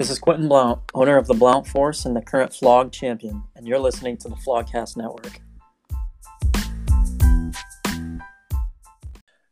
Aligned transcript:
This 0.00 0.08
is 0.08 0.18
Quentin 0.18 0.48
Blount, 0.48 0.80
owner 0.94 1.18
of 1.18 1.26
the 1.26 1.34
Blount 1.34 1.66
Force 1.66 2.06
and 2.06 2.16
the 2.16 2.22
current 2.22 2.54
Flog 2.54 2.90
champion, 2.90 3.42
and 3.54 3.68
you're 3.68 3.78
listening 3.78 4.16
to 4.16 4.30
the 4.30 4.34
Flogcast 4.34 4.96
Network. 4.96 5.42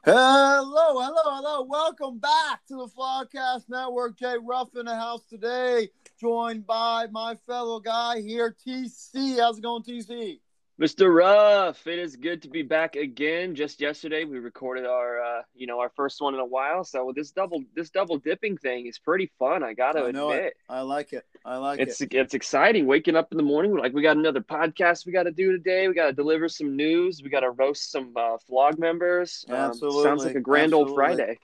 Hello, 0.06 1.02
hello, 1.02 1.22
hello. 1.26 1.64
Welcome 1.64 2.18
back 2.18 2.64
to 2.68 2.76
the 2.76 2.86
Flogcast 2.86 3.68
Network. 3.68 4.18
Jay 4.18 4.36
Ruff 4.42 4.70
in 4.74 4.86
the 4.86 4.95
house 4.95 5.20
today, 5.29 5.90
joined 6.18 6.66
by 6.66 7.08
my 7.10 7.34
fellow 7.46 7.78
guy 7.78 8.22
here, 8.22 8.56
TC. 8.66 9.38
How's 9.38 9.58
it 9.58 9.62
going, 9.62 9.82
TC? 9.82 10.40
Mr. 10.80 11.12
Ruff, 11.12 11.88
it 11.88 11.98
is 11.98 12.14
good 12.14 12.40
to 12.42 12.48
be 12.48 12.62
back 12.62 12.95
again. 12.95 13.56
Just 13.56 13.80
yesterday, 13.80 14.22
we 14.22 14.38
recorded 14.38 14.86
our, 14.86 15.20
uh, 15.20 15.42
you 15.52 15.66
know, 15.66 15.80
our 15.80 15.88
first 15.88 16.20
one 16.20 16.34
in 16.34 16.41
a 16.41 16.45
while. 16.45 16.84
So 16.84 17.12
this 17.12 17.32
double, 17.32 17.64
this 17.74 17.91
double 17.91 18.18
dipping 18.18 18.56
thing 18.56 18.87
is 18.87 18.96
pretty 18.96 19.28
fun. 19.41 19.64
I 19.64 19.73
gotta 19.73 20.04
I 20.04 20.12
know 20.12 20.30
admit, 20.30 20.45
it. 20.45 20.56
I 20.68 20.82
like 20.82 21.12
it. 21.12 21.24
I 21.45 21.56
like 21.56 21.80
it's 21.80 22.01
it. 22.01 22.12
it's 22.12 22.14
it's 22.14 22.34
exciting. 22.34 22.87
Waking 22.87 23.16
up 23.16 23.32
in 23.32 23.38
the 23.38 23.42
morning, 23.42 23.73
we're 23.73 23.80
like, 23.80 23.92
we 23.92 24.02
got 24.02 24.16
another 24.16 24.41
podcast 24.41 25.04
we 25.04 25.10
got 25.10 25.24
to 25.24 25.32
do 25.32 25.51
today. 25.51 25.88
We 25.88 25.95
got 25.95 26.06
to 26.06 26.12
deliver 26.12 26.48
some 26.48 26.77
news. 26.77 27.23
We 27.24 27.29
got 27.29 27.40
to 27.40 27.51
roast 27.51 27.90
some 27.90 28.12
uh, 28.15 28.38
flog 28.46 28.79
members. 28.79 29.45
Um, 29.48 29.56
Absolutely. 29.56 30.04
sounds 30.04 30.24
like 30.24 30.37
a 30.37 30.40
grand 30.40 30.74
old 30.74 30.95
Friday. 30.95 31.40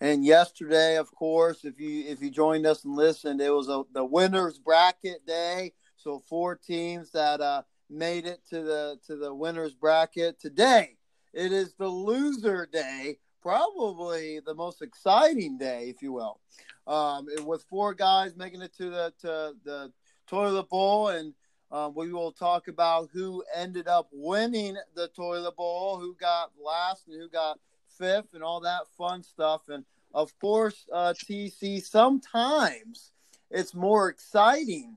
And 0.00 0.24
yesterday, 0.24 0.98
of 0.98 1.12
course, 1.12 1.64
if 1.64 1.80
you 1.80 2.04
if 2.06 2.22
you 2.22 2.30
joined 2.30 2.64
us 2.64 2.84
and 2.84 2.94
listened, 2.94 3.40
it 3.40 3.50
was 3.50 3.68
a, 3.68 3.82
the 3.92 4.04
winners 4.04 4.56
bracket 4.56 5.26
day. 5.26 5.72
So 5.96 6.22
four 6.28 6.54
teams 6.54 7.10
that 7.10 7.40
uh, 7.40 7.62
made 7.90 8.26
it 8.26 8.40
to 8.50 8.62
the 8.62 8.98
to 9.06 9.16
the 9.16 9.34
winners 9.34 9.74
bracket. 9.74 10.40
Today, 10.40 10.96
it 11.32 11.52
is 11.52 11.74
the 11.74 11.88
loser 11.88 12.68
day, 12.70 13.18
probably 13.42 14.40
the 14.44 14.54
most 14.54 14.82
exciting 14.82 15.58
day, 15.58 15.88
if 15.88 16.02
you 16.02 16.12
will. 16.12 16.40
Um, 16.86 17.28
it 17.28 17.44
was 17.44 17.64
four 17.64 17.94
guys 17.94 18.36
making 18.36 18.62
it 18.62 18.74
to 18.78 18.90
the 18.90 19.12
to 19.20 19.54
the 19.64 19.92
toilet 20.26 20.68
bowl, 20.68 21.08
and 21.08 21.34
um, 21.70 21.94
we 21.94 22.12
will 22.12 22.32
talk 22.32 22.68
about 22.68 23.10
who 23.12 23.44
ended 23.54 23.88
up 23.88 24.08
winning 24.12 24.76
the 24.94 25.08
toilet 25.08 25.56
bowl, 25.56 25.98
who 25.98 26.14
got 26.14 26.50
last, 26.62 27.08
and 27.08 27.20
who 27.20 27.28
got 27.28 27.58
fifth, 27.98 28.34
and 28.34 28.42
all 28.42 28.60
that 28.60 28.82
fun 28.96 29.22
stuff. 29.22 29.68
And 29.68 29.84
of 30.14 30.36
course, 30.38 30.86
uh, 30.92 31.14
TC. 31.14 31.82
Sometimes 31.82 33.12
it's 33.50 33.74
more 33.74 34.08
exciting 34.08 34.96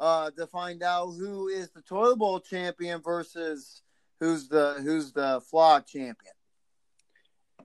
uh, 0.00 0.30
to 0.32 0.46
find 0.46 0.82
out 0.82 1.12
who 1.12 1.48
is 1.48 1.70
the 1.70 1.82
toilet 1.82 2.16
bowl 2.16 2.40
champion 2.40 3.00
versus 3.02 3.82
who's 4.18 4.48
the 4.48 4.80
who's 4.82 5.12
the 5.12 5.40
flog 5.48 5.86
champion. 5.86 6.32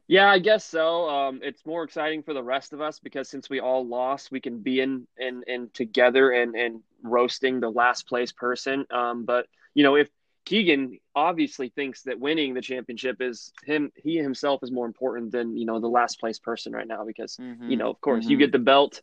Yeah, 0.07 0.29
I 0.29 0.37
guess 0.37 0.63
so. 0.63 1.09
Um, 1.09 1.39
it's 1.41 1.65
more 1.65 1.83
exciting 1.83 2.21
for 2.21 2.33
the 2.33 2.43
rest 2.43 2.73
of 2.73 2.81
us 2.81 2.99
because 2.99 3.27
since 3.29 3.49
we 3.49 3.59
all 3.59 3.87
lost, 3.87 4.31
we 4.31 4.39
can 4.39 4.59
be 4.59 4.81
in 4.81 5.07
in, 5.17 5.43
in 5.47 5.69
together 5.73 6.31
and 6.31 6.55
and 6.55 6.81
roasting 7.03 7.59
the 7.59 7.71
last 7.71 8.07
place 8.07 8.31
person. 8.31 8.85
Um, 8.91 9.25
but 9.25 9.47
you 9.73 9.83
know, 9.83 9.95
if 9.95 10.09
Keegan 10.45 10.99
obviously 11.15 11.69
thinks 11.69 12.03
that 12.03 12.19
winning 12.19 12.53
the 12.53 12.61
championship 12.61 13.19
is 13.19 13.51
him, 13.63 13.91
he 13.95 14.17
himself 14.17 14.61
is 14.61 14.71
more 14.71 14.85
important 14.85 15.31
than 15.31 15.57
you 15.57 15.65
know 15.65 15.79
the 15.79 15.87
last 15.87 16.19
place 16.19 16.37
person 16.37 16.73
right 16.73 16.87
now 16.87 17.05
because 17.05 17.37
Mm-hmm. 17.37 17.69
you 17.71 17.77
know, 17.77 17.89
of 17.89 17.99
course, 18.01 18.25
you 18.27 18.37
get 18.37 18.51
the 18.51 18.59
belt, 18.59 19.01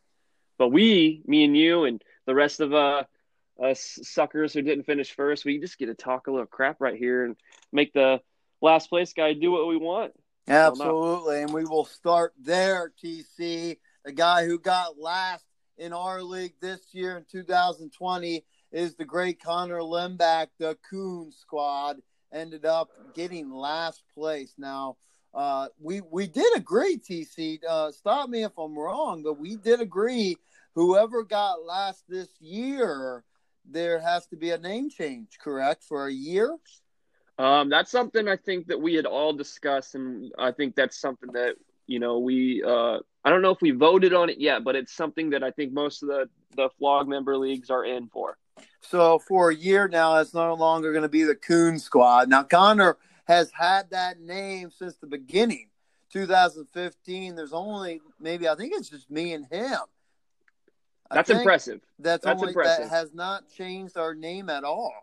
but 0.57 0.69
we, 0.69 1.21
me 1.25 1.43
and 1.43 1.57
you, 1.57 1.83
and 1.83 2.01
the 2.25 2.35
rest 2.35 2.61
of 2.61 2.73
uh 2.73 3.03
us 3.61 3.99
suckers 4.03 4.53
who 4.53 4.61
didn't 4.61 4.85
finish 4.85 5.11
first, 5.11 5.45
we 5.45 5.59
just 5.59 5.77
get 5.77 5.87
to 5.87 5.93
talk 5.93 6.27
a 6.27 6.31
little 6.31 6.47
crap 6.47 6.77
right 6.79 6.97
here 6.97 7.25
and 7.25 7.35
make 7.71 7.93
the 7.93 8.19
last 8.61 8.89
place 8.89 9.13
guy 9.13 9.33
do 9.33 9.51
what 9.51 9.67
we 9.67 9.77
want. 9.77 10.13
Absolutely, 10.47 11.41
and 11.41 11.53
we 11.53 11.63
will 11.63 11.85
start 11.85 12.33
there. 12.41 12.91
TC, 13.03 13.77
the 14.03 14.11
guy 14.11 14.45
who 14.45 14.59
got 14.59 14.99
last 14.99 15.45
in 15.77 15.93
our 15.93 16.21
league 16.21 16.55
this 16.61 16.81
year 16.91 17.17
in 17.17 17.25
2020 17.31 18.43
is 18.71 18.95
the 18.95 19.05
great 19.05 19.41
Connor 19.41 19.81
Limback. 19.81 20.47
The 20.59 20.77
Coon 20.89 21.31
Squad 21.31 22.01
ended 22.33 22.65
up 22.65 22.89
getting 23.13 23.51
last 23.51 24.03
place. 24.13 24.53
Now, 24.57 24.97
uh, 25.33 25.67
we 25.79 26.01
we 26.01 26.27
did 26.27 26.55
agree, 26.55 26.97
TC. 26.97 27.59
Uh, 27.67 27.91
stop 27.91 28.29
me 28.29 28.43
if 28.43 28.57
I'm 28.57 28.77
wrong, 28.77 29.23
but 29.23 29.39
we 29.39 29.55
did 29.55 29.79
agree. 29.79 30.37
Whoever 30.75 31.23
got 31.23 31.65
last 31.65 32.03
this 32.09 32.29
year, 32.39 33.23
there 33.69 33.99
has 33.99 34.27
to 34.27 34.35
be 34.35 34.51
a 34.51 34.57
name 34.57 34.89
change, 34.89 35.37
correct, 35.41 35.83
for 35.83 36.07
a 36.07 36.13
year. 36.13 36.57
Um, 37.37 37.69
that's 37.69 37.91
something 37.91 38.27
I 38.27 38.37
think 38.37 38.67
that 38.67 38.79
we 38.79 38.93
had 38.93 39.05
all 39.05 39.33
discussed, 39.33 39.95
and 39.95 40.31
I 40.37 40.51
think 40.51 40.75
that's 40.75 40.99
something 40.99 41.31
that 41.33 41.55
you 41.87 41.99
know 41.99 42.19
we. 42.19 42.63
Uh, 42.63 42.99
I 43.25 43.29
don't 43.29 43.41
know 43.41 43.51
if 43.51 43.61
we 43.61 43.71
voted 43.71 44.13
on 44.13 44.29
it 44.29 44.39
yet, 44.39 44.63
but 44.63 44.75
it's 44.75 44.93
something 44.93 45.31
that 45.31 45.43
I 45.43 45.51
think 45.51 45.73
most 45.73 46.03
of 46.03 46.09
the 46.09 46.29
the 46.55 46.69
flog 46.77 47.07
member 47.07 47.37
leagues 47.37 47.69
are 47.69 47.85
in 47.85 48.07
for. 48.07 48.37
So 48.81 49.17
for 49.19 49.49
a 49.49 49.55
year 49.55 49.87
now, 49.87 50.17
it's 50.17 50.33
no 50.33 50.53
longer 50.53 50.91
going 50.91 51.03
to 51.03 51.09
be 51.09 51.23
the 51.23 51.35
Coon 51.35 51.79
Squad. 51.79 52.29
Now 52.29 52.43
Connor 52.43 52.97
has 53.25 53.51
had 53.51 53.89
that 53.91 54.19
name 54.19 54.69
since 54.69 54.95
the 54.97 55.07
beginning, 55.07 55.69
2015. 56.11 57.35
There's 57.35 57.53
only 57.53 58.01
maybe 58.19 58.47
I 58.47 58.55
think 58.55 58.73
it's 58.75 58.89
just 58.89 59.09
me 59.09 59.33
and 59.33 59.45
him. 59.47 59.79
That's 61.13 61.29
impressive. 61.29 61.81
That's, 61.99 62.23
That's 62.25 62.41
only 62.41 62.49
impressive. 62.51 62.89
that 62.89 62.95
has 62.95 63.13
not 63.13 63.49
changed 63.49 63.97
our 63.97 64.13
name 64.13 64.49
at 64.49 64.63
all 64.63 64.93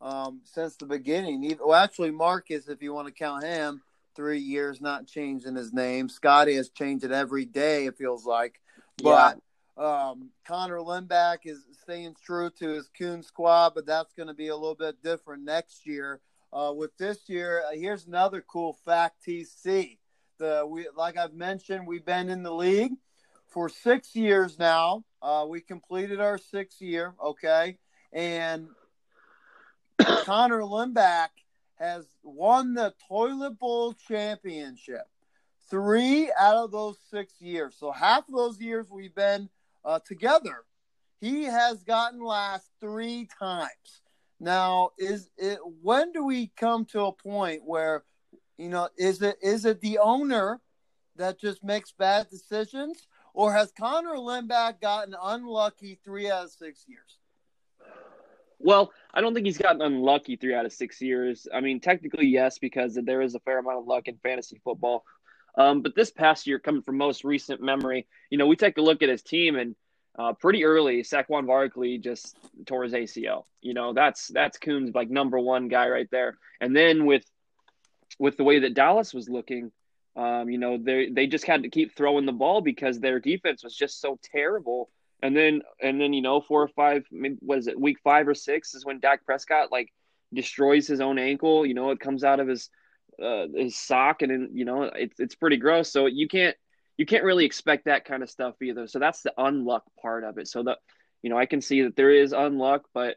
um, 0.00 0.40
since 0.44 0.76
the 0.76 0.86
beginning. 0.86 1.56
Well, 1.64 1.74
actually, 1.74 2.10
Marcus, 2.10 2.68
if 2.68 2.82
you 2.82 2.92
want 2.92 3.08
to 3.08 3.14
count 3.14 3.44
him, 3.44 3.82
three 4.14 4.38
years 4.38 4.80
not 4.80 5.06
changing 5.06 5.56
his 5.56 5.72
name. 5.72 6.08
Scotty 6.08 6.56
has 6.56 6.68
changed 6.68 7.04
it 7.04 7.12
every 7.12 7.44
day. 7.44 7.86
It 7.86 7.96
feels 7.96 8.26
like, 8.26 8.60
but 9.02 9.38
um, 9.76 10.30
Connor 10.46 10.80
Limback 10.80 11.40
is 11.44 11.64
staying 11.82 12.16
true 12.24 12.50
to 12.58 12.68
his 12.68 12.88
Coon 12.98 13.22
squad, 13.22 13.74
but 13.74 13.86
that's 13.86 14.12
going 14.12 14.26
to 14.26 14.34
be 14.34 14.48
a 14.48 14.56
little 14.56 14.74
bit 14.74 15.02
different 15.02 15.44
next 15.44 15.86
year. 15.86 16.20
Uh, 16.52 16.72
with 16.76 16.96
this 16.98 17.28
year, 17.28 17.62
uh, 17.66 17.74
here's 17.74 18.06
another 18.06 18.44
cool 18.46 18.74
fact. 18.84 19.24
TC, 19.26 19.96
the 20.38 20.66
we 20.68 20.86
like 20.94 21.16
I've 21.16 21.32
mentioned, 21.32 21.86
we've 21.86 22.04
been 22.04 22.28
in 22.28 22.42
the 22.42 22.52
league 22.52 22.92
for 23.52 23.68
six 23.68 24.14
years 24.16 24.58
now. 24.58 25.04
Uh, 25.20 25.46
we 25.48 25.60
completed 25.60 26.20
our 26.20 26.38
sixth 26.38 26.80
year, 26.80 27.14
okay, 27.22 27.78
and 28.12 28.66
Connor 30.00 30.64
Limback 30.64 31.28
has 31.78 32.06
won 32.22 32.74
the 32.74 32.92
Toilet 33.08 33.58
Bowl 33.58 33.94
championship 34.08 35.06
three 35.70 36.30
out 36.38 36.56
of 36.56 36.70
those 36.70 36.96
six 37.10 37.40
years. 37.40 37.74
So 37.78 37.92
half 37.92 38.28
of 38.28 38.34
those 38.34 38.60
years 38.60 38.90
we've 38.90 39.14
been 39.14 39.48
uh, 39.84 40.00
together, 40.06 40.64
he 41.20 41.44
has 41.44 41.82
gotten 41.82 42.20
last 42.22 42.68
three 42.80 43.28
times. 43.38 44.02
Now, 44.40 44.90
is 44.98 45.30
it 45.38 45.60
when 45.82 46.12
do 46.12 46.24
we 46.24 46.50
come 46.56 46.84
to 46.86 47.04
a 47.04 47.12
point 47.12 47.62
where, 47.64 48.02
you 48.58 48.68
know, 48.68 48.88
is 48.98 49.22
it 49.22 49.36
is 49.40 49.64
it 49.64 49.80
the 49.80 49.98
owner 49.98 50.60
that 51.16 51.40
just 51.40 51.62
makes 51.62 51.92
bad 51.92 52.28
decisions, 52.28 53.06
or 53.34 53.52
has 53.52 53.72
Connor 53.72 54.18
Limback 54.18 54.80
gotten 54.80 55.14
unlucky 55.20 55.98
three 56.04 56.30
out 56.30 56.44
of 56.44 56.50
six 56.50 56.84
years? 56.86 57.18
Well, 58.58 58.92
I 59.12 59.20
don't 59.20 59.34
think 59.34 59.46
he's 59.46 59.58
gotten 59.58 59.82
unlucky 59.82 60.36
three 60.36 60.54
out 60.54 60.66
of 60.66 60.72
six 60.72 61.00
years. 61.00 61.48
I 61.52 61.60
mean, 61.60 61.80
technically, 61.80 62.26
yes, 62.26 62.58
because 62.58 62.94
there 62.94 63.20
is 63.20 63.34
a 63.34 63.40
fair 63.40 63.58
amount 63.58 63.78
of 63.78 63.86
luck 63.86 64.06
in 64.06 64.16
fantasy 64.18 64.60
football. 64.62 65.04
Um, 65.56 65.82
but 65.82 65.94
this 65.94 66.10
past 66.10 66.46
year, 66.46 66.58
coming 66.58 66.82
from 66.82 66.96
most 66.96 67.24
recent 67.24 67.60
memory, 67.60 68.06
you 68.30 68.38
know, 68.38 68.46
we 68.46 68.56
take 68.56 68.78
a 68.78 68.82
look 68.82 69.02
at 69.02 69.08
his 69.08 69.22
team 69.22 69.56
and 69.56 69.74
uh, 70.18 70.32
pretty 70.34 70.64
early, 70.64 71.02
Saquon 71.02 71.46
Barkley 71.46 71.98
just 71.98 72.36
tore 72.66 72.84
his 72.84 72.92
ACL. 72.92 73.44
You 73.60 73.74
know, 73.74 73.92
that's 73.92 74.28
that's 74.28 74.58
Coon's 74.58 74.94
like 74.94 75.10
number 75.10 75.38
one 75.38 75.68
guy 75.68 75.88
right 75.88 76.08
there. 76.10 76.36
And 76.60 76.76
then 76.76 77.06
with 77.06 77.24
with 78.18 78.36
the 78.36 78.44
way 78.44 78.60
that 78.60 78.74
Dallas 78.74 79.14
was 79.14 79.28
looking, 79.28 79.72
um, 80.16 80.50
you 80.50 80.58
know, 80.58 80.78
they 80.78 81.08
they 81.08 81.26
just 81.26 81.46
had 81.46 81.62
to 81.62 81.70
keep 81.70 81.96
throwing 81.96 82.26
the 82.26 82.32
ball 82.32 82.60
because 82.60 83.00
their 83.00 83.18
defense 83.18 83.64
was 83.64 83.76
just 83.76 84.00
so 84.00 84.18
terrible. 84.22 84.90
And 85.22 85.36
then 85.36 85.62
and 85.80 86.00
then 86.00 86.12
you 86.12 86.22
know 86.22 86.40
four 86.40 86.62
or 86.62 86.68
five, 86.68 87.04
is 87.12 87.66
it, 87.66 87.80
week 87.80 87.98
five 88.02 88.28
or 88.28 88.34
six 88.34 88.74
is 88.74 88.84
when 88.84 89.00
Dak 89.00 89.24
Prescott 89.24 89.72
like 89.72 89.92
destroys 90.32 90.86
his 90.86 91.00
own 91.00 91.18
ankle. 91.18 91.64
You 91.64 91.74
know, 91.74 91.90
it 91.90 92.00
comes 92.00 92.24
out 92.24 92.40
of 92.40 92.48
his 92.48 92.68
uh, 93.22 93.46
his 93.54 93.76
sock, 93.76 94.22
and 94.22 94.30
then 94.30 94.50
you 94.52 94.64
know 94.64 94.82
it's 94.82 95.18
it's 95.18 95.34
pretty 95.34 95.56
gross. 95.56 95.90
So 95.90 96.06
you 96.06 96.28
can't 96.28 96.56
you 96.98 97.06
can't 97.06 97.24
really 97.24 97.46
expect 97.46 97.86
that 97.86 98.04
kind 98.04 98.22
of 98.22 98.30
stuff 98.30 98.60
either. 98.60 98.86
So 98.86 98.98
that's 98.98 99.22
the 99.22 99.32
unluck 99.38 99.82
part 100.00 100.24
of 100.24 100.38
it. 100.38 100.48
So 100.48 100.62
that 100.64 100.78
you 101.22 101.30
know 101.30 101.38
I 101.38 101.46
can 101.46 101.62
see 101.62 101.82
that 101.82 101.96
there 101.96 102.10
is 102.10 102.32
unluck, 102.32 102.80
but 102.92 103.16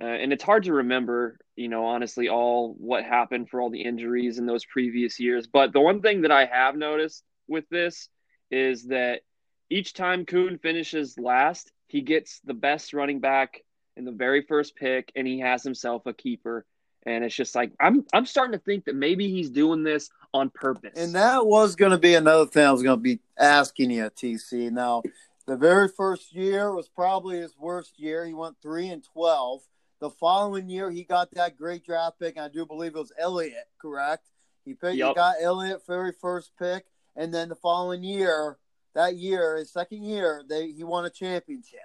uh, 0.00 0.04
and 0.04 0.32
it's 0.32 0.42
hard 0.42 0.64
to 0.64 0.74
remember, 0.74 1.38
you 1.56 1.68
know, 1.68 1.86
honestly, 1.86 2.28
all 2.28 2.74
what 2.78 3.04
happened 3.04 3.48
for 3.48 3.60
all 3.60 3.70
the 3.70 3.82
injuries 3.82 4.38
in 4.38 4.46
those 4.46 4.64
previous 4.64 5.18
years. 5.18 5.46
But 5.46 5.72
the 5.72 5.80
one 5.80 6.02
thing 6.02 6.22
that 6.22 6.30
I 6.30 6.44
have 6.44 6.76
noticed 6.76 7.24
with 7.48 7.64
this 7.70 8.08
is 8.50 8.84
that 8.88 9.22
each 9.70 9.94
time 9.94 10.26
Kuhn 10.26 10.58
finishes 10.58 11.18
last, 11.18 11.72
he 11.88 12.02
gets 12.02 12.40
the 12.44 12.54
best 12.54 12.92
running 12.92 13.20
back 13.20 13.62
in 13.96 14.04
the 14.04 14.12
very 14.12 14.42
first 14.42 14.76
pick, 14.76 15.10
and 15.16 15.26
he 15.26 15.40
has 15.40 15.62
himself 15.62 16.04
a 16.06 16.12
keeper. 16.12 16.66
And 17.06 17.24
it's 17.24 17.34
just 17.34 17.54
like 17.54 17.72
I'm 17.80 18.04
I'm 18.12 18.26
starting 18.26 18.52
to 18.52 18.64
think 18.64 18.84
that 18.86 18.96
maybe 18.96 19.30
he's 19.30 19.48
doing 19.48 19.82
this 19.82 20.10
on 20.34 20.50
purpose. 20.50 20.92
And 20.96 21.14
that 21.14 21.46
was 21.46 21.76
going 21.76 21.92
to 21.92 21.98
be 21.98 22.14
another 22.16 22.46
thing 22.46 22.64
I 22.64 22.72
was 22.72 22.82
going 22.82 22.98
to 22.98 23.02
be 23.02 23.20
asking 23.38 23.92
you, 23.92 24.10
TC. 24.10 24.70
Now, 24.72 25.02
The 25.46 25.56
very 25.56 25.88
first 25.88 26.34
year 26.34 26.74
was 26.74 26.88
probably 26.88 27.38
his 27.38 27.56
worst 27.56 27.98
year. 27.98 28.26
He 28.26 28.34
went 28.34 28.56
three 28.60 28.88
and 28.88 29.02
twelve. 29.04 29.62
The 30.00 30.10
following 30.10 30.68
year, 30.68 30.90
he 30.90 31.04
got 31.04 31.30
that 31.32 31.56
great 31.56 31.84
draft 31.84 32.18
pick. 32.20 32.38
I 32.38 32.48
do 32.48 32.66
believe 32.66 32.94
it 32.94 32.98
was 32.98 33.12
Elliott, 33.18 33.68
correct? 33.80 34.28
He 34.64 34.74
picked, 34.74 34.96
Yep. 34.96 35.08
he 35.08 35.14
got 35.14 35.36
Elliott 35.40 35.86
very 35.86 36.12
first 36.12 36.52
pick, 36.58 36.86
and 37.14 37.32
then 37.32 37.48
the 37.48 37.54
following 37.54 38.02
year, 38.02 38.58
that 38.94 39.16
year, 39.16 39.56
his 39.56 39.72
second 39.72 40.02
year, 40.04 40.42
they 40.46 40.70
he 40.72 40.84
won 40.84 41.04
a 41.04 41.10
championship. 41.10 41.80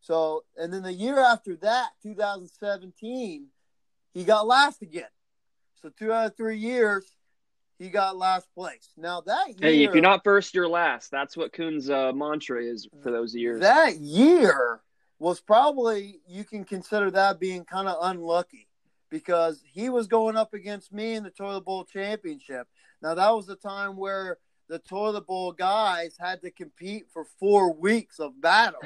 So, 0.00 0.44
and 0.56 0.72
then 0.72 0.82
the 0.82 0.92
year 0.92 1.18
after 1.18 1.56
that, 1.56 1.90
2017, 2.02 3.46
he 4.14 4.24
got 4.24 4.46
last 4.46 4.82
again. 4.82 5.04
So 5.80 5.90
two 5.90 6.12
out 6.12 6.26
of 6.26 6.36
three 6.36 6.58
years, 6.58 7.16
he 7.78 7.88
got 7.88 8.16
last 8.16 8.48
place. 8.54 8.90
Now 8.96 9.20
that 9.22 9.48
year, 9.48 9.70
Hey, 9.70 9.84
if 9.84 9.92
you're 9.92 10.02
not 10.02 10.24
first, 10.24 10.54
you're 10.54 10.68
last. 10.68 11.10
That's 11.10 11.36
what 11.36 11.52
Kuhn's 11.52 11.90
uh, 11.90 12.12
mantra 12.12 12.62
is 12.62 12.88
for 13.02 13.10
those 13.10 13.34
years. 13.34 13.60
That 13.60 13.96
year 13.98 14.80
was 15.22 15.40
probably 15.40 16.18
you 16.26 16.42
can 16.42 16.64
consider 16.64 17.08
that 17.08 17.38
being 17.38 17.64
kind 17.64 17.86
of 17.86 17.96
unlucky 18.02 18.66
because 19.08 19.62
he 19.64 19.88
was 19.88 20.08
going 20.08 20.36
up 20.36 20.52
against 20.52 20.92
me 20.92 21.14
in 21.14 21.22
the 21.22 21.30
toilet 21.30 21.64
bowl 21.64 21.84
championship. 21.84 22.66
Now 23.00 23.14
that 23.14 23.30
was 23.30 23.46
the 23.46 23.54
time 23.54 23.96
where 23.96 24.38
the 24.68 24.80
toilet 24.80 25.28
bowl 25.28 25.52
guys 25.52 26.16
had 26.18 26.42
to 26.42 26.50
compete 26.50 27.04
for 27.12 27.24
four 27.38 27.72
weeks 27.72 28.18
of 28.18 28.40
battle. 28.40 28.80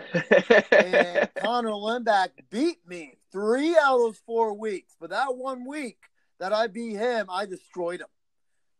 and 0.72 1.30
Connor 1.36 1.70
Lindback 1.70 2.28
beat 2.50 2.86
me 2.86 3.14
three 3.32 3.70
out 3.70 3.94
of 3.94 4.00
those 4.00 4.22
four 4.26 4.52
weeks. 4.52 4.94
But 5.00 5.10
that 5.10 5.34
one 5.34 5.66
week 5.66 5.96
that 6.38 6.52
I 6.52 6.66
beat 6.66 6.96
him, 6.96 7.28
I 7.30 7.46
destroyed 7.46 8.00
him. 8.00 8.08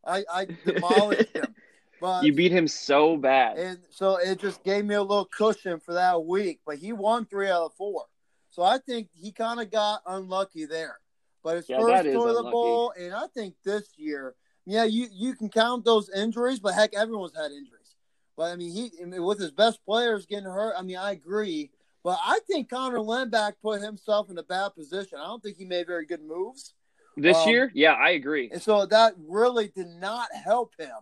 I, 0.05 0.25
I 0.31 0.44
demolished 0.67 1.35
him. 1.35 1.55
But 2.00 2.25
you 2.25 2.32
beat 2.32 2.52
him 2.52 2.69
so 2.69 3.16
bad. 3.16 3.58
and 3.58 3.78
so 3.90 4.16
it 4.16 4.38
just 4.38 4.62
gave 4.64 4.84
me 4.84 4.94
a 4.94 5.02
little 5.02 5.25
cushion 5.25 5.81
for 5.81 5.94
that 5.94 6.25
week. 6.25 6.60
But 6.66 6.76
he 6.76 6.93
won 6.93 7.25
three 7.25 7.48
out 7.48 7.62
of 7.62 7.75
four. 7.75 8.04
So 8.50 8.62
I 8.62 8.78
think 8.78 9.08
he 9.14 9.32
kind 9.32 9.60
of 9.60 9.70
got 9.70 10.02
unlucky 10.06 10.66
there. 10.66 10.98
But 11.43 11.56
his 11.56 11.69
Yeah, 11.69 11.81
first 11.81 12.06
is 12.06 12.14
toilet 12.14 12.38
unlucky. 12.38 12.50
bowl, 12.52 12.93
and 12.98 13.14
I 13.14 13.26
think 13.28 13.54
this 13.64 13.88
year, 13.96 14.34
yeah, 14.64 14.84
you, 14.84 15.06
you 15.12 15.34
can 15.34 15.48
count 15.48 15.84
those 15.84 16.10
injuries, 16.10 16.58
but 16.58 16.75
heck, 16.75 16.94
everyone's 16.94 17.37
had 17.37 17.52
injuries. 17.52 17.94
But 18.37 18.52
I 18.52 18.56
mean, 18.56 18.72
he 18.72 18.90
I 19.00 19.04
mean, 19.06 19.22
with 19.22 19.38
his 19.38 19.52
best 19.52 19.84
players 19.84 20.26
getting 20.26 20.44
hurt, 20.44 20.75
I 20.76 20.82
mean, 20.82 20.96
I 20.96 21.12
agree. 21.12 21.70
But 22.02 22.19
I 22.25 22.40
think 22.46 22.69
Connor 22.69 22.98
Lindback 22.98 23.54
put 23.62 23.81
himself 23.81 24.31
in 24.31 24.38
a 24.38 24.43
bad 24.43 24.75
position. 24.75 25.19
I 25.19 25.26
don't 25.26 25.43
think 25.43 25.56
he 25.56 25.64
made 25.64 25.87
very 25.87 26.06
good 26.06 26.22
moves. 26.22 26.75
This 27.16 27.37
um, 27.37 27.48
year, 27.48 27.70
yeah, 27.75 27.94
I 27.94 28.10
agree. 28.10 28.50
And 28.52 28.60
so 28.60 28.84
that 28.87 29.14
really 29.19 29.69
did 29.75 29.88
not 29.88 30.28
help 30.34 30.72
him 30.78 30.94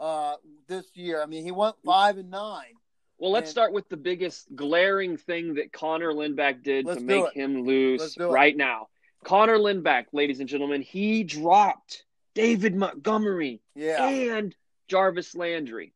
uh, 0.00 0.34
this 0.66 0.86
year. 0.94 1.22
I 1.22 1.26
mean, 1.26 1.44
he 1.44 1.52
went 1.52 1.76
five 1.84 2.16
and 2.16 2.30
nine. 2.30 2.72
Well, 3.18 3.30
let's 3.30 3.50
and- 3.50 3.52
start 3.52 3.72
with 3.72 3.88
the 3.88 3.96
biggest 3.96 4.54
glaring 4.56 5.16
thing 5.16 5.54
that 5.54 5.72
Connor 5.72 6.12
Lindback 6.12 6.62
did 6.64 6.86
to 6.86 6.98
make 7.00 7.24
it. 7.26 7.34
him 7.34 7.62
lose 7.64 8.14
do 8.14 8.28
it. 8.28 8.32
right 8.32 8.56
now. 8.56 8.88
Connor 9.24 9.58
Lindback, 9.58 10.06
ladies 10.12 10.40
and 10.40 10.48
gentlemen, 10.48 10.80
he 10.80 11.22
dropped 11.22 12.04
David 12.34 12.74
Montgomery 12.74 13.60
Yeah. 13.74 14.08
and 14.08 14.54
Jarvis 14.88 15.34
Landry. 15.34 15.92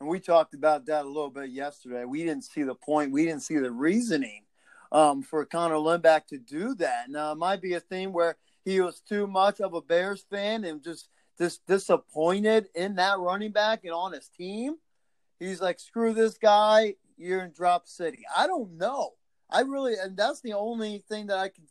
And 0.00 0.08
we 0.10 0.20
talked 0.20 0.52
about 0.52 0.84
that 0.86 1.04
a 1.06 1.08
little 1.08 1.30
bit 1.30 1.48
yesterday. 1.50 2.04
We 2.04 2.24
didn't 2.24 2.44
see 2.44 2.64
the 2.64 2.74
point. 2.74 3.12
We 3.12 3.24
didn't 3.24 3.42
see 3.42 3.56
the 3.56 3.70
reasoning 3.70 4.42
um, 4.90 5.22
for 5.22 5.46
Connor 5.46 5.76
Lindback 5.76 6.26
to 6.26 6.38
do 6.38 6.74
that. 6.74 7.08
Now, 7.08 7.32
it 7.32 7.38
might 7.38 7.62
be 7.62 7.72
a 7.74 7.80
thing 7.80 8.12
where 8.12 8.36
he 8.64 8.80
was 8.82 9.00
too 9.00 9.26
much 9.26 9.60
of 9.60 9.72
a 9.72 9.80
Bears 9.80 10.26
fan 10.28 10.64
and 10.64 10.82
just 10.82 11.08
just 11.38 11.66
disappointed 11.66 12.68
in 12.74 12.96
that 12.96 13.18
running 13.18 13.52
back 13.52 13.84
and 13.84 13.92
on 13.92 14.12
his 14.12 14.28
team. 14.28 14.76
He's 15.38 15.60
like, 15.60 15.80
screw 15.80 16.12
this 16.12 16.38
guy. 16.38 16.94
You're 17.16 17.44
in 17.44 17.52
drop 17.52 17.88
city. 17.88 18.24
I 18.36 18.46
don't 18.46 18.76
know. 18.76 19.12
I 19.50 19.60
really, 19.60 19.94
and 20.00 20.16
that's 20.16 20.40
the 20.40 20.54
only 20.54 21.04
thing 21.08 21.26
that 21.26 21.38
I 21.38 21.48
can 21.48 21.64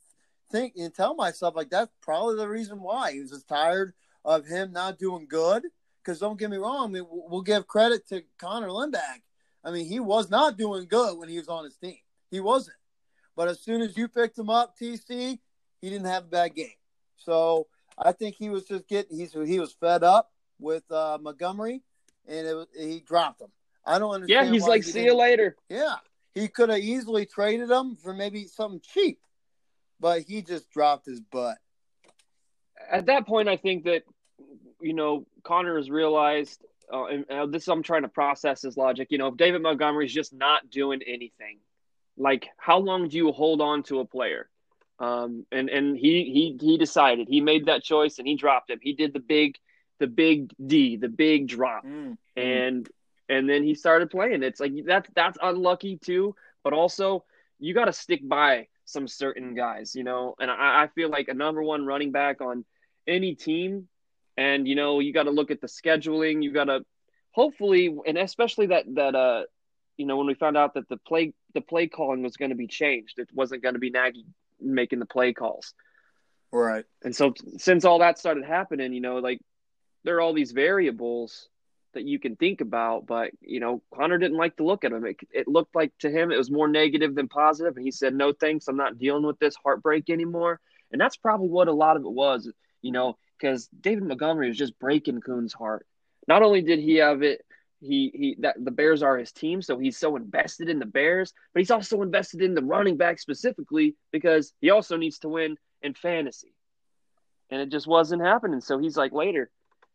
think 0.51 0.73
and 0.77 0.93
tell 0.93 1.15
myself 1.15 1.55
like 1.55 1.69
that's 1.69 1.91
probably 2.01 2.35
the 2.35 2.47
reason 2.47 2.81
why 2.81 3.13
he 3.13 3.21
was 3.21 3.31
just 3.31 3.47
tired 3.47 3.93
of 4.23 4.45
him 4.45 4.71
not 4.71 4.99
doing 4.99 5.25
good. 5.27 5.63
Because 6.03 6.19
don't 6.19 6.39
get 6.39 6.49
me 6.49 6.57
wrong, 6.57 6.89
I 6.89 6.91
mean, 6.91 7.05
we'll 7.09 7.27
we'll 7.29 7.41
give 7.41 7.67
credit 7.67 8.07
to 8.09 8.23
Connor 8.39 8.69
Lindback. 8.69 9.21
I 9.63 9.71
mean, 9.71 9.85
he 9.85 9.99
was 9.99 10.31
not 10.31 10.57
doing 10.57 10.87
good 10.87 11.17
when 11.17 11.29
he 11.29 11.37
was 11.37 11.47
on 11.47 11.63
his 11.63 11.77
team. 11.77 11.97
He 12.31 12.39
wasn't. 12.39 12.77
But 13.35 13.47
as 13.47 13.61
soon 13.61 13.81
as 13.81 13.95
you 13.95 14.07
picked 14.07 14.37
him 14.37 14.49
up, 14.49 14.75
TC, 14.77 15.39
he 15.79 15.89
didn't 15.89 16.07
have 16.07 16.23
a 16.23 16.27
bad 16.27 16.55
game. 16.55 16.69
So 17.17 17.67
I 18.01 18.11
think 18.11 18.35
he 18.35 18.49
was 18.49 18.65
just 18.65 18.87
getting 18.87 19.17
he's 19.17 19.33
he 19.33 19.59
was 19.59 19.73
fed 19.73 20.03
up 20.03 20.31
with 20.59 20.89
uh, 20.91 21.17
Montgomery, 21.21 21.81
and 22.27 22.47
it 22.47 22.67
he 22.77 22.99
dropped 22.99 23.41
him. 23.41 23.51
I 23.85 23.99
don't 23.99 24.13
understand. 24.13 24.47
Yeah, 24.47 24.51
he's 24.51 24.67
like, 24.67 24.83
see 24.83 25.03
you 25.03 25.15
later. 25.15 25.55
Yeah, 25.69 25.95
he 26.33 26.47
could 26.47 26.69
have 26.69 26.79
easily 26.79 27.25
traded 27.25 27.69
him 27.69 27.95
for 27.95 28.13
maybe 28.13 28.45
something 28.45 28.81
cheap, 28.81 29.19
but 29.99 30.21
he 30.21 30.41
just 30.41 30.69
dropped 30.69 31.05
his 31.05 31.19
butt. 31.19 31.57
At 32.91 33.07
that 33.07 33.27
point, 33.27 33.49
I 33.49 33.57
think 33.57 33.85
that, 33.85 34.03
you 34.81 34.93
know, 34.93 35.25
Connor 35.43 35.77
has 35.77 35.89
realized, 35.89 36.63
uh, 36.91 37.05
and 37.05 37.25
uh, 37.29 37.45
this 37.47 37.67
I'm 37.67 37.83
trying 37.83 38.03
to 38.03 38.07
process 38.07 38.61
his 38.61 38.77
logic. 38.77 39.07
You 39.11 39.17
know, 39.17 39.27
if 39.27 39.37
David 39.37 39.61
Montgomery's 39.61 40.13
just 40.13 40.33
not 40.33 40.69
doing 40.69 41.01
anything, 41.05 41.59
like 42.17 42.47
how 42.57 42.77
long 42.77 43.07
do 43.07 43.17
you 43.17 43.31
hold 43.31 43.61
on 43.61 43.83
to 43.83 43.99
a 43.99 44.05
player? 44.05 44.49
Um, 45.01 45.47
and 45.51 45.67
and 45.69 45.97
he 45.97 46.25
he 46.25 46.57
he 46.63 46.77
decided 46.77 47.27
he 47.27 47.41
made 47.41 47.65
that 47.65 47.83
choice 47.83 48.19
and 48.19 48.27
he 48.27 48.35
dropped 48.35 48.69
him. 48.69 48.79
He 48.81 48.93
did 48.93 49.13
the 49.13 49.19
big 49.19 49.57
the 49.99 50.05
big 50.05 50.53
D, 50.63 50.95
the 50.95 51.09
big 51.09 51.47
drop, 51.47 51.85
and 52.35 52.87
and 53.27 53.49
then 53.49 53.63
he 53.63 53.73
started 53.73 54.11
playing. 54.11 54.43
It's 54.43 54.59
like 54.59 54.73
that's 54.85 55.09
that's 55.15 55.39
unlucky 55.41 55.97
too, 55.97 56.35
but 56.63 56.73
also 56.73 57.25
you 57.57 57.73
got 57.73 57.85
to 57.85 57.93
stick 57.93 58.21
by 58.27 58.67
some 58.85 59.07
certain 59.07 59.55
guys, 59.55 59.95
you 59.95 60.03
know. 60.03 60.35
And 60.39 60.51
I, 60.51 60.83
I 60.83 60.87
feel 60.93 61.09
like 61.09 61.29
a 61.29 61.33
number 61.33 61.63
one 61.63 61.83
running 61.83 62.11
back 62.11 62.39
on 62.39 62.63
any 63.07 63.33
team, 63.33 63.87
and 64.37 64.67
you 64.67 64.75
know 64.75 64.99
you 64.99 65.13
got 65.13 65.23
to 65.23 65.31
look 65.31 65.49
at 65.49 65.61
the 65.61 65.67
scheduling. 65.67 66.43
You 66.43 66.51
got 66.51 66.65
to 66.65 66.85
hopefully, 67.31 67.95
and 68.05 68.19
especially 68.19 68.67
that 68.67 68.85
that 68.93 69.15
uh, 69.15 69.43
you 69.97 70.05
know 70.05 70.17
when 70.17 70.27
we 70.27 70.35
found 70.35 70.57
out 70.57 70.75
that 70.75 70.87
the 70.89 70.97
play 70.97 71.33
the 71.55 71.61
play 71.61 71.87
calling 71.87 72.21
was 72.21 72.37
going 72.37 72.51
to 72.51 72.55
be 72.55 72.67
changed, 72.67 73.17
it 73.17 73.29
wasn't 73.33 73.63
going 73.63 73.73
to 73.73 73.79
be 73.79 73.89
Nagy 73.89 74.25
making 74.61 74.99
the 74.99 75.05
play 75.05 75.33
calls. 75.33 75.73
Right. 76.51 76.85
And 77.03 77.15
so 77.15 77.33
since 77.57 77.85
all 77.85 77.99
that 77.99 78.19
started 78.19 78.45
happening, 78.45 78.93
you 78.93 79.01
know, 79.01 79.17
like 79.17 79.39
there 80.03 80.17
are 80.17 80.21
all 80.21 80.33
these 80.33 80.51
variables 80.51 81.47
that 81.93 82.05
you 82.05 82.19
can 82.19 82.35
think 82.35 82.61
about, 82.61 83.05
but 83.05 83.31
you 83.41 83.59
know, 83.59 83.81
Connor 83.93 84.17
didn't 84.17 84.37
like 84.37 84.57
to 84.57 84.63
look 84.63 84.83
at 84.83 84.91
them. 84.91 85.05
It, 85.05 85.17
it 85.31 85.47
looked 85.47 85.75
like 85.75 85.91
to 85.99 86.09
him 86.09 86.31
it 86.31 86.37
was 86.37 86.51
more 86.51 86.67
negative 86.67 87.15
than 87.15 87.27
positive, 87.27 87.75
and 87.75 87.85
he 87.85 87.91
said, 87.91 88.13
"No 88.13 88.33
thanks, 88.33 88.67
I'm 88.67 88.77
not 88.77 88.97
dealing 88.97 89.25
with 89.25 89.39
this 89.39 89.55
heartbreak 89.63 90.09
anymore." 90.09 90.59
And 90.91 90.99
that's 90.99 91.17
probably 91.17 91.49
what 91.49 91.67
a 91.67 91.73
lot 91.73 91.97
of 91.97 92.03
it 92.03 92.11
was, 92.11 92.51
you 92.81 92.91
know, 92.91 93.17
because 93.37 93.67
David 93.79 94.03
Montgomery 94.03 94.47
was 94.47 94.57
just 94.57 94.79
breaking 94.79 95.21
Coon's 95.21 95.53
heart. 95.53 95.85
Not 96.27 96.43
only 96.43 96.61
did 96.61 96.79
he 96.79 96.97
have 96.97 97.23
it, 97.23 97.45
he 97.81 98.11
he 98.13 98.35
that 98.39 98.63
the 98.63 98.71
Bears 98.71 99.03
are 99.03 99.17
his 99.17 99.31
team, 99.31 99.61
so 99.61 99.77
he's 99.77 99.97
so 99.97 100.15
invested 100.15 100.69
in 100.69 100.79
the 100.79 100.85
Bears, 100.85 101.33
but 101.53 101.59
he's 101.59 101.71
also 101.71 102.01
invested 102.01 102.41
in 102.41 102.53
the 102.53 102.63
running 102.63 102.97
back 102.97 103.19
specifically 103.19 103.95
because 104.11 104.53
he 104.61 104.69
also 104.69 104.97
needs 104.97 105.19
to 105.19 105.29
win 105.29 105.57
in 105.81 105.93
fantasy 105.93 106.53
and 107.51 107.61
it 107.61 107.69
just 107.69 107.85
wasn't 107.85 108.21
happening. 108.21 108.61
So 108.61 108.79
he's 108.79 108.97
like 108.97 109.11
later, 109.11 109.51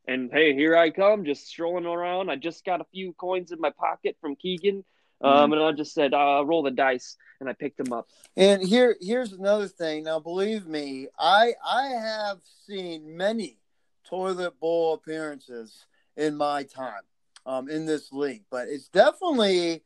and 0.06 0.30
hey, 0.32 0.54
here 0.54 0.76
I 0.76 0.90
come, 0.90 1.24
just 1.24 1.46
strolling 1.46 1.86
around. 1.86 2.30
I 2.30 2.36
just 2.36 2.64
got 2.64 2.80
a 2.80 2.86
few 2.92 3.12
coins 3.14 3.50
in 3.50 3.60
my 3.60 3.70
pocket 3.70 4.16
from 4.20 4.36
Keegan, 4.36 4.84
um, 5.22 5.52
and 5.52 5.62
I 5.62 5.72
just 5.72 5.94
said, 5.94 6.12
uh, 6.14 6.44
roll 6.44 6.62
the 6.62 6.70
dice, 6.70 7.16
and 7.40 7.48
I 7.48 7.54
picked 7.54 7.78
them 7.78 7.92
up. 7.92 8.06
And 8.36 8.62
here, 8.62 8.96
here's 9.00 9.32
another 9.32 9.66
thing. 9.66 10.04
Now, 10.04 10.20
believe 10.20 10.66
me, 10.66 11.08
I 11.18 11.54
I 11.66 11.86
have 11.86 12.38
seen 12.66 13.16
many 13.16 13.58
toilet 14.08 14.60
bowl 14.60 14.94
appearances 14.94 15.86
in 16.16 16.36
my 16.36 16.62
time 16.62 17.02
um, 17.46 17.70
in 17.70 17.86
this 17.86 18.12
league, 18.12 18.42
but 18.50 18.68
it's 18.68 18.88
definitely 18.88 19.82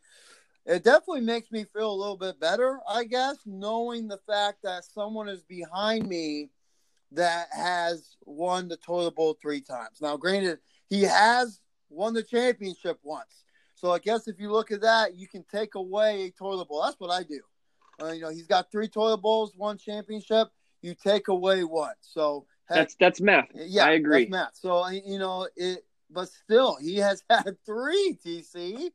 it 0.66 0.84
definitely 0.84 1.22
makes 1.22 1.50
me 1.50 1.64
feel 1.64 1.92
a 1.92 1.94
little 1.94 2.16
bit 2.16 2.38
better, 2.38 2.80
I 2.88 3.04
guess, 3.04 3.36
knowing 3.46 4.08
the 4.08 4.20
fact 4.26 4.58
that 4.64 4.84
someone 4.84 5.28
is 5.28 5.42
behind 5.42 6.08
me 6.08 6.50
that 7.12 7.48
has 7.50 8.16
won 8.24 8.68
the 8.68 8.76
toilet 8.76 9.16
bowl 9.16 9.36
three 9.40 9.60
times. 9.60 10.00
Now, 10.00 10.16
granted, 10.16 10.58
he 10.88 11.02
has 11.02 11.60
won 11.88 12.14
the 12.14 12.22
championship 12.22 12.98
once. 13.02 13.44
So 13.74 13.90
I 13.90 13.98
guess 13.98 14.28
if 14.28 14.38
you 14.38 14.52
look 14.52 14.70
at 14.70 14.82
that, 14.82 15.16
you 15.16 15.26
can 15.26 15.44
take 15.50 15.74
away 15.74 16.26
a 16.26 16.30
toilet 16.30 16.68
bowl. 16.68 16.82
That's 16.82 17.00
what 17.00 17.10
I 17.10 17.22
do. 17.22 17.40
Uh, 18.00 18.12
you 18.12 18.20
know, 18.20 18.30
he's 18.30 18.46
got 18.46 18.70
three 18.70 18.88
toilet 18.88 19.18
bowls, 19.18 19.54
one 19.56 19.78
championship. 19.78 20.48
You 20.82 20.94
take 20.94 21.28
away 21.28 21.64
one. 21.64 21.94
So 22.00 22.46
heck, 22.68 22.76
That's 22.76 22.96
that's 23.00 23.20
math. 23.20 23.48
yeah, 23.54 23.86
I 23.86 23.92
agree. 23.92 24.24
That's 24.24 24.30
Matt. 24.30 24.56
So 24.56 24.88
you 24.88 25.18
know 25.18 25.48
it, 25.56 25.84
but 26.10 26.28
still, 26.28 26.76
he 26.80 26.96
has 26.96 27.22
had 27.30 27.56
three. 27.64 28.18
TC, 28.24 28.90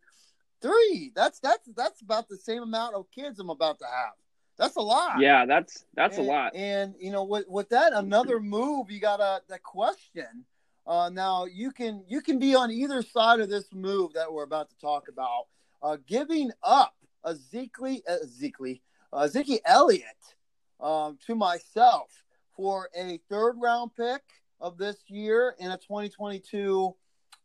three. 0.62 1.12
That's 1.16 1.40
that's 1.40 1.68
that's 1.76 2.02
about 2.02 2.28
the 2.28 2.38
same 2.38 2.64
amount 2.64 2.96
of 2.96 3.10
kids 3.12 3.40
I'm 3.40 3.50
about 3.50 3.80
to 3.80 3.86
have. 3.86 4.14
That's 4.58 4.76
a 4.76 4.82
lot. 4.82 5.20
Yeah, 5.20 5.46
that's 5.46 5.86
that's 5.96 6.18
and, 6.18 6.28
a 6.28 6.32
lot. 6.32 6.56
And 6.56 6.96
you 7.00 7.12
know, 7.12 7.24
with 7.24 7.46
with 7.48 7.70
that, 7.70 7.94
another 7.94 8.40
move 8.40 8.90
you 8.90 9.00
got 9.00 9.20
a 9.20 9.42
the 9.48 9.60
question. 9.60 10.46
Uh, 10.88 11.10
now 11.10 11.46
you 11.46 11.72
can 11.72 12.04
you 12.08 12.22
can 12.22 12.40
be 12.40 12.56
on 12.56 12.72
either 12.72 13.02
side 13.02 13.40
of 13.40 13.50
this 13.50 13.66
move 13.74 14.14
that 14.14 14.32
we're 14.32 14.44
about 14.44 14.70
to 14.70 14.78
talk 14.78 15.08
about. 15.10 15.46
uh, 15.82 15.98
giving 16.08 16.52
up 16.64 16.96
Ezekiel, 17.26 18.00
Ezekiel, 18.08 18.78
uh, 19.14 19.20
Ezekiel 19.20 19.60
Elliott 19.66 20.36
um, 20.80 21.18
to 21.26 21.36
myself 21.36 22.24
for 22.56 22.90
a 22.98 23.20
third 23.30 23.56
round 23.60 23.92
pick 23.96 24.22
of 24.60 24.78
this 24.78 24.98
year 25.08 25.56
and 25.60 25.72
a 25.72 25.78
2022 25.78 26.96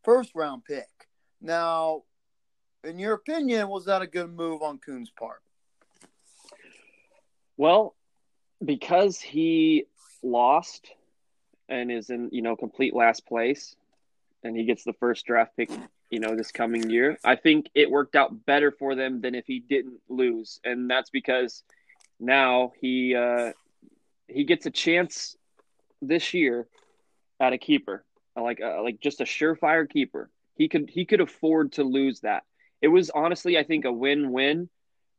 first 0.05 0.33
round 0.35 0.65
pick. 0.65 0.89
Now, 1.41 2.03
in 2.85 2.99
your 2.99 3.15
opinion, 3.15 3.69
was 3.69 3.87
that 3.87 4.03
a 4.03 4.07
good 4.07 4.33
move 4.33 4.63
on 4.63 4.79
Coon's 4.79 5.11
part? 5.11 5.43
Well, 7.57 7.95
because 8.65 9.21
he 9.21 9.85
lost 10.23 10.91
and 11.69 11.91
is 11.91 12.11
in, 12.11 12.31
you 12.33 12.43
know, 12.43 12.57
complete 12.57 12.95
last 12.95 13.27
place 13.27 13.77
and 14.43 14.57
he 14.57 14.65
gets 14.65 14.85
the 14.85 14.95
first 14.95 15.27
draft 15.27 15.57
pick, 15.57 15.71
you 16.11 16.21
know, 16.21 16.35
this 16.35 16.51
coming 16.51 16.89
year, 16.91 17.19
I 17.25 17.37
think 17.37 17.69
it 17.75 17.91
worked 17.91 18.17
out 18.17 18.47
better 18.47 18.71
for 18.71 18.95
them 18.95 19.21
than 19.21 19.35
if 19.35 19.47
he 19.47 19.61
didn't 19.61 20.01
lose. 20.09 20.61
And 20.65 20.91
that's 20.91 21.11
because 21.11 21.63
now 22.19 22.73
he 22.81 23.15
uh 23.15 23.53
he 24.29 24.45
gets 24.45 24.67
a 24.67 24.71
chance 24.71 25.37
this 26.03 26.35
year 26.35 26.67
at 27.41 27.53
a 27.53 27.59
keeper, 27.59 28.05
like 28.37 28.61
uh, 28.61 28.83
like 28.83 29.01
just 29.01 29.21
a 29.21 29.25
surefire 29.25 29.89
keeper. 29.89 30.31
He 30.57 30.69
could 30.69 30.91
he 30.91 31.05
could 31.05 31.21
afford 31.21 31.73
to 31.73 31.85
lose 31.85 32.21
that. 32.21 32.45
It 32.81 32.89
was 32.89 33.11
honestly, 33.11 33.59
I 33.59 33.63
think, 33.63 33.85
a 33.85 33.93
win-win 33.93 34.69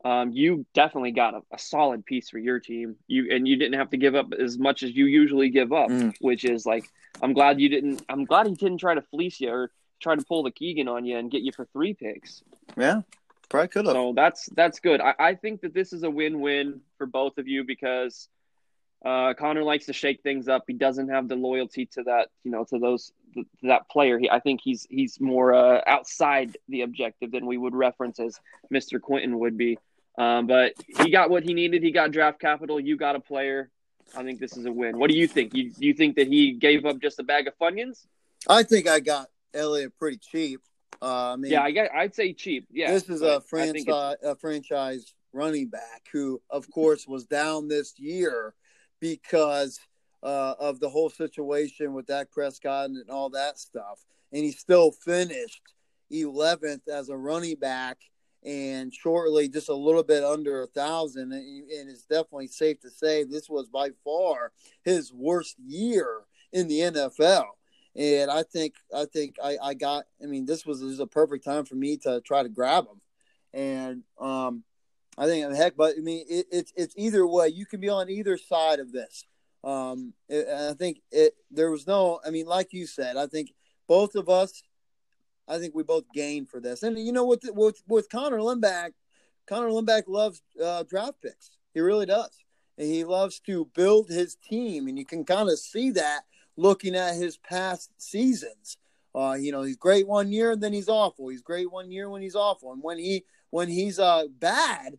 um, 0.03 0.31
you 0.31 0.65
definitely 0.73 1.11
got 1.11 1.35
a, 1.35 1.41
a, 1.53 1.59
solid 1.59 2.05
piece 2.05 2.29
for 2.29 2.39
your 2.39 2.59
team. 2.59 2.95
You 3.07 3.27
and 3.31 3.47
you 3.47 3.55
didn't 3.55 3.77
have 3.77 3.91
to 3.91 3.97
give 3.97 4.15
up 4.15 4.33
as 4.33 4.57
much 4.57 4.83
as 4.83 4.95
you 4.95 5.05
usually 5.05 5.49
give 5.49 5.71
up, 5.71 5.89
mm. 5.89 6.13
which 6.19 6.43
is 6.43 6.65
like 6.65 6.85
I'm 7.21 7.33
glad 7.33 7.59
you 7.59 7.69
didn't. 7.69 8.03
I'm 8.09 8.25
glad 8.25 8.47
he 8.47 8.55
didn't 8.55 8.79
try 8.79 8.95
to 8.95 9.01
fleece 9.01 9.39
you 9.39 9.51
or 9.51 9.71
try 10.01 10.15
to 10.15 10.23
pull 10.23 10.43
the 10.43 10.51
Keegan 10.51 10.87
on 10.87 11.05
you 11.05 11.17
and 11.17 11.29
get 11.29 11.43
you 11.43 11.51
for 11.51 11.65
three 11.65 11.93
picks. 11.93 12.41
Yeah, 12.75 13.01
probably 13.49 13.67
could 13.67 13.85
have. 13.85 13.93
So 13.93 14.13
that's 14.15 14.49
that's 14.55 14.79
good. 14.79 15.01
I, 15.01 15.13
I 15.19 15.35
think 15.35 15.61
that 15.61 15.73
this 15.73 15.93
is 15.93 16.01
a 16.01 16.09
win-win 16.09 16.81
for 16.97 17.05
both 17.05 17.37
of 17.37 17.47
you 17.47 17.63
because 17.63 18.27
uh, 19.03 19.33
Connor 19.33 19.63
likes 19.63 19.87
to 19.87 19.93
shake 19.93 20.21
things 20.21 20.47
up. 20.47 20.63
He 20.67 20.73
doesn't 20.73 21.09
have 21.09 21.27
the 21.27 21.35
loyalty 21.35 21.87
to 21.87 22.03
that, 22.03 22.29
you 22.43 22.51
know, 22.51 22.63
to 22.65 22.77
those 22.77 23.11
to 23.33 23.45
that 23.63 23.89
player. 23.89 24.19
He, 24.19 24.29
I 24.29 24.39
think 24.39 24.61
he's 24.63 24.85
he's 24.89 25.19
more 25.19 25.53
uh, 25.53 25.81
outside 25.87 26.57
the 26.69 26.81
objective 26.81 27.31
than 27.31 27.45
we 27.45 27.57
would 27.57 27.73
reference 27.73 28.19
as 28.19 28.39
Mr. 28.71 29.01
Quentin 29.01 29.39
would 29.39 29.57
be. 29.57 29.79
Um, 30.17 30.45
but 30.45 30.73
he 30.99 31.09
got 31.09 31.29
what 31.29 31.43
he 31.43 31.53
needed. 31.53 31.81
He 31.81 31.91
got 31.91 32.11
draft 32.11 32.39
capital. 32.39 32.79
You 32.79 32.95
got 32.95 33.15
a 33.15 33.19
player. 33.19 33.71
I 34.15 34.23
think 34.23 34.39
this 34.39 34.55
is 34.57 34.65
a 34.65 34.71
win. 34.71 34.99
What 34.99 35.09
do 35.09 35.17
you 35.17 35.27
think? 35.27 35.55
You 35.55 35.71
you 35.77 35.93
think 35.93 36.15
that 36.17 36.27
he 36.27 36.51
gave 36.51 36.85
up 36.85 37.01
just 37.01 37.19
a 37.19 37.23
bag 37.23 37.47
of 37.47 37.57
funyuns? 37.57 38.05
I 38.47 38.63
think 38.63 38.87
I 38.87 38.99
got 38.99 39.29
Elliott 39.53 39.97
pretty 39.97 40.17
cheap. 40.17 40.61
Uh, 41.01 41.33
I 41.33 41.35
mean, 41.37 41.51
yeah, 41.51 41.63
I 41.63 41.71
got, 41.71 41.89
I'd 41.95 42.13
say 42.13 42.33
cheap. 42.33 42.67
Yeah, 42.69 42.91
this 42.91 43.09
is 43.09 43.23
a 43.23 43.41
franchise 43.41 44.17
a 44.21 44.35
franchise 44.35 45.15
running 45.33 45.69
back 45.69 46.03
who, 46.11 46.41
of 46.49 46.69
course, 46.69 47.07
was 47.07 47.25
down 47.25 47.67
this 47.67 47.97
year 47.97 48.53
because 49.01 49.79
uh, 50.23 50.53
of 50.59 50.79
the 50.79 50.89
whole 50.89 51.09
situation 51.09 51.93
with 51.93 52.05
Dak 52.05 52.31
Prescott 52.31 52.91
and 52.91 53.09
all 53.09 53.29
that 53.31 53.59
stuff, 53.59 54.05
and 54.31 54.43
he 54.43 54.51
still 54.51 54.91
finished 54.91 55.61
11th 56.11 56.87
as 56.87 57.09
a 57.09 57.17
running 57.17 57.57
back 57.57 57.97
and 58.45 58.93
shortly 58.93 59.49
just 59.49 59.69
a 59.69 59.75
little 59.75 60.03
bit 60.03 60.23
under 60.23 60.61
a 60.61 60.67
thousand. 60.67 61.33
And 61.33 61.89
it's 61.89 62.05
definitely 62.05 62.47
safe 62.47 62.79
to 62.81 62.89
say 62.89 63.23
this 63.23 63.49
was 63.49 63.67
by 63.67 63.89
far 64.03 64.51
his 64.83 65.11
worst 65.13 65.57
year 65.59 66.21
in 66.53 66.67
the 66.67 66.79
NFL 66.79 67.45
and 67.95 68.31
I 68.31 68.43
think 68.43 68.75
I 68.95 69.05
think 69.05 69.35
I, 69.43 69.57
I 69.61 69.73
got 69.73 70.05
I 70.21 70.27
mean 70.27 70.45
this 70.45 70.65
was, 70.65 70.79
this 70.79 70.89
was 70.89 70.99
a 70.99 71.07
perfect 71.07 71.43
time 71.43 71.65
for 71.65 71.75
me 71.75 71.97
to 71.97 72.21
try 72.21 72.43
to 72.43 72.49
grab 72.49 72.85
him. 72.85 73.01
And 73.53 74.03
um 74.19 74.63
I 75.17 75.25
think 75.25 75.53
heck 75.55 75.75
but 75.75 75.95
I 75.97 76.01
mean 76.01 76.25
it, 76.29 76.47
it's 76.51 76.73
it's 76.75 76.95
either 76.97 77.25
way 77.27 77.49
you 77.49 77.65
can 77.65 77.79
be 77.79 77.89
on 77.89 78.09
either 78.09 78.37
side 78.37 78.79
of 78.79 78.91
this 78.91 79.25
um 79.63 80.13
it, 80.29 80.47
I 80.47 80.73
think 80.73 81.01
it 81.11 81.35
there 81.51 81.69
was 81.69 81.85
no 81.85 82.19
I 82.25 82.29
mean 82.29 82.45
like 82.45 82.73
you 82.73 82.87
said 82.87 83.17
I 83.17 83.27
think 83.27 83.53
both 83.87 84.15
of 84.15 84.29
us 84.29 84.63
I 85.51 85.59
think 85.59 85.75
we 85.75 85.83
both 85.83 86.05
gained 86.13 86.49
for 86.49 86.59
this. 86.59 86.83
And 86.83 86.97
you 86.97 87.11
know, 87.11 87.25
with 87.25 87.43
with 87.53 87.83
with 87.87 88.09
Connor 88.09 88.39
Lindback, 88.39 88.91
Connor 89.47 89.69
Lindback 89.69 90.03
loves 90.07 90.41
uh, 90.63 90.83
draft 90.83 91.21
picks. 91.21 91.51
He 91.73 91.81
really 91.81 92.05
does, 92.05 92.31
and 92.77 92.87
he 92.87 93.03
loves 93.03 93.39
to 93.41 93.69
build 93.75 94.09
his 94.09 94.35
team. 94.35 94.87
And 94.87 94.97
you 94.97 95.05
can 95.05 95.25
kind 95.25 95.49
of 95.49 95.59
see 95.59 95.91
that 95.91 96.21
looking 96.55 96.95
at 96.95 97.15
his 97.15 97.37
past 97.37 97.91
seasons. 97.97 98.77
Uh, 99.13 99.35
you 99.37 99.51
know, 99.51 99.63
he's 99.63 99.75
great 99.75 100.07
one 100.07 100.31
year, 100.31 100.51
and 100.51 100.63
then 100.63 100.71
he's 100.71 100.87
awful. 100.87 101.27
He's 101.27 101.41
great 101.41 101.69
one 101.69 101.91
year 101.91 102.09
when 102.09 102.21
he's 102.21 102.35
awful, 102.35 102.71
and 102.71 102.81
when 102.81 102.97
he 102.97 103.25
when 103.51 103.69
he's 103.69 103.99
uh 103.99 104.23
bad, 104.39 104.97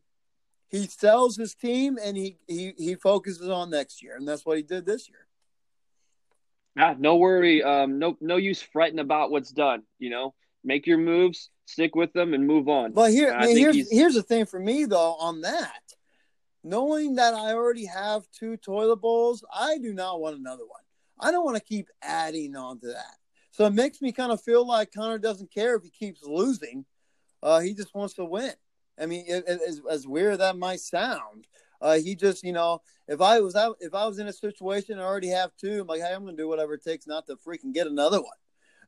he 0.69 0.87
sells 0.87 1.37
his 1.37 1.55
team 1.55 1.99
and 2.03 2.17
he 2.17 2.37
he 2.47 2.73
he 2.79 2.95
focuses 2.95 3.49
on 3.49 3.71
next 3.71 4.03
year, 4.03 4.17
and 4.17 4.27
that's 4.27 4.47
what 4.47 4.57
he 4.57 4.63
did 4.63 4.87
this 4.87 5.09
year. 5.09 5.27
Ah, 6.79 6.95
no 6.99 7.17
worry. 7.17 7.63
Um, 7.63 7.99
no, 7.99 8.17
no 8.21 8.37
use 8.37 8.63
fretting 8.63 8.99
about 8.99 9.31
what's 9.31 9.51
done. 9.51 9.83
You 9.99 10.11
know, 10.11 10.35
make 10.65 10.87
your 10.87 10.99
moves, 10.99 11.51
stick 11.67 11.95
with 11.95 12.13
them, 12.13 12.33
and 12.33 12.47
move 12.47 12.69
on. 12.69 12.93
But 12.93 13.11
here, 13.11 13.37
man, 13.37 13.57
here's 13.57 13.75
he's... 13.75 13.91
here's 13.91 14.15
the 14.15 14.23
thing 14.23 14.47
for 14.47 14.61
me 14.61 14.85
though 14.85 15.15
on 15.15 15.41
that. 15.43 15.83
Knowing 16.65 17.17
that 17.17 17.35
I 17.35 17.55
already 17.55 17.87
have 17.87 18.23
two 18.39 18.57
toilet 18.57 18.97
bowls, 18.97 19.45
I 19.53 19.79
do 19.79 19.93
not 19.93 20.21
want 20.21 20.39
another 20.39 20.65
one. 20.65 20.81
I 21.19 21.33
don't 21.33 21.45
want 21.45 21.57
to 21.57 21.63
keep 21.63 21.89
adding 22.01 22.55
on 22.55 22.79
to 22.81 22.87
that. 22.89 23.17
So 23.51 23.67
it 23.67 23.75
makes 23.75 24.01
me 24.01 24.13
kind 24.13 24.33
of 24.33 24.41
feel 24.41 24.67
like 24.67 24.93
Connor 24.93 25.19
doesn't 25.19 25.53
care 25.53 25.75
if 25.75 25.83
he 25.83 25.91
keeps 25.91 26.23
losing. 26.23 26.85
Uh, 27.43 27.61
he 27.61 27.75
just 27.75 27.95
wants 27.95 28.15
to 28.15 28.25
win. 28.25 28.53
I 28.99 29.07
mean, 29.07 29.25
it, 29.27 29.45
it, 29.47 29.61
as, 29.67 29.81
as 29.91 30.07
weird 30.07 30.41
that 30.41 30.57
might 30.57 30.81
sound, 30.81 31.47
uh, 31.81 31.99
he 31.99 32.15
just, 32.15 32.45
you 32.45 32.53
know, 32.53 32.81
if 33.09 33.21
I 33.21 33.41
was 33.41 33.57
out, 33.57 33.77
if 33.81 33.95
I 33.95 34.07
was 34.07 34.19
in 34.19 34.29
a 34.29 34.33
situation 34.33 34.99
I 34.99 35.03
already 35.03 35.29
have 35.29 35.51
two, 35.57 35.81
I'm 35.81 35.87
like, 35.87 36.01
hey, 36.01 36.15
I'm 36.15 36.25
gonna 36.25 36.37
do 36.37 36.49
whatever 36.49 36.75
it 36.75 36.85
takes 36.85 37.07
not 37.07 37.27
to 37.27 37.37
freaking 37.37 37.75
get 37.75 37.87
another 37.87 38.21
one. 38.21 38.31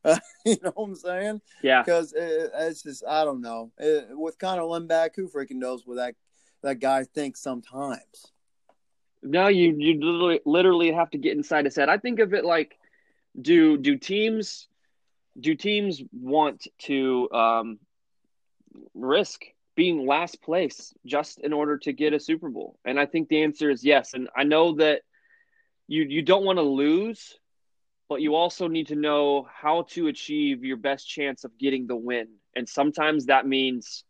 Uh, 0.07 0.19
you 0.45 0.59
know 0.63 0.71
what 0.75 0.85
I'm 0.85 0.95
saying? 0.95 1.41
Yeah. 1.63 1.83
Because 1.83 2.13
it, 2.13 2.51
it's 2.55 2.83
just 2.83 3.03
I 3.09 3.25
don't 3.25 3.41
know. 3.41 3.73
It, 3.79 4.09
with 4.11 4.39
Connor 4.39 4.61
Lindback, 4.61 5.17
who 5.17 5.31
freaking 5.31 5.53
knows 5.53 5.87
what 5.87 5.95
that 5.95 6.15
that 6.63 6.79
guy 6.79 7.05
thinks 7.05 7.41
sometimes. 7.41 8.27
No, 9.23 9.49
you 9.49 9.75
you 9.79 9.99
literally 9.99 10.41
literally 10.45 10.93
have 10.93 11.09
to 11.13 11.17
get 11.17 11.35
inside 11.39 11.65
his 11.65 11.75
head. 11.75 11.89
I 11.89 11.97
think 11.97 12.19
of 12.19 12.35
it 12.35 12.45
like, 12.45 12.77
do 13.41 13.79
do 13.79 13.97
teams 13.97 14.69
do 15.41 15.55
teams 15.55 16.03
want 16.13 16.67
to 16.81 17.31
um, 17.33 17.79
risk 18.95 19.43
being 19.77 20.07
last 20.07 20.41
place 20.43 20.93
just 21.05 21.39
in 21.41 21.53
order 21.53 21.79
to 21.79 21.93
get 21.93 22.13
a 22.13 22.21
Super 22.21 22.49
Bowl? 22.49 22.79
And 22.85 22.99
I 22.99 23.07
think 23.07 23.29
the 23.29 23.43
answer 23.43 23.71
is 23.71 23.85
yes. 23.85 24.15
And 24.15 24.29
I 24.37 24.45
know 24.45 24.77
that 24.77 25.03
you 25.89 26.03
you 26.03 26.23
don't 26.23 26.45
want 26.45 26.59
to 26.59 26.63
lose, 26.63 27.39
but 28.09 28.21
you 28.21 28.35
also 28.35 28.69
need 28.69 28.89
to 28.89 28.95
know 28.95 29.47
how 29.53 29.83
to 29.91 30.09
achieve 30.09 30.65
your 30.65 30.77
best 30.77 31.09
chance 31.09 31.45
of 31.45 31.59
getting 31.59 31.87
the 31.87 31.97
win. 31.97 32.29
And 32.55 32.69
sometimes 32.69 33.27
that 33.27 33.47
means 33.47 34.05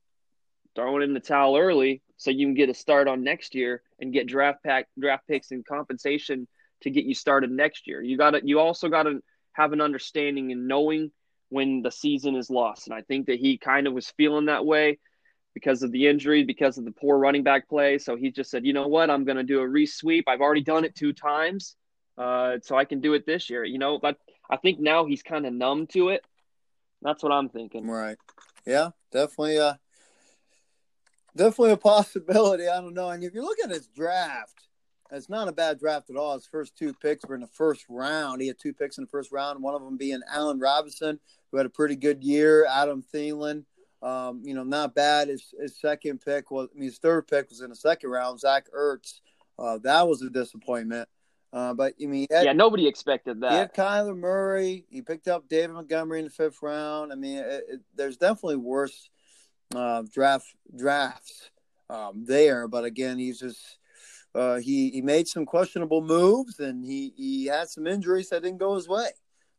throwing 0.75 1.03
in 1.03 1.15
the 1.15 1.21
towel 1.21 1.57
early 1.57 2.03
so 2.17 2.31
you 2.31 2.47
can 2.47 2.55
get 2.55 2.69
a 2.69 2.75
start 2.75 3.09
on 3.09 3.23
next 3.23 3.55
year 3.55 3.83
and 4.01 4.13
get 4.13 4.27
draft 4.27 4.63
pack 4.63 4.87
draft 4.99 5.27
picks 5.27 5.51
and 5.51 5.65
compensation 5.65 6.47
to 6.83 6.91
get 6.91 7.05
you 7.05 7.15
started 7.15 7.51
next 7.51 7.87
year. 7.87 8.03
You 8.03 8.17
got 8.17 8.33
to 8.33 8.41
you 8.45 8.61
also 8.61 8.89
got 8.89 9.05
to 9.05 9.23
have 9.53 9.73
an 9.73 9.81
understanding 9.81 10.53
and 10.53 10.69
knowing 10.69 11.11
when 11.49 11.83
the 11.83 11.91
season 11.91 12.37
is 12.37 12.51
lost. 12.51 12.87
And 12.87 12.95
I 12.95 13.03
think 13.03 13.27
that 13.27 13.39
he 13.39 13.59
kind 13.59 13.87
of 13.87 13.93
was 13.93 14.13
feeling 14.17 14.47
that 14.47 14.65
way 14.65 14.99
because 15.55 15.83
of 15.83 15.93
the 15.93 16.09
injury, 16.09 16.45
because 16.45 16.79
of 16.79 16.85
the 16.85 16.91
poor 16.91 17.17
running 17.19 17.45
back 17.45 17.69
play. 17.69 17.99
So 17.99 18.17
he 18.17 18.31
just 18.31 18.51
said, 18.51 18.67
you 18.67 18.73
know 18.73 18.89
what, 18.89 19.11
I'm 19.11 19.25
going 19.25 19.37
to 19.37 19.45
do 19.45 19.61
a 19.61 19.67
resweep. 19.67 20.25
I've 20.27 20.41
already 20.41 20.63
done 20.63 20.85
it 20.85 20.97
two 20.97 21.13
times, 21.13 21.77
uh, 22.19 22.57
so 22.63 22.77
I 22.77 22.85
can 22.85 23.01
do 23.01 23.15
it 23.15 23.25
this 23.25 23.49
year. 23.49 23.65
You 23.65 23.79
know, 23.79 23.99
but 23.99 24.19
I 24.51 24.57
think 24.57 24.81
now 24.81 25.07
he's 25.07 25.23
kind 25.23 25.47
of 25.47 25.53
numb 25.53 25.87
to 25.89 26.09
it. 26.09 26.25
That's 27.03 27.23
what 27.23 27.33
I'm 27.33 27.49
thinking. 27.49 27.87
Right. 27.87 28.17
Yeah, 28.67 28.91
definitely. 29.13 29.59
Uh, 29.59 29.75
definitely 31.37 31.73
a 31.73 31.77
possibility. 31.77 32.67
I 32.69 32.81
don't 32.81 32.95
know. 32.95 33.11
And 33.11 33.23
if 33.23 33.35
you 33.35 33.43
look 33.43 33.59
at 33.63 33.71
his 33.71 33.87
draft, 33.89 34.69
it's 35.11 35.29
not 35.29 35.49
a 35.49 35.53
bad 35.53 35.79
draft 35.79 36.11
at 36.11 36.17
all. 36.17 36.35
His 36.35 36.47
first 36.47 36.77
two 36.77 36.95
picks 36.95 37.25
were 37.25 37.35
in 37.35 37.41
the 37.41 37.47
first 37.47 37.85
round. 37.89 38.41
He 38.41 38.49
had 38.49 38.59
two 38.59 38.73
picks 38.73 38.99
in 38.99 39.05
the 39.05 39.11
first 39.11 39.33
round. 39.33 39.63
One 39.63 39.75
of 39.75 39.83
them 39.83 39.97
being 39.97 40.21
Allen 40.33 40.59
Robinson, 40.59 41.21
who 41.51 41.59
had 41.59 41.67
a 41.67 41.71
pretty 41.71 41.97
good 41.97 42.23
year. 42.25 42.67
Adam 42.67 43.05
Thielen, 43.15 43.65
um, 44.03 44.43
you 44.45 44.55
know, 44.55 44.65
not 44.65 44.95
bad. 44.95 45.29
His, 45.29 45.55
his 45.61 45.79
second 45.79 46.21
pick 46.21 46.51
was, 46.51 46.69
I 46.75 46.79
mean, 46.79 46.89
his 46.89 46.99
third 46.99 47.29
pick 47.29 47.51
was 47.51 47.61
in 47.61 47.71
the 47.71 47.77
second 47.77 48.11
round. 48.11 48.41
Zach 48.41 48.67
Ertz, 48.77 49.21
uh, 49.59 49.79
that 49.83 50.09
was 50.09 50.23
a 50.23 50.31
disappointment. 50.31 51.09
Uh, 51.53 51.73
but 51.73 51.95
I 52.03 52.07
mean, 52.07 52.27
had, 52.33 52.45
yeah, 52.47 52.53
nobody 52.53 52.89
expected 52.89 53.41
that. 53.43 53.53
He 53.53 53.59
had 53.59 53.75
Kyler 53.75 54.17
Murray. 54.17 54.87
He 54.91 55.03
picked 55.03 55.29
up 55.29 55.49
David 55.49 55.75
Montgomery 55.75 56.19
in 56.19 56.25
the 56.25 56.31
fifth 56.31 56.61
round. 56.63 57.13
I 57.13 57.15
mean, 57.15 57.39
it, 57.39 57.65
it, 57.69 57.81
there's 57.95 58.17
definitely 58.17 58.57
worse 58.57 59.09
uh, 59.73 60.03
draft 60.13 60.49
drafts 60.77 61.51
um, 61.89 62.25
there. 62.27 62.67
But 62.67 62.83
again, 62.83 63.21
he's 63.21 63.39
just 63.39 63.79
uh, 64.35 64.57
he 64.57 64.91
he 64.91 65.01
made 65.03 65.29
some 65.29 65.47
questionable 65.47 66.03
moves, 66.03 66.59
and 66.59 66.85
he 66.85 67.13
he 67.17 67.47
had 67.47 67.69
some 67.69 67.87
injuries 67.87 68.31
that 68.31 68.43
didn't 68.43 68.59
go 68.59 68.75
his 68.75 68.89
way. 68.89 69.11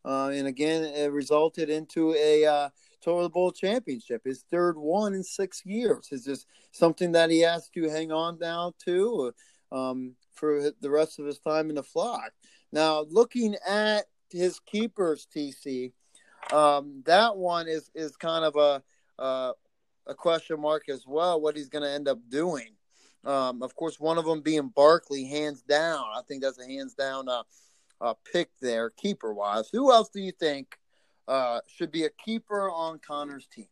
uh, 0.03 0.29
and 0.33 0.47
again, 0.47 0.83
it 0.83 1.11
resulted 1.11 1.69
into 1.69 2.13
a 2.13 2.45
uh, 2.45 2.69
Toilet 3.01 3.29
Bowl 3.29 3.51
championship, 3.51 4.23
his 4.25 4.43
third 4.51 4.77
one 4.77 5.13
in 5.13 5.23
six 5.23 5.65
years. 5.65 6.09
Is 6.11 6.25
just 6.25 6.47
something 6.71 7.13
that 7.13 7.29
he 7.29 7.41
has 7.41 7.69
to 7.69 7.89
hang 7.89 8.11
on 8.11 8.37
now 8.39 8.73
to 8.85 9.33
um, 9.71 10.15
for 10.33 10.71
the 10.81 10.89
rest 10.89 11.19
of 11.19 11.25
his 11.25 11.39
time 11.39 11.69
in 11.69 11.75
the 11.75 11.83
flog. 11.83 12.31
Now, 12.71 13.05
looking 13.09 13.55
at 13.67 14.05
his 14.29 14.59
keepers, 14.59 15.27
TC, 15.33 15.93
um, 16.51 17.01
that 17.05 17.37
one 17.37 17.67
is 17.67 17.89
is 17.95 18.15
kind 18.17 18.43
of 18.43 18.55
a 18.55 18.83
uh, 19.21 19.53
a 20.07 20.13
question 20.13 20.59
mark 20.59 20.89
as 20.89 21.05
well. 21.07 21.39
What 21.39 21.55
he's 21.55 21.69
going 21.69 21.83
to 21.83 21.89
end 21.89 22.07
up 22.07 22.19
doing. 22.29 22.74
Um, 23.25 23.63
of 23.63 23.75
course, 23.75 23.99
one 23.99 24.17
of 24.17 24.25
them 24.25 24.41
being 24.41 24.69
Barkley, 24.69 25.25
hands 25.25 25.61
down. 25.61 26.03
I 26.15 26.21
think 26.27 26.43
that's 26.43 26.59
a 26.59 26.65
hands 26.65 26.93
down 26.93 27.27
uh, 27.27 27.43
uh, 27.99 28.13
pick 28.31 28.49
there, 28.61 28.91
keeper 28.91 29.33
wise. 29.33 29.69
Who 29.71 29.91
else 29.91 30.09
do 30.09 30.21
you 30.21 30.31
think 30.31 30.77
uh, 31.27 31.59
should 31.67 31.91
be 31.91 32.05
a 32.05 32.09
keeper 32.09 32.69
on 32.69 32.99
Connor's 32.99 33.47
team? 33.47 33.67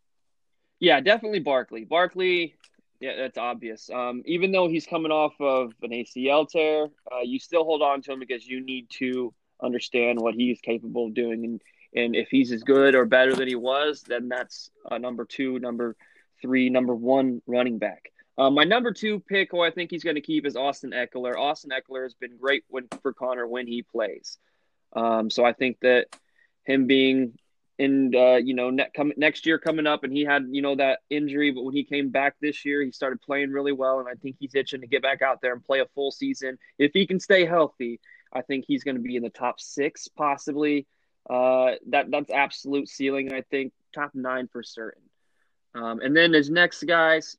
Yeah, 0.79 1.00
definitely 1.01 1.39
Barkley. 1.39 1.86
Barkley, 1.86 2.55
yeah, 3.00 3.15
that's 3.15 3.38
obvious. 3.38 3.89
Um, 3.93 4.24
even 4.25 4.51
though 4.51 4.67
he's 4.67 4.86
coming 4.86 5.12
off 5.12 5.33
of 5.39 5.74
an 5.81 5.91
ACL 5.91 6.50
tear, 6.50 6.88
uh, 7.12 7.22
you 7.24 7.39
still 7.39 7.63
hold 7.63 7.81
on 7.81 8.01
to 8.01 8.13
him 8.13 8.19
because 8.19 8.48
you 8.48 8.60
need 8.60 8.89
to 8.98 9.33
understand 9.62 10.19
what 10.19 10.33
he's 10.33 10.60
capable 10.62 11.07
of 11.07 11.13
doing. 11.13 11.45
And, 11.45 11.62
and 11.95 12.15
if 12.15 12.29
he's 12.29 12.51
as 12.51 12.63
good 12.63 12.95
or 12.95 13.05
better 13.05 13.36
than 13.36 13.48
he 13.48 13.55
was, 13.55 14.01
then 14.01 14.29
that's 14.29 14.72
a 14.89 14.98
number 14.98 15.25
two, 15.25 15.60
number 15.60 15.95
three, 16.41 16.69
number 16.69 16.95
one 16.95 17.41
running 17.45 17.77
back. 17.77 18.12
Uh, 18.37 18.49
my 18.49 18.63
number 18.63 18.91
two 18.91 19.19
pick, 19.19 19.51
who 19.51 19.61
I 19.61 19.71
think 19.71 19.91
he's 19.91 20.03
going 20.03 20.15
to 20.15 20.21
keep, 20.21 20.45
is 20.45 20.55
Austin 20.55 20.91
Ekeler. 20.91 21.37
Austin 21.37 21.71
Ekeler 21.71 22.03
has 22.03 22.13
been 22.15 22.37
great 22.37 22.63
when, 22.67 22.87
for 23.01 23.13
Connor 23.13 23.47
when 23.47 23.67
he 23.67 23.83
plays. 23.83 24.37
Um, 24.93 25.29
so 25.29 25.45
I 25.45 25.53
think 25.53 25.79
that 25.81 26.07
him 26.63 26.87
being 26.87 27.37
in, 27.77 28.13
uh, 28.15 28.35
you 28.35 28.53
know, 28.53 28.69
ne- 28.69 28.89
next 29.17 29.45
year 29.45 29.59
coming 29.59 29.87
up, 29.87 30.03
and 30.03 30.13
he 30.13 30.23
had, 30.23 30.47
you 30.49 30.61
know, 30.61 30.75
that 30.75 30.99
injury, 31.09 31.51
but 31.51 31.63
when 31.63 31.75
he 31.75 31.83
came 31.83 32.09
back 32.09 32.35
this 32.39 32.65
year, 32.65 32.81
he 32.81 32.91
started 32.91 33.21
playing 33.21 33.51
really 33.51 33.71
well, 33.71 33.99
and 33.99 34.07
I 34.07 34.13
think 34.13 34.37
he's 34.39 34.55
itching 34.55 34.81
to 34.81 34.87
get 34.87 35.01
back 35.01 35.21
out 35.21 35.41
there 35.41 35.53
and 35.53 35.63
play 35.63 35.79
a 35.79 35.85
full 35.93 36.11
season. 36.11 36.57
If 36.77 36.91
he 36.93 37.05
can 37.05 37.19
stay 37.19 37.45
healthy, 37.45 37.99
I 38.31 38.41
think 38.41 38.65
he's 38.67 38.83
going 38.83 38.95
to 38.95 39.01
be 39.01 39.15
in 39.15 39.23
the 39.23 39.29
top 39.29 39.59
six, 39.59 40.07
possibly. 40.07 40.87
Uh, 41.29 41.73
that 41.87 42.11
that's 42.11 42.31
absolute 42.31 42.89
ceiling. 42.89 43.33
I 43.33 43.41
think 43.41 43.73
top 43.93 44.11
nine 44.13 44.49
for 44.51 44.61
certain. 44.61 45.03
Um, 45.75 45.99
and 46.01 46.15
then 46.15 46.33
his 46.33 46.49
next 46.49 46.83
guys, 46.83 47.37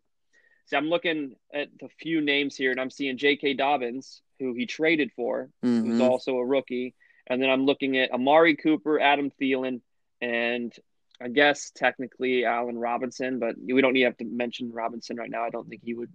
See, 0.66 0.76
I'm 0.76 0.88
looking 0.88 1.36
at 1.52 1.68
the 1.78 1.88
few 2.00 2.20
names 2.20 2.56
here, 2.56 2.70
and 2.70 2.80
I'm 2.80 2.90
seeing 2.90 3.18
J.K. 3.18 3.54
Dobbins, 3.54 4.22
who 4.38 4.54
he 4.54 4.66
traded 4.66 5.12
for, 5.14 5.50
mm-hmm. 5.64 5.86
who's 5.86 6.00
also 6.00 6.36
a 6.36 6.44
rookie, 6.44 6.94
and 7.26 7.40
then 7.40 7.50
I'm 7.50 7.66
looking 7.66 7.98
at 7.98 8.12
Amari 8.12 8.56
Cooper, 8.56 9.00
Adam 9.00 9.30
Thielen, 9.40 9.80
and 10.20 10.72
I 11.20 11.28
guess 11.28 11.70
technically 11.74 12.44
Allen 12.44 12.78
Robinson, 12.78 13.38
but 13.38 13.56
we 13.58 13.80
don't 13.80 13.92
need 13.92 14.00
to 14.00 14.06
have 14.06 14.16
to 14.18 14.24
mention 14.24 14.72
Robinson 14.72 15.16
right 15.16 15.30
now. 15.30 15.44
I 15.44 15.50
don't 15.50 15.68
think 15.68 15.82
he 15.84 15.94
would 15.94 16.12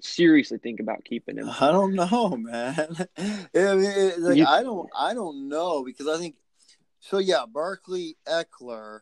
seriously 0.00 0.58
think 0.58 0.80
about 0.80 1.04
keeping 1.04 1.38
him. 1.38 1.48
I 1.48 1.72
don't 1.72 1.94
know, 1.94 2.36
man. 2.36 2.96
I 3.18 3.74
mean, 3.74 4.12
like, 4.22 4.36
you, 4.36 4.46
I 4.46 4.62
don't, 4.62 4.88
I 4.96 5.14
don't 5.14 5.48
know 5.48 5.84
because 5.84 6.08
I 6.08 6.18
think 6.18 6.36
so. 7.00 7.18
Yeah, 7.18 7.44
Barkley 7.50 8.16
Ekeler 8.28 9.00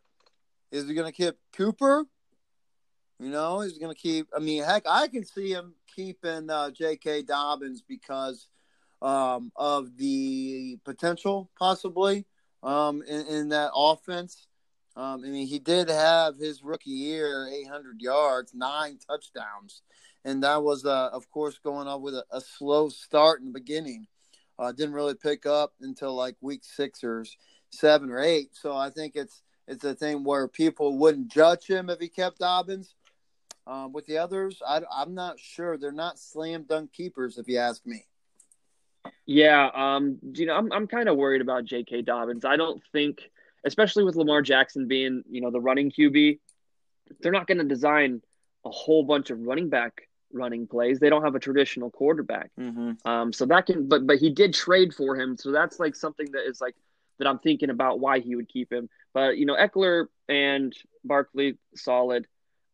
is 0.71 0.89
he 0.89 0.95
going 0.95 1.11
to 1.11 1.17
keep 1.17 1.35
Cooper? 1.53 2.07
You 3.21 3.29
know, 3.29 3.61
he's 3.61 3.77
going 3.77 3.95
to 3.95 4.01
keep. 4.01 4.29
I 4.35 4.39
mean, 4.39 4.65
heck, 4.65 4.85
I 4.89 5.07
can 5.07 5.27
see 5.27 5.53
him 5.53 5.75
keeping 5.95 6.49
uh, 6.49 6.71
J.K. 6.71 7.25
Dobbins 7.25 7.83
because 7.87 8.49
um, 9.03 9.53
of 9.57 9.95
the 9.99 10.79
potential, 10.87 11.51
possibly, 11.59 12.25
um, 12.63 13.03
in, 13.03 13.27
in, 13.27 13.49
that 13.51 13.73
offense. 13.75 14.47
Um, 14.97 15.23
I 15.23 15.29
mean, 15.29 15.47
he 15.47 15.59
did 15.59 15.91
have 15.91 16.39
his 16.39 16.63
rookie 16.63 16.91
year, 16.91 17.47
800 17.47 18.01
yards, 18.01 18.55
nine 18.55 18.99
touchdowns, 19.07 19.83
and 20.25 20.43
that 20.43 20.63
was, 20.63 20.87
uh, 20.87 21.11
of 21.13 21.31
course, 21.31 21.59
going 21.63 21.89
up 21.89 22.01
with 22.01 22.15
a, 22.15 22.25
a, 22.31 22.41
slow 22.41 22.89
start 22.89 23.41
in 23.41 23.47
the 23.47 23.53
beginning. 23.53 24.07
Uh, 24.59 24.73
didn't 24.73 24.95
really 24.95 25.15
pick 25.15 25.45
up 25.45 25.75
until 25.83 26.15
like 26.15 26.37
week 26.41 26.63
six 26.65 27.05
or 27.05 27.27
seven 27.71 28.11
or 28.11 28.19
eight. 28.19 28.51
So 28.53 28.75
I 28.75 28.89
think 28.89 29.15
it's 29.15 29.43
it's 29.69 29.85
a 29.85 29.95
thing 29.95 30.25
where 30.25 30.49
people 30.49 30.99
wouldn't 30.99 31.31
judge 31.31 31.67
him 31.67 31.91
if 31.91 32.01
he 32.01 32.09
kept 32.09 32.41
Dobbins 32.41 32.95
um, 33.71 33.93
with 33.93 34.05
the 34.07 34.19
others, 34.19 34.61
I, 34.67 34.83
am 35.01 35.15
not 35.15 35.39
sure. 35.39 35.79
They're 35.79 35.93
not 35.93 36.19
slam 36.19 36.65
dunk 36.69 36.93
keepers, 36.93 37.39
if 37.39 37.47
you 37.49 37.59
ask 37.59 37.87
me. 37.87 38.05
Yeah, 39.25 39.71
um, 39.73 40.19
you 40.35 40.47
know, 40.47 40.55
I'm 40.55 40.73
I'm 40.73 40.87
kind 40.87 41.09
of 41.09 41.17
worried 41.17 41.41
about 41.41 41.65
J.K. 41.65 42.03
Dobbins. 42.03 42.45
I 42.45 42.57
don't 42.57 42.83
think, 42.93 43.31
especially 43.65 44.05
with 44.05 44.17
Lamar 44.17 44.43
Jackson 44.43 44.89
being, 44.89 45.23
you 45.31 45.41
know, 45.41 45.51
the 45.51 45.61
running 45.61 45.91
QB, 45.91 46.39
they're 47.21 47.33
not 47.33 47.47
going 47.47 47.59
to 47.59 47.65
design 47.65 48.21
a 48.67 48.71
whole 48.71 49.05
bunch 49.05 49.31
of 49.31 49.41
running 49.41 49.69
back 49.69 50.03
running 50.33 50.67
plays. 50.67 50.99
They 50.99 51.09
don't 51.09 51.25
have 51.25 51.35
a 51.35 51.41
traditional 51.41 51.91
quarterback. 51.91 52.51
Mm-hmm. 52.59 53.09
Um, 53.09 53.33
so 53.33 53.47
that 53.47 53.67
can, 53.67 53.89
but 53.89 54.07
but 54.07 54.19
he 54.19 54.31
did 54.31 54.53
trade 54.53 54.93
for 54.93 55.17
him, 55.17 55.37
so 55.37 55.53
that's 55.53 55.79
like 55.79 55.95
something 55.95 56.27
that 56.33 56.47
is 56.47 56.61
like 56.61 56.75
that 57.19 57.29
I'm 57.29 57.39
thinking 57.39 57.71
about 57.71 58.01
why 58.01 58.19
he 58.19 58.35
would 58.35 58.49
keep 58.49 58.73
him. 58.73 58.89
But 59.15 59.39
you 59.39 59.47
know, 59.47 59.55
Ekeler 59.55 60.07
and 60.29 60.77
Barkley 61.05 61.57
solid. 61.77 62.27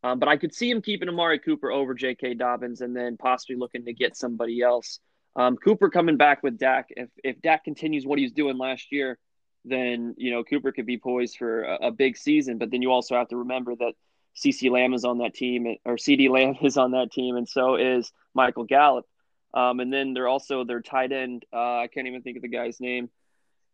Um, 0.07 0.19
but 0.19 0.29
I 0.29 0.37
could 0.37 0.53
see 0.53 0.69
him 0.69 0.81
keeping 0.81 1.09
Amari 1.09 1.37
Cooper 1.37 1.69
over 1.69 1.93
J.K. 1.93 2.35
Dobbins 2.35 2.79
and 2.79 2.95
then 2.95 3.17
possibly 3.17 3.57
looking 3.57 3.83
to 3.85 3.93
get 3.93 4.15
somebody 4.15 4.61
else. 4.61 4.99
Um, 5.35 5.57
Cooper 5.57 5.89
coming 5.89 6.15
back 6.15 6.43
with 6.43 6.57
Dak. 6.57 6.87
If 6.91 7.09
if 7.23 7.41
Dak 7.41 7.65
continues 7.65 8.05
what 8.05 8.17
he's 8.17 8.31
doing 8.31 8.57
last 8.57 8.91
year, 8.91 9.19
then 9.65 10.15
you 10.17 10.31
know 10.31 10.45
Cooper 10.45 10.71
could 10.71 10.85
be 10.85 10.97
poised 10.97 11.37
for 11.37 11.63
a, 11.63 11.87
a 11.87 11.91
big 11.91 12.17
season. 12.17 12.57
But 12.57 12.71
then 12.71 12.81
you 12.81 12.91
also 12.91 13.15
have 13.15 13.27
to 13.29 13.37
remember 13.37 13.75
that 13.75 13.93
CC 14.35 14.71
Lamb 14.71 14.93
is 14.93 15.03
on 15.03 15.17
that 15.17 15.33
team, 15.33 15.75
or 15.83 15.97
C.D. 15.97 16.29
Lamb 16.29 16.55
is 16.61 16.77
on 16.77 16.91
that 16.91 17.11
team, 17.11 17.35
and 17.35 17.47
so 17.47 17.75
is 17.75 18.11
Michael 18.33 18.63
Gallup. 18.63 19.05
Um, 19.53 19.79
and 19.79 19.91
then 19.91 20.13
they're 20.13 20.27
also 20.27 20.63
their 20.63 20.81
tight 20.81 21.11
end. 21.11 21.43
Uh, 21.51 21.79
I 21.79 21.87
can't 21.93 22.07
even 22.07 22.21
think 22.21 22.37
of 22.37 22.43
the 22.43 22.49
guy's 22.49 22.79
name. 22.79 23.09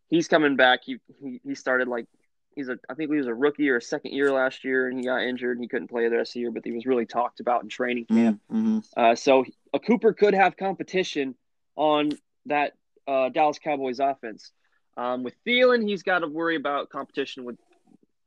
He's 0.10 0.28
coming 0.28 0.56
back. 0.56 0.82
He 0.84 0.98
he, 1.22 1.42
he 1.44 1.56
started 1.56 1.88
like 1.88 2.08
he's 2.56 2.70
a 2.70 2.78
I 2.90 2.94
think 2.94 3.12
he 3.12 3.18
was 3.18 3.28
a 3.28 3.34
rookie 3.34 3.70
or 3.70 3.78
a 3.78 3.82
second 3.82 4.14
year 4.14 4.32
last 4.32 4.64
year, 4.64 4.88
and 4.88 4.98
he 4.98 5.06
got 5.06 5.24
injured 5.24 5.58
and 5.58 5.64
he 5.64 5.68
couldn't 5.68 5.88
play 5.90 6.08
the 6.08 6.18
rest 6.18 6.32
of 6.32 6.34
the 6.36 6.40
year. 6.42 6.52
But 6.52 6.66
he 6.66 6.72
was 6.72 6.86
really 6.86 7.06
talked 7.06 7.40
about 7.40 7.64
in 7.64 7.70
training 7.70 8.06
camp. 8.06 8.42
Mm-hmm. 8.52 8.80
Uh, 8.96 9.16
so 9.16 9.46
a 9.74 9.80
Cooper 9.80 10.14
could 10.14 10.34
have 10.34 10.58
competition 10.58 11.36
on 11.76 12.12
that 12.46 12.74
uh, 13.08 13.30
Dallas 13.30 13.60
Cowboys 13.60 14.00
offense. 14.00 14.52
Um, 14.96 15.24
with 15.24 15.34
Thielen, 15.46 15.88
he's 15.88 16.04
got 16.04 16.20
to 16.20 16.28
worry 16.28 16.56
about 16.56 16.90
competition 16.90 17.46
with 17.46 17.58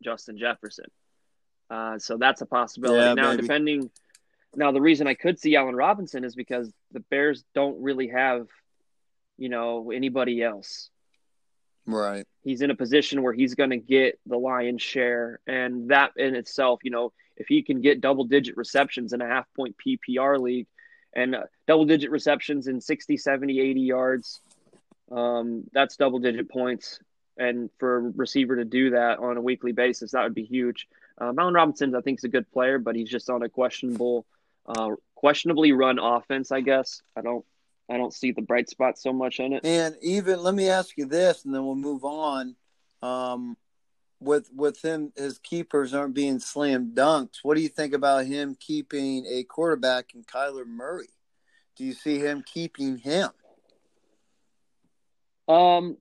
Justin 0.03 0.39
Jefferson. 0.39 0.87
Uh, 1.71 1.99
so 1.99 2.17
that's 2.17 2.41
a 2.41 2.47
possibility. 2.47 3.01
Yeah, 3.01 3.15
now, 3.15 3.31
maybe. 3.31 3.43
depending. 3.43 3.91
Now, 4.55 4.73
the 4.73 4.81
reason 4.81 5.07
I 5.07 5.15
could 5.15 5.39
see 5.39 5.55
Allen 5.57 5.77
Robinson 5.77 6.25
is 6.25 6.35
because 6.35 6.73
the 6.93 7.01
Bears 7.01 7.45
don't 7.55 7.81
really 7.83 8.09
have, 8.09 8.49
you 9.37 9.49
know, 9.49 9.91
anybody 9.91 10.43
else. 10.43 10.91
Right. 11.87 12.27
He's 12.42 12.62
in 12.62 12.70
a 12.70 12.75
position 12.75 13.22
where 13.22 13.33
he's 13.33 13.55
going 13.55 13.70
to 13.70 13.77
get 13.77 14.18
the 14.27 14.37
lion's 14.37 14.83
share. 14.83 15.40
And 15.46 15.90
that 15.90 16.12
in 16.16 16.35
itself, 16.35 16.81
you 16.83 16.90
know, 16.90 17.12
if 17.37 17.46
he 17.46 17.62
can 17.62 17.81
get 17.81 18.01
double 18.01 18.25
digit 18.25 18.57
receptions 18.57 19.12
in 19.12 19.20
a 19.20 19.27
half 19.27 19.46
point 19.55 19.77
PPR 19.85 20.40
league 20.40 20.66
and 21.14 21.35
uh, 21.35 21.42
double 21.66 21.85
digit 21.85 22.11
receptions 22.11 22.66
in 22.66 22.81
60, 22.81 23.16
70, 23.16 23.61
80 23.61 23.81
yards, 23.81 24.40
um, 25.12 25.64
that's 25.72 25.96
double 25.96 26.18
digit 26.18 26.51
points. 26.51 26.99
And 27.38 27.70
for 27.79 27.96
a 27.99 28.01
receiver 28.01 28.57
to 28.57 28.64
do 28.64 28.90
that 28.90 29.18
on 29.18 29.37
a 29.37 29.42
weekly 29.42 29.72
basis, 29.72 30.12
that 30.12 30.25
would 30.25 30.35
be 30.35 30.44
huge. 30.44 30.88
Uh, 31.20 31.33
Robinson, 31.33 31.94
I 31.94 32.01
think, 32.01 32.20
is 32.20 32.25
a 32.25 32.29
good 32.29 32.51
player, 32.51 32.79
but 32.79 32.96
he's 32.96 33.09
just 33.09 33.31
on 33.31 33.42
a 33.42 33.49
questionable, 33.49 34.27
uh, 34.66 34.90
questionably 35.14 35.72
run 35.72 35.99
offense. 35.99 36.51
I 36.51 36.62
guess 36.62 37.03
I 37.14 37.20
don't 37.20 37.44
I 37.90 37.96
don't 37.96 38.12
see 38.12 38.33
the 38.33 38.42
bright 38.42 38.68
spot 38.68 38.99
so 38.99 39.12
much 39.12 39.38
in 39.38 39.53
it. 39.53 39.64
And 39.64 39.96
even 40.03 40.42
let 40.42 40.55
me 40.55 40.68
ask 40.68 40.96
you 40.96 41.07
this, 41.07 41.44
and 41.44 41.55
then 41.55 41.64
we'll 41.64 41.77
move 41.77 42.05
on. 42.05 42.57
Um, 43.03 43.57
with 44.20 44.51
with 44.55 44.83
him, 44.83 45.12
his 45.16 45.38
keepers 45.38 45.94
aren't 45.94 46.14
being 46.14 46.40
slam 46.40 46.92
dunked. 46.94 47.38
What 47.42 47.57
do 47.57 47.61
you 47.61 47.68
think 47.68 47.92
about 47.92 48.27
him 48.27 48.57
keeping 48.59 49.27
a 49.27 49.44
quarterback 49.44 50.14
in 50.14 50.25
Kyler 50.25 50.66
Murray? 50.66 51.09
Do 51.77 51.85
you 51.85 51.92
see 51.92 52.18
him 52.18 52.42
keeping 52.44 52.96
him? 52.96 53.29
Um, 55.49 55.99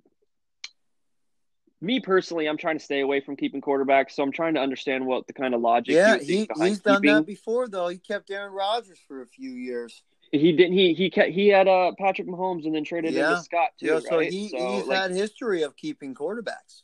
me 1.81 1.99
personally, 1.99 2.47
I'm 2.47 2.57
trying 2.57 2.79
to 2.79 2.83
stay 2.83 3.01
away 3.01 3.19
from 3.19 3.35
keeping 3.35 3.61
quarterbacks, 3.61 4.11
so 4.11 4.23
I'm 4.23 4.31
trying 4.31 4.55
to 4.55 4.61
understand 4.61 5.05
what 5.05 5.27
the 5.27 5.33
kind 5.33 5.53
of 5.53 5.61
logic. 5.61 5.93
Yeah, 5.93 6.17
he, 6.17 6.49
he's 6.57 6.79
done 6.79 7.01
that 7.03 7.25
before, 7.25 7.67
though. 7.67 7.89
He 7.89 7.97
kept 7.97 8.31
Aaron 8.31 8.53
Rodgers 8.53 8.99
for 9.07 9.21
a 9.21 9.27
few 9.27 9.51
years. 9.51 10.01
He 10.31 10.51
didn't. 10.51 10.73
He 10.73 10.93
he 10.93 11.09
kept, 11.09 11.29
he 11.29 11.47
had 11.47 11.67
uh 11.67 11.91
Patrick 11.97 12.27
Mahomes 12.27 12.65
and 12.65 12.75
then 12.75 12.83
traded 12.83 13.13
yeah. 13.13 13.31
into 13.31 13.43
Scott 13.43 13.69
too. 13.79 13.85
Yeah, 13.85 13.99
so 13.99 14.17
right? 14.17 14.31
he, 14.31 14.49
so, 14.49 14.75
he's 14.75 14.87
like, 14.87 14.97
had 14.97 15.11
history 15.11 15.63
of 15.63 15.75
keeping 15.75 16.13
quarterbacks. 16.13 16.83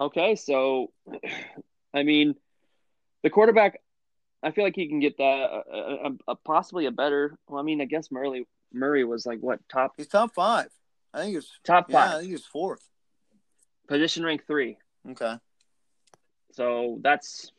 Okay, 0.00 0.36
so 0.36 0.92
I 1.94 2.02
mean, 2.02 2.34
the 3.22 3.30
quarterback, 3.30 3.80
I 4.42 4.50
feel 4.50 4.64
like 4.64 4.76
he 4.76 4.88
can 4.88 5.00
get 5.00 5.18
that 5.18 5.24
uh, 5.24 5.62
a, 5.72 6.10
a, 6.28 6.36
possibly 6.36 6.86
a 6.86 6.90
better. 6.90 7.36
Well, 7.48 7.60
I 7.60 7.62
mean, 7.62 7.80
I 7.80 7.84
guess 7.84 8.10
Murray 8.10 8.46
Murray 8.72 9.04
was 9.04 9.26
like 9.26 9.40
what 9.40 9.60
top? 9.68 9.92
He's 9.96 10.08
top 10.08 10.34
five. 10.34 10.68
I 11.12 11.22
think 11.22 11.34
he's 11.34 11.50
top 11.64 11.90
five. 11.90 12.10
Yeah, 12.10 12.16
I 12.16 12.20
think 12.20 12.30
he's 12.30 12.46
fourth. 12.46 12.88
Position 13.88 14.24
rank 14.24 14.46
three. 14.46 14.78
Okay. 15.10 15.36
So 16.52 16.98
that's 17.02 17.50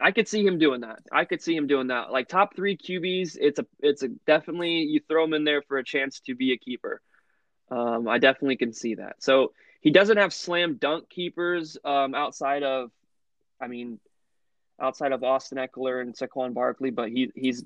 I 0.00 0.12
could 0.12 0.28
see 0.28 0.46
him 0.46 0.58
doing 0.58 0.82
that. 0.82 1.00
I 1.10 1.24
could 1.24 1.42
see 1.42 1.56
him 1.56 1.66
doing 1.66 1.88
that. 1.88 2.12
Like 2.12 2.28
top 2.28 2.54
three 2.54 2.76
QBs, 2.76 3.36
it's 3.40 3.58
a 3.58 3.66
it's 3.80 4.02
a 4.02 4.08
definitely 4.26 4.82
you 4.82 5.00
throw 5.08 5.24
him 5.24 5.34
in 5.34 5.44
there 5.44 5.62
for 5.62 5.78
a 5.78 5.84
chance 5.84 6.20
to 6.20 6.34
be 6.34 6.52
a 6.52 6.56
keeper. 6.56 7.00
Um, 7.70 8.08
I 8.08 8.18
definitely 8.18 8.56
can 8.56 8.72
see 8.72 8.94
that. 8.94 9.16
So 9.22 9.52
he 9.80 9.90
doesn't 9.90 10.16
have 10.16 10.32
slam 10.32 10.76
dunk 10.76 11.08
keepers 11.08 11.76
um, 11.84 12.14
outside 12.14 12.62
of, 12.62 12.90
I 13.60 13.68
mean, 13.68 14.00
outside 14.80 15.12
of 15.12 15.22
Austin 15.22 15.58
Ekeler 15.58 16.00
and 16.00 16.14
Saquon 16.14 16.54
Barkley, 16.54 16.90
but 16.90 17.08
he 17.08 17.32
he's 17.34 17.64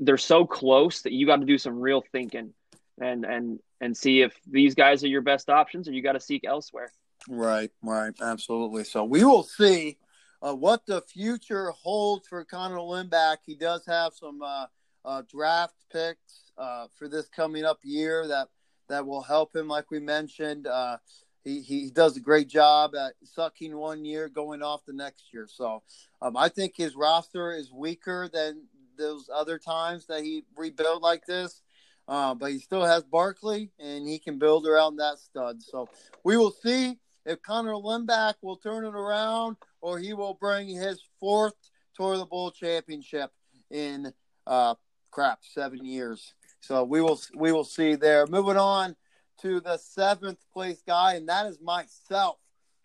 they're 0.00 0.18
so 0.18 0.46
close 0.46 1.02
that 1.02 1.12
you 1.12 1.26
got 1.26 1.36
to 1.36 1.46
do 1.46 1.58
some 1.58 1.78
real 1.78 2.02
thinking 2.12 2.52
and 3.00 3.24
and 3.24 3.60
and 3.80 3.96
see 3.96 4.22
if 4.22 4.34
these 4.50 4.74
guys 4.74 5.04
are 5.04 5.08
your 5.08 5.22
best 5.22 5.50
options 5.50 5.88
or 5.88 5.92
you 5.92 6.02
got 6.02 6.12
to 6.12 6.20
seek 6.20 6.44
elsewhere. 6.44 6.90
Right, 7.28 7.70
right, 7.82 8.14
absolutely. 8.20 8.84
So 8.84 9.04
we 9.04 9.24
will 9.24 9.42
see 9.42 9.98
uh, 10.44 10.54
what 10.54 10.84
the 10.86 11.00
future 11.00 11.70
holds 11.70 12.28
for 12.28 12.44
Connor 12.44 12.76
Lindback. 12.76 13.38
He 13.46 13.54
does 13.54 13.86
have 13.86 14.12
some 14.12 14.42
uh, 14.42 14.66
uh, 15.04 15.22
draft 15.30 15.74
picks 15.90 16.52
uh, 16.58 16.88
for 16.94 17.08
this 17.08 17.28
coming 17.28 17.64
up 17.64 17.78
year 17.82 18.26
that 18.28 18.48
that 18.88 19.06
will 19.06 19.22
help 19.22 19.56
him. 19.56 19.68
Like 19.68 19.90
we 19.90 20.00
mentioned, 20.00 20.66
uh, 20.66 20.98
he 21.44 21.60
he 21.60 21.90
does 21.90 22.16
a 22.16 22.20
great 22.20 22.48
job 22.48 22.94
at 22.94 23.14
sucking 23.22 23.74
one 23.76 24.04
year, 24.04 24.28
going 24.28 24.62
off 24.62 24.84
the 24.84 24.92
next 24.92 25.32
year. 25.32 25.46
So 25.48 25.82
um, 26.20 26.36
I 26.36 26.48
think 26.48 26.76
his 26.76 26.94
roster 26.94 27.52
is 27.52 27.72
weaker 27.72 28.28
than 28.32 28.64
those 28.98 29.30
other 29.34 29.58
times 29.58 30.06
that 30.06 30.22
he 30.22 30.44
rebuilt 30.56 31.02
like 31.02 31.24
this. 31.26 31.62
Uh, 32.06 32.34
but 32.34 32.52
he 32.52 32.58
still 32.58 32.84
has 32.84 33.02
Barkley, 33.02 33.70
and 33.78 34.06
he 34.06 34.18
can 34.18 34.38
build 34.38 34.66
around 34.66 34.96
that 34.96 35.18
stud. 35.18 35.62
So 35.62 35.88
we 36.22 36.36
will 36.36 36.50
see 36.50 36.98
if 37.24 37.40
Connor 37.40 37.72
Lindback 37.72 38.34
will 38.42 38.58
turn 38.58 38.84
it 38.84 38.94
around 38.94 39.56
or 39.84 39.98
he 39.98 40.14
will 40.14 40.32
bring 40.32 40.66
his 40.66 41.02
fourth 41.20 41.52
Toilet 41.94 42.30
Bowl 42.30 42.50
championship 42.50 43.30
in 43.70 44.14
uh, 44.46 44.74
crap 45.10 45.40
seven 45.42 45.84
years. 45.84 46.32
So 46.60 46.84
we 46.84 47.02
will 47.02 47.20
we 47.36 47.52
will 47.52 47.64
see 47.64 47.94
there. 47.94 48.26
Moving 48.26 48.56
on 48.56 48.96
to 49.42 49.60
the 49.60 49.76
seventh 49.76 50.38
place 50.54 50.82
guy, 50.86 51.16
and 51.16 51.28
that 51.28 51.44
is 51.44 51.60
myself, 51.60 52.38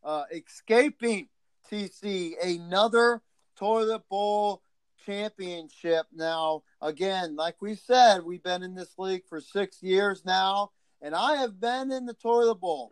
uh, 0.04 0.24
escaping 0.34 1.30
TC 1.72 2.34
another 2.44 3.22
Toilet 3.56 4.02
Bowl 4.10 4.62
championship. 5.06 6.06
Now, 6.14 6.64
again, 6.82 7.38
like 7.38 7.62
we 7.62 7.76
said, 7.76 8.26
we've 8.26 8.44
been 8.44 8.62
in 8.62 8.76
this 8.76 8.96
league 8.98 9.24
for 9.30 9.40
six 9.40 9.82
years 9.82 10.24
now, 10.26 10.72
and 11.02 11.16
I 11.16 11.38
have 11.38 11.62
been 11.62 11.94
in 11.94 12.06
the 12.06 12.14
Toilet 12.14 12.60
Bowl 12.60 12.92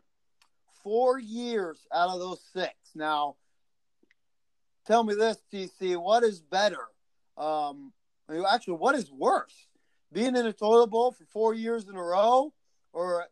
four 0.82 1.20
years 1.20 1.86
out 1.94 2.08
of 2.10 2.20
those 2.20 2.40
six. 2.54 2.74
Now, 2.96 3.36
tell 4.88 5.04
me 5.04 5.14
this, 5.14 5.38
TC, 5.54 6.02
what 6.02 6.24
is 6.24 6.40
better? 6.40 6.88
Um, 7.38 7.92
I 8.28 8.34
mean, 8.34 8.44
actually, 8.50 8.78
what 8.78 8.96
is 8.96 9.12
worse? 9.12 9.68
Being 10.12 10.36
in 10.36 10.46
a 10.46 10.54
toilet 10.54 10.88
bowl 10.88 11.12
for 11.12 11.26
four 11.26 11.54
years 11.54 11.88
in 11.88 11.96
a 11.96 12.04
row 12.04 12.54
or 12.94 13.26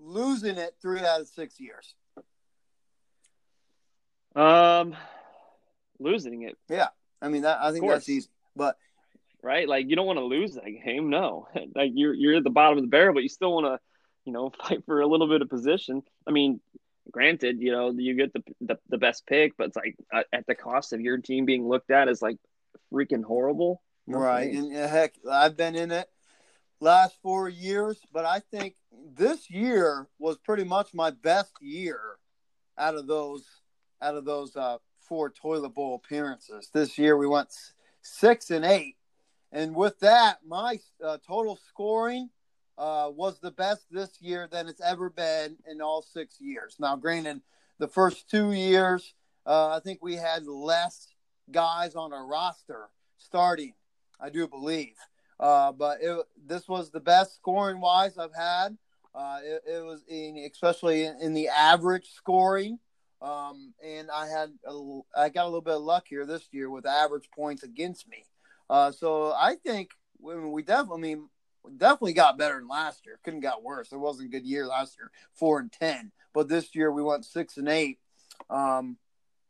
losing 0.00 0.56
it 0.56 0.74
three 0.80 1.00
out 1.00 1.20
of 1.20 1.28
six 1.28 1.60
years? 1.60 1.94
Um, 4.34 4.96
losing 5.98 6.42
it. 6.42 6.56
Yeah, 6.68 6.88
I 7.22 7.28
mean, 7.28 7.42
that, 7.42 7.58
I 7.60 7.72
think 7.72 7.86
that's 7.86 8.08
easy. 8.08 8.28
But 8.54 8.76
right, 9.42 9.68
like 9.68 9.88
you 9.88 9.96
don't 9.96 10.06
want 10.06 10.18
to 10.18 10.24
lose 10.24 10.54
that 10.54 10.64
game. 10.64 11.10
No, 11.10 11.48
like 11.74 11.92
you're 11.94 12.14
you're 12.14 12.36
at 12.36 12.44
the 12.44 12.50
bottom 12.50 12.78
of 12.78 12.84
the 12.84 12.88
barrel, 12.88 13.14
but 13.14 13.22
you 13.22 13.28
still 13.28 13.52
want 13.52 13.66
to, 13.66 13.78
you 14.24 14.32
know, 14.32 14.50
fight 14.62 14.84
for 14.84 15.00
a 15.00 15.06
little 15.06 15.28
bit 15.28 15.42
of 15.42 15.48
position. 15.48 16.02
I 16.26 16.32
mean, 16.32 16.60
granted, 17.10 17.60
you 17.60 17.72
know, 17.72 17.90
you 17.90 18.14
get 18.14 18.32
the, 18.32 18.42
the, 18.60 18.78
the 18.88 18.98
best 18.98 19.26
pick, 19.26 19.56
but 19.56 19.68
it's 19.68 19.76
like 19.76 19.96
uh, 20.12 20.22
at 20.32 20.46
the 20.46 20.54
cost 20.54 20.92
of 20.92 21.00
your 21.00 21.18
team 21.18 21.44
being 21.44 21.68
looked 21.68 21.90
at 21.90 22.08
as 22.08 22.22
like 22.22 22.38
freaking 22.92 23.24
horrible. 23.24 23.82
right. 24.06 24.52
And 24.52 24.72
heck, 24.72 25.14
I've 25.30 25.56
been 25.56 25.74
in 25.74 25.90
it 25.90 26.08
last 26.80 27.16
four 27.22 27.48
years, 27.48 27.98
but 28.12 28.24
I 28.24 28.40
think 28.40 28.74
this 29.14 29.50
year 29.50 30.08
was 30.18 30.38
pretty 30.38 30.64
much 30.64 30.94
my 30.94 31.10
best 31.10 31.52
year 31.60 32.00
out 32.78 32.94
of 32.94 33.06
those 33.06 33.44
out 34.02 34.14
of 34.14 34.24
those 34.24 34.54
uh, 34.56 34.76
four 35.00 35.30
toilet 35.30 35.70
bowl 35.70 35.94
appearances. 35.94 36.68
This 36.72 36.98
year 36.98 37.16
we 37.16 37.26
went 37.26 37.48
six 38.02 38.50
and 38.50 38.64
eight, 38.64 38.96
and 39.52 39.74
with 39.74 39.98
that, 40.00 40.38
my 40.46 40.78
uh, 41.02 41.18
total 41.26 41.58
scoring 41.68 42.28
uh, 42.78 43.10
was 43.14 43.40
the 43.40 43.50
best 43.50 43.86
this 43.90 44.10
year 44.20 44.48
than 44.50 44.68
it's 44.68 44.80
ever 44.80 45.10
been 45.10 45.56
in 45.70 45.80
all 45.80 46.02
six 46.02 46.40
years. 46.40 46.76
Now, 46.78 46.96
granted, 46.96 47.40
the 47.78 47.88
first 47.88 48.30
two 48.30 48.52
years, 48.52 49.14
uh, 49.46 49.76
I 49.76 49.80
think 49.80 50.02
we 50.02 50.16
had 50.16 50.46
less 50.46 51.08
guys 51.50 51.94
on 51.94 52.12
our 52.12 52.26
roster 52.26 52.88
starting, 53.18 53.74
I 54.20 54.30
do 54.30 54.46
believe. 54.46 54.94
Uh, 55.38 55.72
but 55.72 55.98
it, 56.00 56.18
this 56.46 56.68
was 56.68 56.90
the 56.90 57.00
best 57.00 57.36
scoring 57.36 57.80
wise 57.80 58.18
I've 58.18 58.34
had. 58.34 58.76
Uh, 59.14 59.38
it, 59.42 59.62
it, 59.66 59.84
was 59.84 60.02
in, 60.08 60.46
especially 60.50 61.04
in, 61.04 61.16
in 61.20 61.34
the 61.34 61.48
average 61.48 62.10
scoring. 62.14 62.78
Um, 63.22 63.72
and 63.84 64.10
I 64.10 64.26
had 64.26 64.50
a, 64.66 65.00
I 65.16 65.28
got 65.30 65.44
a 65.44 65.46
little 65.46 65.62
bit 65.62 65.74
of 65.74 65.82
luck 65.82 66.06
here 66.08 66.26
this 66.26 66.48
year 66.52 66.68
with 66.68 66.86
average 66.86 67.30
points 67.34 67.62
against 67.62 68.08
me. 68.08 68.24
Uh, 68.68 68.92
so 68.92 69.32
I 69.32 69.54
think 69.54 69.90
when 70.18 70.52
we 70.52 70.62
definitely, 70.62 70.98
I 70.98 71.14
mean, 71.14 71.28
definitely 71.76 72.12
got 72.12 72.38
better 72.38 72.58
than 72.58 72.68
last 72.68 73.06
year. 73.06 73.18
Couldn't 73.22 73.40
got 73.40 73.62
worse. 73.62 73.92
It 73.92 73.98
wasn't 73.98 74.28
a 74.28 74.30
good 74.30 74.46
year 74.46 74.66
last 74.66 74.96
year, 74.98 75.10
four 75.34 75.58
and 75.58 75.72
ten. 75.72 76.12
But 76.32 76.48
this 76.48 76.74
year 76.74 76.92
we 76.92 77.02
went 77.02 77.24
six 77.24 77.56
and 77.56 77.68
eight, 77.68 77.98
um, 78.50 78.96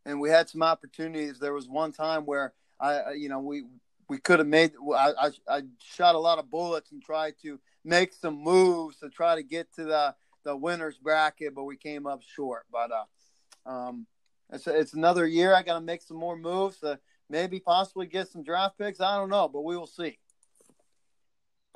and 0.04 0.20
we 0.20 0.30
had 0.30 0.48
some 0.48 0.62
opportunities. 0.62 1.38
There 1.38 1.54
was 1.54 1.68
one 1.68 1.92
time 1.92 2.24
where 2.24 2.52
I, 2.80 3.12
you 3.12 3.28
know, 3.28 3.40
we 3.40 3.64
we 4.08 4.18
could 4.18 4.38
have 4.38 4.48
made. 4.48 4.72
I, 4.94 5.12
I, 5.18 5.30
I 5.48 5.62
shot 5.82 6.14
a 6.14 6.18
lot 6.18 6.38
of 6.38 6.50
bullets 6.50 6.92
and 6.92 7.02
tried 7.02 7.34
to 7.42 7.58
make 7.84 8.12
some 8.12 8.42
moves 8.42 8.98
to 8.98 9.08
try 9.08 9.34
to 9.34 9.42
get 9.42 9.72
to 9.74 9.84
the 9.84 10.14
the 10.44 10.56
winners 10.56 10.96
bracket, 10.96 11.54
but 11.54 11.64
we 11.64 11.76
came 11.76 12.06
up 12.06 12.22
short. 12.22 12.66
But 12.70 12.90
uh, 12.92 13.68
um, 13.68 14.06
it's 14.52 14.66
it's 14.66 14.94
another 14.94 15.26
year. 15.26 15.54
I 15.54 15.62
got 15.62 15.74
to 15.74 15.80
make 15.80 16.02
some 16.02 16.16
more 16.16 16.36
moves 16.36 16.78
to 16.80 16.98
maybe 17.28 17.58
possibly 17.58 18.06
get 18.06 18.28
some 18.28 18.44
draft 18.44 18.78
picks. 18.78 19.00
I 19.00 19.16
don't 19.16 19.30
know, 19.30 19.48
but 19.48 19.62
we 19.62 19.76
will 19.76 19.86
see 19.86 20.18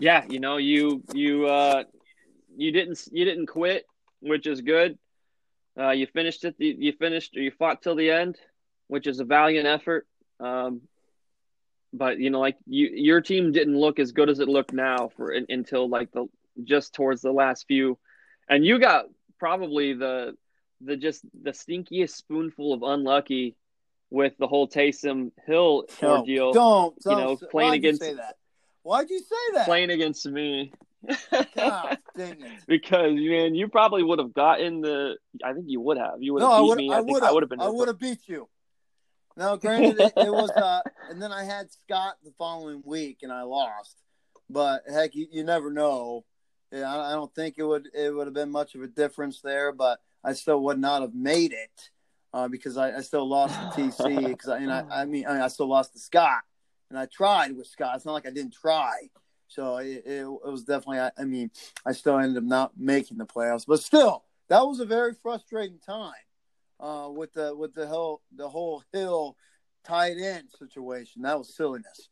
yeah, 0.01 0.25
you 0.29 0.41
know, 0.41 0.57
you 0.57 1.03
you 1.15 1.47
uh, 1.47 1.85
you 2.57 2.73
didn't 2.73 3.07
you 3.13 3.25
didn't 3.25 3.47
quit, 3.47 3.87
which 4.21 4.47
is 4.47 4.61
good. 4.61 4.99
Uh, 5.79 5.91
you 5.91 6.07
finished 6.07 6.45
it. 6.45 6.57
You 6.59 6.93
finished. 6.93 7.37
Or 7.37 7.41
you 7.41 7.53
fought 7.53 7.83
till 7.83 7.95
the 7.95 8.11
end, 8.11 8.37
which 8.89 9.07
is 9.07 9.21
a 9.21 9.25
valiant 9.25 9.67
effort. 9.67 10.07
Um, 10.41 10.83
but 11.93 12.19
you 12.19 12.31
know, 12.31 12.41
like 12.41 12.57
you, 12.67 12.89
your 12.93 13.21
team 13.21 13.53
didn't 13.53 13.79
look 13.79 13.99
as 13.99 14.13
good 14.13 14.31
as 14.31 14.41
it 14.41 14.49
looked 14.49 14.73
now 14.73 15.11
for 15.17 15.31
until 15.31 15.89
like 15.89 16.11
the 16.13 16.27
just 16.65 16.95
towards 16.95 17.23
the 17.23 17.33
last 17.33 17.67
few, 17.67 17.99
and 18.49 18.65
you 18.65 18.79
got 18.79 19.07
probably 19.39 19.93
the 19.93 20.35
the 20.81 20.97
just 20.97 21.25
the 21.43 21.51
stinkiest 21.51 22.11
spoonful 22.11 22.73
of 22.73 22.83
unlucky 22.83 23.57
with 24.11 24.33
the 24.39 24.47
whole 24.47 24.69
Taysom 24.69 25.31
Hill 25.47 25.85
ordeal. 26.03 26.53
Don't, 26.53 27.01
don't 27.03 27.19
you 27.19 27.25
know 27.25 27.37
playing 27.37 27.75
against 27.75 28.01
that? 28.01 28.37
Why'd 28.83 29.11
you 29.11 29.19
say 29.21 29.55
that? 29.55 29.67
Playing 29.67 29.91
against 29.91 30.27
me. 30.27 30.73
God 31.57 31.99
dang 32.17 32.43
it. 32.43 32.61
because 32.67 33.15
man, 33.15 33.55
you 33.55 33.69
probably 33.69 34.03
would 34.03 34.19
have 34.19 34.35
gotten 34.35 34.81
the. 34.83 35.17
I 35.45 35.53
think 35.53 35.67
you 35.69 35.81
would 35.81 35.97
have. 35.97 36.15
You 36.21 36.35
would 36.35 36.43
have 36.43 36.51
no, 36.51 36.75
beat 36.75 36.93
I 36.93 37.01
me. 37.03 37.15
I, 37.15 37.29
I 37.29 37.33
would 37.33 37.43
have 37.43 37.51
been. 37.51 37.61
I 37.61 37.69
would 37.69 37.89
have 37.89 37.99
beat 37.99 38.21
you. 38.27 38.49
Now, 39.37 39.57
granted, 39.57 39.99
it, 39.99 40.13
it, 40.17 40.31
was. 40.31 40.51
Uh, 40.51 40.83
and 41.11 41.23
then 41.23 41.33
I 41.33 41.45
had 41.45 41.73
Scott 41.73 42.17
the 42.23 42.33
following 42.37 42.83
week, 42.85 43.19
and 43.23 43.33
I 43.33 43.43
lost. 43.43 43.97
But 44.51 44.83
heck, 44.91 45.15
you, 45.15 45.27
you 45.31 45.45
never 45.45 45.71
know. 45.71 46.25
Yeah, 46.71 46.95
I, 46.95 47.13
I 47.13 47.13
don't 47.13 47.35
think 47.35 47.55
it 47.57 47.65
would. 47.65 47.89
It 47.95 48.15
would 48.15 48.27
have 48.27 48.35
been 48.35 48.51
much 48.51 48.75
of 48.75 48.83
a 48.83 48.87
difference 48.87 49.41
there, 49.41 49.73
but 49.73 50.01
I 50.23 50.35
still 50.35 50.63
would 50.65 50.79
not 50.79 51.01
have 51.01 51.15
made 51.15 51.53
it 51.53 51.91
uh, 52.35 52.49
because 52.49 52.77
I, 52.77 52.97
I, 52.97 53.01
still 53.01 53.27
lost 53.27 53.55
the 53.55 53.83
TC. 53.83 54.27
Because 54.29 54.49
I, 54.51 54.59
and 54.59 54.73
I, 54.73 54.85
I 54.91 55.05
mean, 55.07 55.27
I, 55.27 55.33
mean, 55.33 55.43
I 55.43 55.49
still 55.49 55.69
lost 55.69 55.95
to 55.95 55.99
Scott 55.99 56.43
and 56.91 56.99
I 56.99 57.07
tried 57.07 57.57
with 57.57 57.69
Scott. 57.69 57.97
It's 57.97 58.05
not 58.05 58.13
like 58.13 58.27
I 58.27 58.31
didn't 58.31 58.55
try. 58.55 59.09
So 59.49 59.79
it, 59.79 60.03
it, 60.07 60.21
it 60.21 60.27
was 60.27 60.65
definitely. 60.65 61.01
I, 61.01 61.11
I, 61.19 61.25
mean, 61.25 61.51
I 61.87 61.93
still 61.93 62.19
ended 62.19 62.37
up 62.37 62.45
not 62.45 62.73
making 62.77 63.19
the 63.19 63.27
playoffs, 63.27 63.65
but 63.67 63.81
still, 63.81 64.25
that 64.49 64.67
was 64.67 64.81
a 64.81 64.85
very 64.85 65.15
frustrating 65.15 65.79
time 65.85 66.13
uh, 66.79 67.09
with 67.11 67.33
the 67.33 67.55
with 67.55 67.75
the 67.75 67.87
whole 67.87 68.23
the 68.37 68.49
whole 68.49 68.83
Hill 68.93 69.37
tight 69.85 70.19
end 70.19 70.49
situation. 70.59 71.23
That 71.23 71.39
was 71.39 71.55
silliness. 71.55 72.09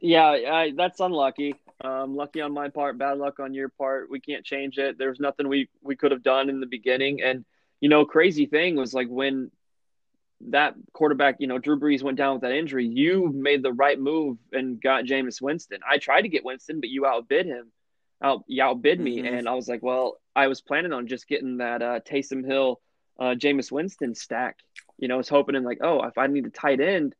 Yeah, 0.00 0.26
I, 0.26 0.72
that's 0.76 1.00
unlucky. 1.00 1.54
Um, 1.82 2.14
lucky 2.14 2.40
on 2.40 2.52
my 2.52 2.68
part, 2.68 2.98
bad 2.98 3.18
luck 3.18 3.40
on 3.40 3.54
your 3.54 3.68
part. 3.68 4.10
We 4.10 4.20
can't 4.20 4.44
change 4.44 4.78
it. 4.78 4.98
There's 4.98 5.20
nothing 5.20 5.48
we 5.48 5.68
we 5.82 5.96
could 5.96 6.10
have 6.10 6.22
done 6.22 6.50
in 6.50 6.60
the 6.60 6.66
beginning, 6.66 7.22
and 7.22 7.44
you 7.80 7.88
know, 7.88 8.04
crazy 8.04 8.46
thing 8.46 8.76
was 8.76 8.92
like 8.92 9.08
when 9.08 9.50
that 10.48 10.74
quarterback, 10.92 11.36
you 11.40 11.46
know, 11.46 11.58
Drew 11.58 11.78
Brees 11.78 12.02
went 12.02 12.16
down 12.16 12.34
with 12.34 12.42
that 12.42 12.52
injury, 12.52 12.86
you 12.86 13.32
made 13.34 13.62
the 13.62 13.72
right 13.72 13.98
move 13.98 14.38
and 14.52 14.80
got 14.80 15.04
Jameis 15.04 15.40
Winston. 15.42 15.80
I 15.88 15.98
tried 15.98 16.22
to 16.22 16.28
get 16.28 16.44
Winston, 16.44 16.80
but 16.80 16.90
you 16.90 17.06
outbid 17.06 17.46
him. 17.46 17.72
Out, 18.20 18.42
you 18.48 18.62
outbid 18.64 18.98
me, 18.98 19.18
mm-hmm. 19.18 19.32
and 19.32 19.48
I 19.48 19.54
was 19.54 19.68
like, 19.68 19.82
well, 19.82 20.18
I 20.34 20.48
was 20.48 20.60
planning 20.60 20.92
on 20.92 21.06
just 21.06 21.28
getting 21.28 21.58
that 21.58 21.82
uh, 21.82 22.00
Taysom 22.00 22.44
Hill 22.44 22.80
uh, 23.18 23.34
Jameis 23.34 23.70
Winston 23.70 24.14
stack. 24.14 24.58
You 24.98 25.08
know, 25.08 25.14
I 25.14 25.18
was 25.18 25.28
hoping 25.28 25.54
in 25.54 25.64
like, 25.64 25.78
oh, 25.82 26.02
if 26.04 26.18
I 26.18 26.26
need 26.26 26.46
a 26.46 26.50
tight 26.50 26.80
end, 26.80 27.14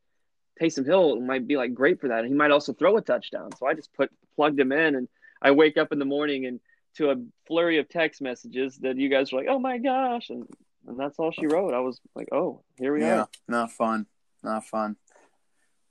Taysom 0.60 0.86
Hill 0.86 1.20
might 1.20 1.46
be 1.46 1.56
like 1.56 1.74
great 1.74 2.00
for 2.00 2.08
that. 2.08 2.20
And 2.20 2.28
he 2.28 2.34
might 2.34 2.50
also 2.50 2.72
throw 2.72 2.96
a 2.96 3.00
touchdown. 3.00 3.50
So 3.56 3.66
I 3.66 3.74
just 3.74 3.92
put 3.94 4.10
plugged 4.36 4.58
him 4.58 4.72
in 4.72 4.94
and 4.94 5.08
I 5.40 5.52
wake 5.52 5.76
up 5.76 5.92
in 5.92 5.98
the 5.98 6.04
morning 6.04 6.46
and 6.46 6.60
to 6.96 7.10
a 7.10 7.16
flurry 7.46 7.78
of 7.78 7.88
text 7.88 8.20
messages 8.20 8.76
that 8.78 8.96
you 8.96 9.08
guys 9.08 9.32
were 9.32 9.40
like, 9.40 9.48
"Oh 9.48 9.58
my 9.58 9.78
gosh," 9.78 10.30
and 10.30 10.46
and 10.88 10.98
that's 10.98 11.18
all 11.18 11.30
she 11.30 11.46
wrote. 11.46 11.74
I 11.74 11.80
was 11.80 12.00
like, 12.14 12.28
"Oh, 12.32 12.62
here 12.78 12.94
we 12.94 13.02
yeah, 13.02 13.20
are." 13.20 13.28
not 13.46 13.72
fun, 13.72 14.06
not 14.42 14.64
fun, 14.64 14.96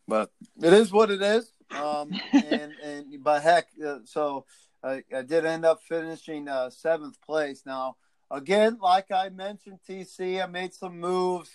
but 0.07 0.31
it 0.61 0.73
is 0.73 0.91
what 0.91 1.11
it 1.11 1.21
is. 1.21 1.49
Um, 1.71 2.11
and 2.33 2.73
and 2.83 3.23
but 3.23 3.43
heck, 3.43 3.67
uh, 3.85 3.99
so 4.05 4.45
I, 4.83 5.03
I, 5.15 5.21
did 5.21 5.45
end 5.45 5.65
up 5.65 5.79
finishing 5.87 6.47
uh, 6.47 6.69
seventh 6.69 7.21
place. 7.21 7.63
Now, 7.65 7.97
again, 8.31 8.79
like 8.81 9.11
I 9.11 9.29
mentioned, 9.29 9.79
TC, 9.87 10.43
I 10.43 10.47
made 10.47 10.73
some 10.73 10.99
moves. 10.99 11.49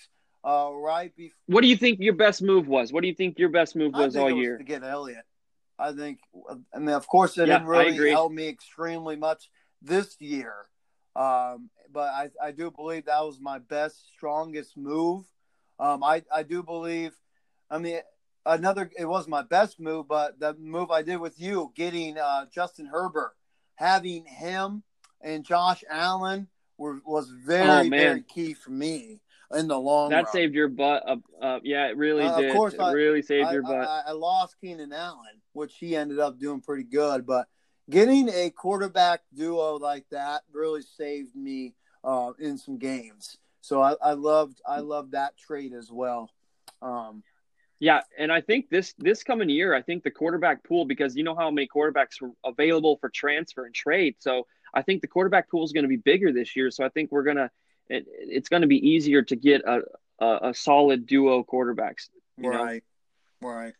Uh, 0.45 0.71
right 0.73 1.15
before. 1.15 1.37
What 1.47 1.61
do 1.61 1.69
you 1.69 1.77
think 1.77 2.01
your 2.01 2.15
best 2.15 2.43
move 2.43 2.67
was? 2.67 2.93
What 2.93 3.03
do 3.03 3.07
you 3.07 3.15
think 3.15 3.39
your 3.39 3.51
best 3.51 3.77
move 3.77 3.93
was 3.93 4.17
all 4.17 4.25
was 4.25 4.35
year? 4.35 4.59
To 4.59 4.65
get 4.65 4.83
Elliott. 4.83 5.25
I 5.79 5.93
think, 5.93 6.19
I 6.75 6.81
mean, 6.81 6.89
of 6.89 7.07
course, 7.07 7.39
it 7.39 7.47
yeah, 7.47 7.59
didn't 7.59 7.69
really 7.69 8.11
help 8.11 8.33
me 8.33 8.49
extremely 8.49 9.15
much 9.15 9.49
this 9.83 10.17
year. 10.21 10.53
Um, 11.15 11.71
but 11.93 12.09
I, 12.09 12.31
I 12.43 12.51
do 12.53 12.71
believe 12.71 13.07
that 13.07 13.25
was 13.25 13.41
my 13.41 13.59
best, 13.59 14.13
strongest 14.15 14.77
move. 14.77 15.25
Um, 15.79 16.03
I, 16.03 16.23
I 16.35 16.43
do 16.43 16.63
believe, 16.63 17.13
I 17.71 17.79
mean, 17.79 18.01
another, 18.47 18.91
it 18.99 19.05
was 19.05 19.29
my 19.29 19.43
best 19.43 19.79
move, 19.79 20.09
but 20.09 20.41
the 20.41 20.55
move 20.55 20.91
I 20.91 21.03
did 21.03 21.19
with 21.19 21.41
you, 21.41 21.73
getting 21.75 22.19
uh, 22.19 22.47
Justin 22.55 22.87
Herbert, 22.87 23.35
having 23.75 24.25
him 24.25 24.83
and 25.21 25.45
Josh 25.45 25.85
Allen 25.91 26.49
were, 26.79 27.01
was 27.05 27.29
very, 27.31 27.87
oh, 27.87 27.91
very 27.91 28.23
key 28.23 28.55
for 28.55 28.71
me 28.71 29.21
in 29.55 29.69
the 29.69 29.79
long 29.79 30.11
that 30.11 30.25
run. 30.25 30.33
saved 30.33 30.55
your 30.55 30.69
butt. 30.69 31.03
Uh, 31.07 31.17
uh, 31.41 31.61
yeah, 31.63 31.89
it 31.89 31.97
really 31.97 32.25
uh, 32.25 32.39
did. 32.39 32.51
Of 32.51 32.57
course, 32.57 32.75
it 32.75 32.81
I, 32.81 32.93
really 32.93 33.23
saved 33.23 33.49
I, 33.49 33.53
your 33.53 33.63
butt. 33.63 33.87
I, 33.87 34.03
I, 34.09 34.13
lost 34.13 34.57
Keenan 34.61 34.93
Allen, 34.93 35.41
which 35.53 35.77
he 35.79 35.97
ended 35.97 36.19
up 36.19 36.39
doing 36.39 36.61
pretty 36.61 36.85
good, 36.85 37.27
but 37.27 37.49
getting 37.93 38.29
a 38.31 38.51
quarterback 38.51 39.21
duo 39.35 39.77
like 39.77 40.09
that 40.11 40.43
really 40.53 40.83
saved 40.83 41.37
me 41.37 41.75
uh, 42.03 42.33
in 42.39 42.59
some 42.59 42.79
games. 42.79 43.37
So 43.61 43.81
I, 43.81 43.95
I 44.03 44.13
loved 44.15 44.61
I 44.67 44.81
loved 44.81 45.13
that 45.13 45.37
trade 45.37 45.73
as 45.73 45.91
well. 45.91 46.31
Um, 46.81 47.23
yeah, 47.79 48.01
and 48.19 48.33
I 48.33 48.41
think 48.41 48.71
this 48.71 48.95
this 48.99 49.23
coming 49.23 49.49
year, 49.49 49.75
I 49.75 49.83
think 49.83 50.03
the 50.03 50.11
quarterback 50.11 50.65
pool 50.65 50.85
because 50.85 51.17
you 51.17 51.23
know 51.23 51.37
how 51.37 51.51
many 51.51 51.69
quarterbacks 51.69 52.21
were 52.21 52.31
available 52.45 52.97
for 52.97 53.09
transfer 53.09 53.67
and 53.67 53.75
trade. 53.75 54.17
So 54.19 54.47
I 54.75 54.83
think 54.83 55.03
the 55.03 55.09
quarterback 55.09 55.51
pool 55.51 55.65
is 55.65 55.73
going 55.73 55.85
to 55.85 55.89
be 55.89 55.97
bigger 55.97 56.33
this 56.33 56.57
year. 56.57 56.71
So 56.71 56.85
I 56.85 56.89
think 56.89 57.13
we're 57.13 57.25
gonna 57.25 57.51
it, 57.89 58.07
it's 58.09 58.49
going 58.49 58.63
to 58.63 58.69
be 58.69 58.89
easier 58.89 59.23
to 59.23 59.37
get 59.37 59.63
a, 59.65 59.83
a, 60.19 60.51
a 60.51 60.55
solid 60.55 61.07
duo 61.07 61.45
quarterbacks. 61.45 62.09
right, 62.39 62.83
know? 63.43 63.49
right. 63.49 63.75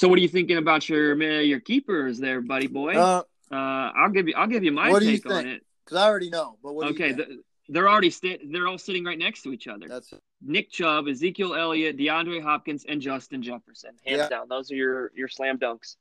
So, 0.00 0.08
what 0.08 0.18
are 0.18 0.22
you 0.22 0.28
thinking 0.28 0.56
about 0.56 0.88
your 0.88 1.14
your 1.42 1.60
keepers 1.60 2.18
there, 2.18 2.40
buddy 2.40 2.68
boy? 2.68 2.94
Uh, 2.94 3.22
uh, 3.52 3.54
I'll 3.54 4.08
give 4.08 4.28
you 4.28 4.34
I'll 4.34 4.46
give 4.46 4.64
you 4.64 4.72
my 4.72 4.90
what 4.90 5.02
take 5.02 5.22
do 5.22 5.28
you 5.28 5.34
on 5.34 5.46
it 5.46 5.62
because 5.84 5.98
I 5.98 6.06
already 6.06 6.30
know. 6.30 6.56
But 6.62 6.70
okay, 6.70 7.12
the, 7.12 7.42
they're 7.68 7.86
already 7.86 8.10
they're 8.50 8.66
all 8.66 8.78
sitting 8.78 9.04
right 9.04 9.18
next 9.18 9.42
to 9.42 9.52
each 9.52 9.68
other. 9.68 9.88
That's. 9.88 10.14
Nick 10.40 10.70
Chubb, 10.70 11.06
Ezekiel 11.06 11.54
Elliott, 11.54 11.98
DeAndre 11.98 12.42
Hopkins, 12.42 12.86
and 12.88 13.02
Justin 13.02 13.42
Jefferson. 13.42 13.90
Hands 14.06 14.20
yeah. 14.20 14.28
down, 14.30 14.48
those 14.48 14.72
are 14.72 14.74
your 14.74 15.12
your 15.14 15.28
slam 15.28 15.58
dunks. 15.58 15.96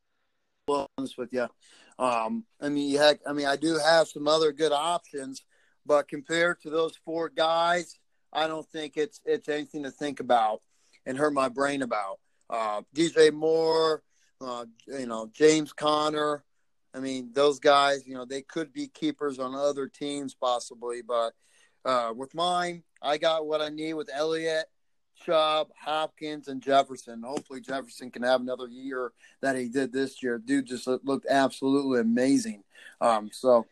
Well, 0.70 0.88
honest 0.98 1.18
with 1.18 1.34
you, 1.34 1.50
um, 1.98 2.46
I 2.62 2.70
mean, 2.70 2.96
heck, 2.96 3.20
I 3.28 3.34
mean, 3.34 3.48
I 3.48 3.58
do 3.58 3.78
have 3.80 4.08
some 4.08 4.30
other 4.30 4.54
good 4.54 4.72
options 4.72 5.44
but 5.86 6.08
compared 6.08 6.62
to 6.62 6.70
those 6.70 6.96
four 7.04 7.28
guys, 7.28 8.00
I 8.32 8.48
don't 8.48 8.66
think 8.70 8.96
it's 8.96 9.20
it's 9.26 9.50
anything 9.50 9.84
to 9.84 9.92
think 9.92 10.22
about 10.22 10.62
and 11.06 11.18
hurt 11.18 11.34
my 11.34 11.50
brain 11.50 11.82
about. 11.82 12.20
Uh, 12.50 12.82
DJ 12.96 13.32
Moore, 13.32 14.04
uh, 14.42 14.66
you 14.88 15.06
know 15.06 15.30
James 15.34 15.74
Conner. 15.74 16.44
I 16.94 17.00
mean, 17.00 17.30
those 17.34 17.60
guys, 17.60 18.08
you 18.08 18.16
know, 18.16 18.26
they 18.26 18.42
could 18.42 18.74
be 18.74 18.88
keepers 18.88 19.38
on 19.38 19.54
other 19.54 19.88
teams 19.88 20.34
possibly, 20.34 21.04
but 21.04 21.34
uh, 21.86 22.14
with 22.16 22.34
mine, 22.34 22.84
I 23.02 23.18
got 23.18 23.46
what 23.46 23.62
I 23.62 23.70
need 23.70 23.94
with 23.94 24.10
Elliott, 24.12 24.66
Chubb, 25.24 25.70
Hopkins, 25.80 26.48
and 26.48 26.62
Jefferson. 26.62 27.22
Hopefully, 27.24 27.62
Jefferson 27.62 28.10
can 28.10 28.24
have 28.24 28.42
another 28.42 28.68
year 28.68 29.12
that 29.42 29.56
he 29.56 29.70
did 29.70 29.94
this 29.94 30.24
year. 30.24 30.40
Dude 30.40 30.66
just 30.66 30.88
looked 30.88 31.28
absolutely 31.30 32.00
amazing. 32.00 32.64
Um, 33.02 33.30
so 33.32 33.66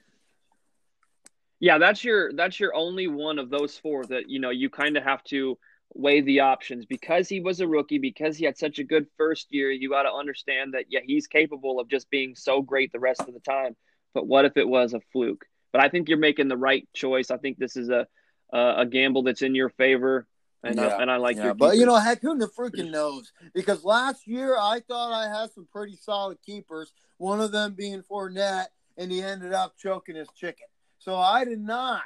yeah, 1.60 1.78
that's 1.78 2.04
your 2.04 2.32
that's 2.34 2.60
your 2.60 2.76
only 2.76 3.08
one 3.08 3.40
of 3.40 3.50
those 3.50 3.78
four 3.78 4.06
that 4.06 4.30
you 4.30 4.40
know 4.40 4.52
you 4.52 4.70
kind 4.70 4.96
of 4.96 5.04
have 5.04 5.24
to 5.26 5.58
weigh 5.98 6.22
the 6.22 6.42
options 6.42 6.86
because 6.86 7.28
he 7.28 7.40
was 7.40 7.60
a 7.60 7.68
rookie 7.68 7.98
because 7.98 8.38
he 8.38 8.46
had 8.46 8.58
such 8.58 8.80
a 8.80 8.84
good 8.84 9.08
first 9.18 9.48
year. 9.50 9.72
You 9.72 9.90
got 9.90 10.04
to 10.04 10.12
understand 10.14 10.74
that 10.74 10.86
yeah, 10.90 11.00
he's 11.04 11.28
capable 11.28 11.80
of 11.80 11.90
just 11.90 12.10
being 12.10 12.36
so 12.36 12.62
great 12.62 12.92
the 12.92 13.00
rest 13.00 13.22
of 13.22 13.34
the 13.34 13.40
time. 13.40 13.76
But 14.14 14.28
what 14.28 14.46
if 14.46 14.58
it 14.58 14.68
was 14.68 14.94
a 14.94 15.02
fluke? 15.12 15.46
But 15.72 15.82
I 15.82 15.90
think 15.90 16.08
you're 16.08 16.18
making 16.18 16.48
the 16.48 16.58
right 16.58 16.88
choice. 16.94 17.32
I 17.32 17.38
think 17.38 17.58
this 17.58 17.76
is 17.76 17.90
a 17.90 18.08
a, 18.54 18.76
a 18.80 18.86
gamble 18.86 19.24
that's 19.24 19.42
in 19.42 19.56
your 19.56 19.70
favor. 19.70 20.28
And, 20.64 20.80
uh, 20.80 20.84
yeah, 20.84 20.88
I, 20.88 21.02
and 21.02 21.12
I 21.12 21.18
like 21.18 21.38
yeah. 21.38 21.46
your 21.46 21.54
but 21.54 21.78
you 21.78 21.86
know 21.86 21.96
heck 21.96 22.22
who 22.22 22.36
the 22.38 22.48
freaking 22.48 22.90
knows 22.90 23.32
because 23.54 23.84
last 23.84 24.26
year 24.26 24.58
I 24.58 24.82
thought 24.88 25.14
I 25.14 25.30
had 25.30 25.52
some 25.52 25.68
pretty 25.72 25.96
solid 25.96 26.40
keepers 26.44 26.92
one 27.18 27.40
of 27.40 27.52
them 27.52 27.76
being 27.76 28.02
Fournette 28.02 28.66
and 28.98 29.12
he 29.12 29.22
ended 29.22 29.54
up 29.54 29.78
choking 29.78 30.16
his 30.16 30.28
chicken 30.36 30.66
so 31.00 31.16
I 31.16 31.46
did 31.46 31.62
not, 31.62 32.02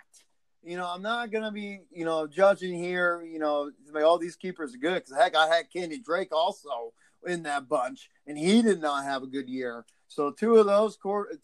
you 0.64 0.78
know, 0.78 0.86
I'm 0.86 1.02
not 1.02 1.32
going 1.32 1.44
to 1.44 1.52
be, 1.52 1.82
you 1.92 2.06
know, 2.06 2.28
judging 2.28 2.74
here, 2.74 3.24
you 3.24 3.40
know, 3.40 3.72
all 4.04 4.18
these 4.18 4.36
keepers 4.36 4.76
are 4.76 4.78
good. 4.78 5.04
Because 5.04 5.16
heck, 5.16 5.36
I 5.36 5.48
had 5.48 5.72
Kenny 5.72 6.00
Drake 6.00 6.32
also 6.32 6.94
in 7.26 7.44
that 7.44 7.68
bunch, 7.68 8.10
and 8.28 8.38
he 8.38 8.62
did 8.62 8.82
not 8.82 9.04
have 9.04 9.24
a 9.24 9.28
good 9.28 9.50
year. 9.50 9.86
So 10.08 10.32
two 10.32 10.58
of 10.58 10.66
those 10.66 10.98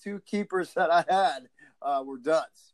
two 0.03 0.21
keepers 0.25 0.73
that 0.73 0.91
I 0.91 1.06
had 1.08 1.47
uh, 1.82 2.03
were 2.06 2.17
duds. 2.17 2.73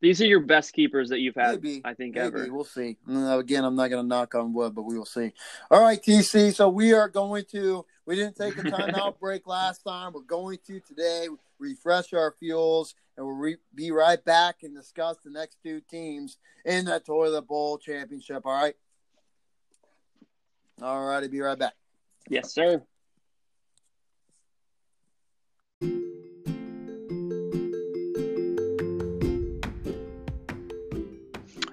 These 0.00 0.20
are 0.20 0.26
your 0.26 0.40
best 0.40 0.74
keepers 0.74 1.08
that 1.08 1.20
you've 1.20 1.34
had, 1.34 1.62
maybe, 1.62 1.80
I 1.82 1.94
think, 1.94 2.16
maybe. 2.16 2.26
ever. 2.26 2.48
We'll 2.52 2.64
see. 2.64 2.98
Again, 3.08 3.64
I'm 3.64 3.74
not 3.74 3.88
going 3.88 4.04
to 4.04 4.06
knock 4.06 4.34
on 4.34 4.52
wood, 4.52 4.74
but 4.74 4.82
we 4.82 4.98
will 4.98 5.06
see. 5.06 5.32
All 5.70 5.80
right, 5.80 5.98
TC. 5.98 6.54
So 6.54 6.68
we 6.68 6.92
are 6.92 7.08
going 7.08 7.44
to. 7.52 7.86
We 8.04 8.16
didn't 8.16 8.36
take 8.36 8.58
a 8.58 8.62
timeout 8.70 9.18
break 9.18 9.46
last 9.46 9.78
time. 9.82 10.12
We're 10.12 10.20
going 10.20 10.58
to 10.66 10.80
today 10.80 11.28
refresh 11.58 12.12
our 12.12 12.34
fuels, 12.38 12.94
and 13.16 13.26
we'll 13.26 13.36
re- 13.36 13.56
be 13.74 13.90
right 13.90 14.22
back 14.24 14.62
and 14.62 14.74
discuss 14.74 15.16
the 15.24 15.30
next 15.30 15.58
two 15.62 15.80
teams 15.80 16.36
in 16.64 16.84
the 16.86 17.00
Toilet 17.00 17.46
Bowl 17.46 17.78
Championship. 17.78 18.42
All 18.44 18.52
right. 18.52 18.74
All 20.82 21.04
righty. 21.04 21.28
Be 21.28 21.40
right 21.40 21.58
back. 21.58 21.74
Yes, 22.28 22.52
sir. 22.52 22.82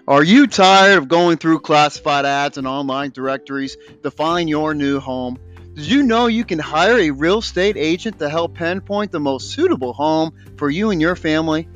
Are 0.07 0.23
you 0.23 0.45
tired 0.47 0.97
of 0.97 1.07
going 1.07 1.37
through 1.37 1.61
classified 1.61 2.25
ads 2.25 2.57
and 2.57 2.67
online 2.67 3.11
directories 3.11 3.77
to 4.03 4.11
find 4.11 4.49
your 4.49 4.73
new 4.73 4.99
home? 4.99 5.37
Did 5.73 5.85
you 5.85 6.03
know 6.03 6.27
you 6.27 6.43
can 6.43 6.59
hire 6.59 6.97
a 6.97 7.11
real 7.11 7.39
estate 7.39 7.77
agent 7.77 8.19
to 8.19 8.29
help 8.29 8.55
pinpoint 8.55 9.13
the 9.13 9.21
most 9.21 9.51
suitable 9.51 9.93
home 9.93 10.33
for 10.57 10.69
you 10.69 10.91
and 10.91 10.99
your 10.99 11.15
family? 11.15 11.69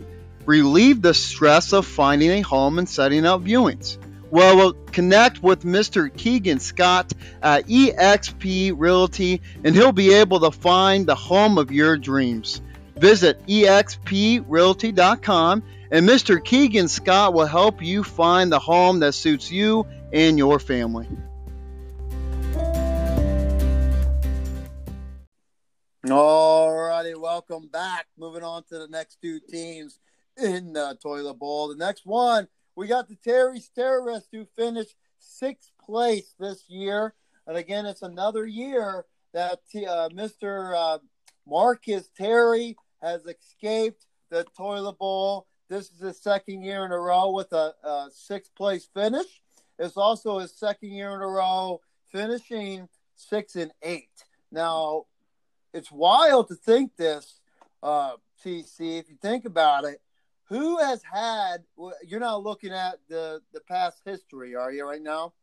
Relieve 0.45 1.01
the 1.01 1.13
stress 1.13 1.71
of 1.71 1.86
finding 1.86 2.31
a 2.31 2.41
home 2.41 2.77
and 2.77 2.89
setting 2.89 3.25
up 3.25 3.41
viewings. 3.41 3.97
Well, 4.29 4.58
we'll 4.58 4.73
connect 4.73 5.41
with 5.41 5.63
Mr. 5.63 6.13
Keegan 6.13 6.60
Scott 6.60 7.13
at 7.41 7.67
eXp 7.67 8.73
Realty 8.75 9.41
and 9.63 9.73
he'll 9.73 9.93
be 9.93 10.15
able 10.15 10.41
to 10.41 10.51
find 10.51 11.05
the 11.05 11.15
home 11.15 11.58
of 11.58 11.71
your 11.71 11.97
dreams. 11.97 12.62
Visit 12.97 13.47
exprealty.com 13.47 15.63
and 15.89 16.10
Mr. 16.10 16.43
Keegan 16.43 16.89
Scott 16.89 17.34
will 17.34 17.45
help 17.45 17.81
you 17.81 18.03
find 18.03 18.51
the 18.51 18.60
home 18.60 18.99
that 18.99 19.13
suits 19.13 19.49
you 19.49 19.88
and 20.12 20.38
your 20.38 20.60
family. 20.60 21.08
All 26.12 26.72
righty, 26.72 27.15
welcome 27.15 27.68
back. 27.68 28.06
Moving 28.15 28.44
on 28.44 28.63
to 28.65 28.78
the 28.78 28.88
next 28.88 29.20
two 29.24 29.39
teams 29.39 30.00
in 30.38 30.74
the 30.74 30.96
toilet 31.02 31.39
bowl. 31.39 31.68
The 31.70 31.76
next 31.76 32.06
one, 32.06 32.48
we 32.76 32.86
got 32.86 33.08
the 33.08 33.15
Terry's 33.15 33.72
Terrorists 33.74 34.30
who 34.32 34.46
finished 34.56 34.96
sixth 35.18 35.72
place 35.84 36.36
this 36.39 36.70
year. 36.70 37.15
And 37.48 37.58
again, 37.58 37.88
it's 37.88 38.04
another 38.04 38.46
year 38.46 39.06
that 39.34 39.62
uh, 39.76 40.10
Mr. 40.10 40.76
Uh, 40.78 41.00
Marcus 41.48 42.12
Terry 42.15 42.78
has 43.02 43.26
escaped 43.26 44.06
the 44.30 44.46
toilet 44.56 45.00
bowl. 45.00 45.48
This 45.70 45.89
is 45.89 46.02
his 46.02 46.22
second 46.22 46.62
year 46.62 46.86
in 46.86 46.91
a 46.91 47.00
row 47.00 47.32
with 47.32 47.52
a, 47.52 47.74
a 47.84 48.10
sixth 48.13 48.54
place 48.54 48.88
finish. 48.94 49.41
It's 49.80 49.98
also 49.98 50.38
his 50.38 50.56
second 50.56 50.91
year 50.91 51.15
in 51.15 51.22
a 51.22 51.28
row 51.28 51.82
finishing 52.12 52.89
six 53.15 53.56
and 53.56 53.72
eight. 53.82 54.24
Now, 54.52 55.06
it's 55.75 55.91
wild 55.91 56.47
to 56.47 56.55
think 56.55 56.95
this, 56.95 57.41
uh, 57.83 58.13
TC. 58.43 58.99
If 58.99 59.09
you 59.09 59.17
think 59.21 59.45
about 59.45 59.83
it, 59.83 60.01
who 60.45 60.79
has 60.79 61.01
had? 61.03 61.63
You're 62.07 62.19
not 62.19 62.43
looking 62.43 62.71
at 62.71 62.99
the 63.09 63.41
the 63.53 63.59
past 63.61 64.01
history, 64.05 64.55
are 64.55 64.71
you 64.71 64.88
right 64.88 65.01
now? 65.01 65.33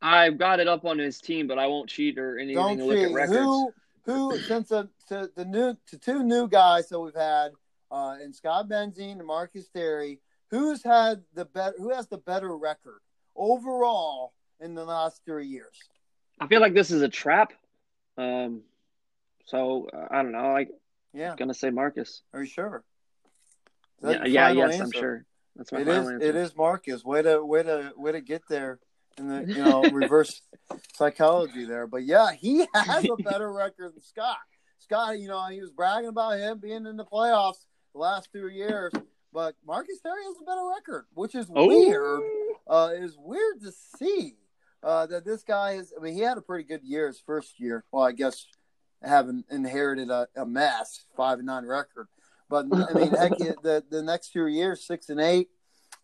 I've 0.00 0.38
got 0.38 0.60
it 0.60 0.68
up 0.68 0.84
on 0.84 0.98
his 0.98 1.18
team, 1.18 1.46
but 1.46 1.58
I 1.58 1.66
won't 1.66 1.90
cheat 1.90 2.18
or 2.18 2.38
anything 2.38 2.54
Don't 2.54 2.78
to 2.78 2.84
look 2.84 2.98
at 2.98 3.06
cheat. 3.08 3.14
records. 3.14 3.38
Who 3.38 3.72
who 4.04 4.38
since 4.38 4.68
the 4.68 4.88
to 5.08 5.30
the 5.34 5.44
new 5.44 5.76
to 5.88 5.98
two 5.98 6.22
new 6.22 6.48
guys 6.48 6.88
that 6.88 7.00
we've 7.00 7.14
had, 7.14 7.52
uh, 7.90 8.16
and 8.22 8.34
Scott 8.34 8.68
Benzine 8.68 9.18
and 9.18 9.26
Marcus 9.26 9.68
Terry, 9.68 10.20
who's 10.50 10.82
had 10.82 11.22
the 11.34 11.44
better 11.44 11.74
who 11.78 11.90
has 11.90 12.06
the 12.06 12.18
better 12.18 12.56
record 12.56 13.00
overall 13.34 14.32
in 14.60 14.74
the 14.74 14.84
last 14.84 15.22
three 15.24 15.46
years? 15.46 15.76
I 16.38 16.46
feel 16.46 16.60
like 16.60 16.74
this 16.74 16.90
is 16.90 17.02
a 17.02 17.08
trap. 17.08 17.52
Um, 18.16 18.62
so 19.50 19.88
uh, 19.92 20.06
I 20.10 20.22
don't 20.22 20.32
know. 20.32 20.52
Like, 20.52 20.70
Yeah, 21.12 21.30
I'm 21.32 21.36
gonna 21.36 21.54
say 21.54 21.70
Marcus. 21.70 22.22
are 22.32 22.40
you 22.40 22.46
sure? 22.46 22.84
Yeah, 24.02 24.24
yeah, 24.24 24.50
yes, 24.50 24.80
I'm 24.80 24.92
sure. 24.92 25.24
That's 25.56 25.72
my 25.72 25.80
It 25.80 25.86
final 25.86 26.02
is. 26.02 26.08
answer. 26.14 26.26
It 26.28 26.36
is 26.36 26.56
Marcus. 26.56 27.04
Way 27.04 27.22
to 27.22 27.44
way 27.44 27.62
to 27.62 27.92
way 27.96 28.12
to 28.12 28.20
get 28.20 28.42
there 28.48 28.78
in 29.18 29.28
the 29.28 29.44
you 29.52 29.62
know 29.62 29.82
reverse 29.92 30.40
psychology 30.94 31.64
there. 31.64 31.86
But 31.86 32.04
yeah, 32.04 32.32
he 32.32 32.66
has 32.74 33.04
a 33.04 33.16
better 33.22 33.52
record 33.52 33.94
than 33.94 34.00
Scott. 34.02 34.38
Scott, 34.78 35.18
you 35.18 35.28
know, 35.28 35.46
he 35.48 35.60
was 35.60 35.70
bragging 35.70 36.08
about 36.08 36.38
him 36.38 36.58
being 36.58 36.86
in 36.86 36.96
the 36.96 37.04
playoffs 37.04 37.64
the 37.92 37.98
last 38.00 38.28
two 38.32 38.48
years. 38.48 38.92
But 39.32 39.54
Marcus 39.64 40.00
Terry 40.00 40.24
has 40.24 40.34
a 40.40 40.44
better 40.44 40.66
record, 40.74 41.04
which 41.14 41.34
is 41.34 41.46
Oh. 41.54 41.66
weird. 41.68 42.20
Uh, 42.66 42.90
it's 42.94 43.16
weird 43.18 43.60
to 43.62 43.70
see 43.98 44.34
uh, 44.82 45.06
that 45.06 45.24
this 45.24 45.42
guy 45.44 45.72
is. 45.72 45.92
I 45.96 46.02
mean, 46.02 46.14
he 46.14 46.20
had 46.20 46.38
a 46.38 46.40
pretty 46.40 46.64
good 46.64 46.82
year 46.82 47.06
his 47.06 47.20
first 47.20 47.60
year. 47.60 47.84
Well, 47.92 48.02
I 48.04 48.12
guess 48.12 48.46
having 49.02 49.44
inherited 49.50 50.10
a, 50.10 50.28
a 50.36 50.44
mess, 50.46 51.04
five 51.16 51.38
and 51.38 51.46
nine 51.46 51.64
record. 51.66 52.08
But 52.48 52.66
I 52.72 52.92
mean, 52.94 53.10
heck, 53.10 53.38
the 53.38 53.84
the 53.90 54.02
next 54.02 54.32
two 54.32 54.46
years, 54.46 54.84
six 54.86 55.08
and 55.08 55.20
eight. 55.20 55.48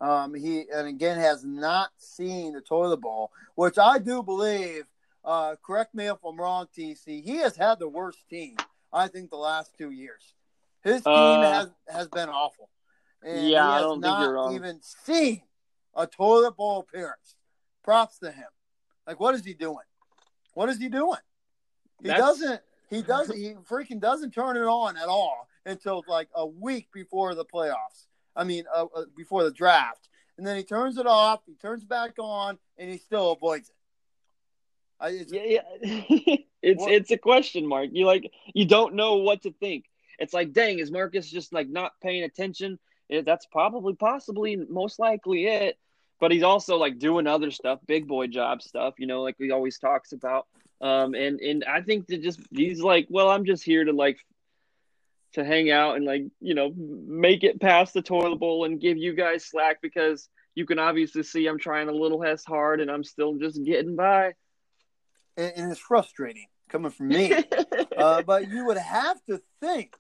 Um, 0.00 0.35
he 0.35 0.64
and 0.74 0.87
again 0.87 1.18
has 1.18 1.42
not 1.44 1.90
seen 1.96 2.52
the 2.52 2.61
toilet 2.61 3.00
bowl, 3.00 3.30
which 3.54 3.78
I 3.78 3.98
do 3.98 4.22
believe. 4.22 4.85
Uh, 5.24 5.56
correct 5.64 5.94
me 5.94 6.06
if 6.06 6.18
I'm 6.24 6.37
wrong, 6.37 6.66
TC. 6.76 7.22
He 7.24 7.37
has 7.38 7.56
had 7.56 7.78
the 7.80 7.88
worst 7.88 8.18
team. 8.30 8.56
I 8.92 9.09
think 9.09 9.30
the 9.30 9.37
last 9.37 9.72
two 9.76 9.90
years, 9.90 10.35
his 10.85 11.02
team 11.02 11.12
Uh, 11.14 11.50
has 11.50 11.70
has 11.88 12.09
been 12.09 12.28
awful. 12.28 12.68
And 13.22 13.48
yeah, 13.48 13.66
he 13.72 13.76
I 13.78 13.80
don't 13.80 14.00
think 14.02 14.18
you're 14.20 14.35
wrong. 14.35 14.54
even 14.54 14.80
seen 14.82 15.42
a 15.96 16.06
toilet 16.06 16.56
bowl 16.56 16.80
appearance. 16.80 17.35
Props 17.82 18.18
to 18.20 18.30
him. 18.30 18.46
Like, 19.06 19.18
what 19.18 19.35
is 19.35 19.44
he 19.44 19.54
doing? 19.54 19.87
What 20.54 20.68
is 20.68 20.78
he 20.78 20.88
doing? 20.88 21.18
He 22.02 22.09
That's- 22.09 22.20
doesn't. 22.24 22.61
He 22.88 23.03
doesn't. 23.03 23.37
He 23.37 23.55
freaking 23.68 24.01
doesn't 24.01 24.33
turn 24.33 24.57
it 24.57 24.61
on 24.61 24.96
at 24.96 25.09
all 25.09 25.49
until 25.64 26.05
like 26.09 26.29
a 26.35 26.46
week 26.46 26.88
before 26.92 27.35
the 27.35 27.44
playoffs. 27.44 28.07
I 28.35 28.44
mean, 28.44 28.64
uh, 28.75 28.87
uh, 28.94 29.05
before 29.16 29.44
the 29.44 29.51
draft, 29.51 30.09
and 30.38 30.46
then 30.46 30.57
he 30.57 30.62
turns 30.62 30.99
it 30.99 31.07
off. 31.07 31.40
He 31.46 31.55
turns 31.55 31.85
back 31.85 32.12
on, 32.18 32.59
and 32.79 32.90
he 32.90 32.99
still 32.99 33.33
avoids 33.33 33.70
it. 33.70 33.75
I, 35.01 35.09
it's, 35.11 35.33
Yeah, 35.33 35.42
yeah. 35.44 36.37
it's 36.62 36.81
What- 36.81 36.92
it's 36.92 37.11
a 37.11 37.18
question 37.18 37.66
mark. 37.66 37.90
You 37.92 38.07
like 38.07 38.31
you 38.55 38.66
don't 38.66 38.94
know 38.94 39.16
what 39.16 39.42
to 39.42 39.53
think. 39.53 39.87
It's 40.18 40.33
like, 40.33 40.53
dang, 40.53 40.79
is 40.79 40.90
Marcus 40.90 41.31
just 41.31 41.53
like 41.53 41.68
not 41.68 41.92
paying 42.03 42.22
attention? 42.25 42.79
Yeah, 43.09 43.20
that's 43.20 43.46
probably, 43.46 43.94
possibly, 43.94 44.57
most 44.57 44.99
likely 44.99 45.46
it. 45.46 45.79
But 46.18 46.33
he's 46.33 46.42
also 46.42 46.76
like 46.76 46.98
doing 46.98 47.26
other 47.26 47.50
stuff, 47.50 47.81
big 47.87 48.07
boy 48.07 48.26
job 48.29 48.62
stuff. 48.62 48.94
You 48.98 49.07
know, 49.07 49.22
like 49.22 49.37
he 49.38 49.50
always 49.50 49.79
talks 49.79 50.12
about. 50.12 50.46
Um, 50.81 51.14
and 51.14 51.40
and 51.40 51.64
I 51.64 51.83
think 51.83 52.07
that 52.09 52.22
just 52.22 52.40
he's 52.50 52.81
like, 52.81 53.07
well, 53.11 53.29
I'm 53.29 53.44
just 53.44 53.64
here 53.64 53.85
to 53.85 53.92
like 53.92 54.18
to 55.35 55.44
hang 55.44 55.70
out 55.70 55.96
and 55.96 56.05
like 56.05 56.22
you 56.40 56.55
know 56.55 56.72
make 56.74 57.44
it 57.44 57.61
past 57.61 57.92
the 57.92 58.02
toilet 58.02 58.38
bowl 58.38 58.64
and 58.64 58.81
give 58.81 58.96
you 58.96 59.14
guys 59.14 59.44
slack 59.44 59.83
because 59.83 60.29
you 60.55 60.64
can 60.64 60.79
obviously 60.79 61.22
see 61.22 61.46
I'm 61.46 61.59
trying 61.59 61.88
a 61.88 61.92
little 61.92 62.18
less 62.18 62.44
hard 62.44 62.81
and 62.81 62.90
I'm 62.90 63.05
still 63.05 63.37
just 63.37 63.62
getting 63.62 63.96
by. 63.96 64.33
and, 65.37 65.52
and 65.57 65.70
it's 65.70 65.81
frustrating 65.81 66.46
coming 66.70 66.90
from 66.90 67.09
me. 67.09 67.33
uh, 67.96 68.22
but 68.22 68.48
you 68.48 68.64
would 68.66 68.79
have 68.79 69.22
to 69.29 69.40
think 69.61 69.94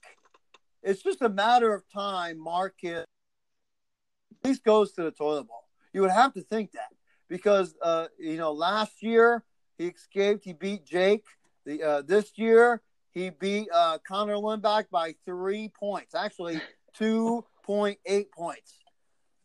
it's 0.82 1.02
just 1.02 1.20
a 1.20 1.28
matter 1.28 1.74
of 1.74 1.82
time. 1.92 2.38
Marcus 2.38 3.04
at 3.04 4.48
least 4.48 4.64
goes 4.64 4.92
to 4.92 5.02
the 5.02 5.10
toilet 5.10 5.48
bowl. 5.48 5.65
You 5.96 6.02
would 6.02 6.10
have 6.10 6.34
to 6.34 6.42
think 6.42 6.72
that 6.72 6.92
because 7.26 7.74
uh, 7.80 8.08
you 8.18 8.36
know 8.36 8.52
last 8.52 9.02
year 9.02 9.42
he 9.78 9.86
escaped. 9.86 10.44
He 10.44 10.52
beat 10.52 10.84
Jake. 10.84 11.24
The 11.64 11.82
uh, 11.82 12.02
this 12.02 12.32
year 12.36 12.82
he 13.12 13.30
beat 13.30 13.68
uh, 13.72 13.96
Connor 14.06 14.34
Lindback 14.34 14.90
by 14.90 15.14
three 15.24 15.70
points. 15.70 16.14
Actually, 16.14 16.60
two 16.92 17.46
point 17.64 17.98
eight 18.04 18.30
points. 18.30 18.74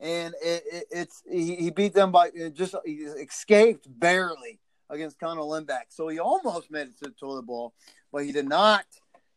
And 0.01 0.33
it, 0.43 0.63
it, 0.69 0.83
it's 0.91 1.23
he, 1.31 1.55
he 1.55 1.69
beat 1.69 1.93
them 1.93 2.11
by 2.11 2.31
just 2.51 2.75
he 2.83 2.95
escaped 2.95 3.87
barely 3.87 4.59
against 4.89 5.21
Connor 5.21 5.43
Lindback. 5.43 5.85
So 5.87 6.09
he 6.09 6.19
almost 6.19 6.69
made 6.69 6.89
it 6.89 6.99
to 7.01 7.11
the 7.11 7.15
toilet 7.17 7.43
bowl, 7.43 7.73
but 8.11 8.25
he 8.25 8.33
did 8.33 8.49
not. 8.49 8.83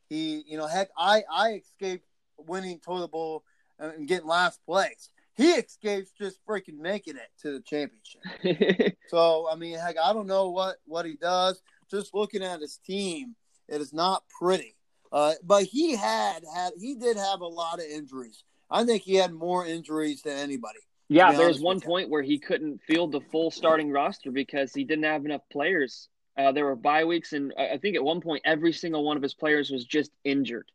He, 0.08 0.42
you 0.48 0.58
know, 0.58 0.66
heck, 0.66 0.88
I 0.98 1.22
I 1.32 1.62
escaped 1.62 2.08
winning 2.38 2.80
toilet 2.80 3.12
bowl 3.12 3.44
and 3.78 4.08
getting 4.08 4.26
last 4.26 4.58
place. 4.66 5.10
He 5.36 5.50
escapes 5.50 6.10
just 6.16 6.38
freaking 6.46 6.78
making 6.78 7.16
it 7.16 7.28
to 7.42 7.52
the 7.52 7.60
championship. 7.60 8.96
So 9.08 9.46
I 9.50 9.54
mean, 9.56 9.78
heck, 9.78 9.96
I 10.02 10.12
don't 10.12 10.26
know 10.26 10.50
what 10.50 10.76
what 10.86 11.06
he 11.06 11.14
does. 11.14 11.60
Just 11.90 12.14
looking 12.14 12.42
at 12.42 12.60
his 12.60 12.78
team, 12.78 13.36
it 13.68 13.80
is 13.80 13.92
not 13.92 14.24
pretty. 14.40 14.74
Uh, 15.12 15.34
but 15.44 15.62
he 15.62 15.94
had 15.94 16.40
had 16.54 16.72
he 16.76 16.96
did 16.96 17.16
have 17.16 17.40
a 17.40 17.46
lot 17.46 17.78
of 17.78 17.84
injuries. 17.84 18.42
I 18.70 18.84
think 18.84 19.02
he 19.02 19.14
had 19.14 19.32
more 19.32 19.66
injuries 19.66 20.22
than 20.22 20.36
anybody. 20.36 20.80
Yeah, 21.08 21.32
there 21.32 21.46
was 21.46 21.60
one 21.60 21.80
point 21.80 22.08
where 22.08 22.22
he 22.22 22.38
couldn't 22.38 22.80
field 22.82 23.12
the 23.12 23.20
full 23.20 23.50
starting 23.50 23.92
roster 23.92 24.30
because 24.32 24.72
he 24.72 24.84
didn't 24.84 25.04
have 25.04 25.24
enough 25.24 25.42
players. 25.52 26.08
Uh, 26.36 26.50
there 26.50 26.64
were 26.64 26.74
bye 26.74 27.04
weeks, 27.04 27.32
and 27.32 27.52
I 27.56 27.74
I 27.74 27.78
think 27.78 27.94
at 27.94 28.02
one 28.02 28.20
point 28.20 28.42
every 28.44 28.72
single 28.72 29.04
one 29.04 29.16
of 29.16 29.22
his 29.22 29.34
players 29.34 29.70
was 29.70 29.84
just 29.84 30.10
injured. 30.24 30.70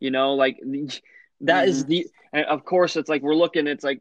You 0.00 0.10
know, 0.10 0.34
like 0.34 0.60
that 1.42 1.68
is 1.68 1.84
Mhm. 1.84 1.88
the. 1.88 2.06
And 2.32 2.46
of 2.46 2.64
course, 2.64 2.96
it's 2.96 3.08
like 3.08 3.22
we're 3.22 3.34
looking. 3.34 3.66
It's 3.66 3.84
like 3.84 4.00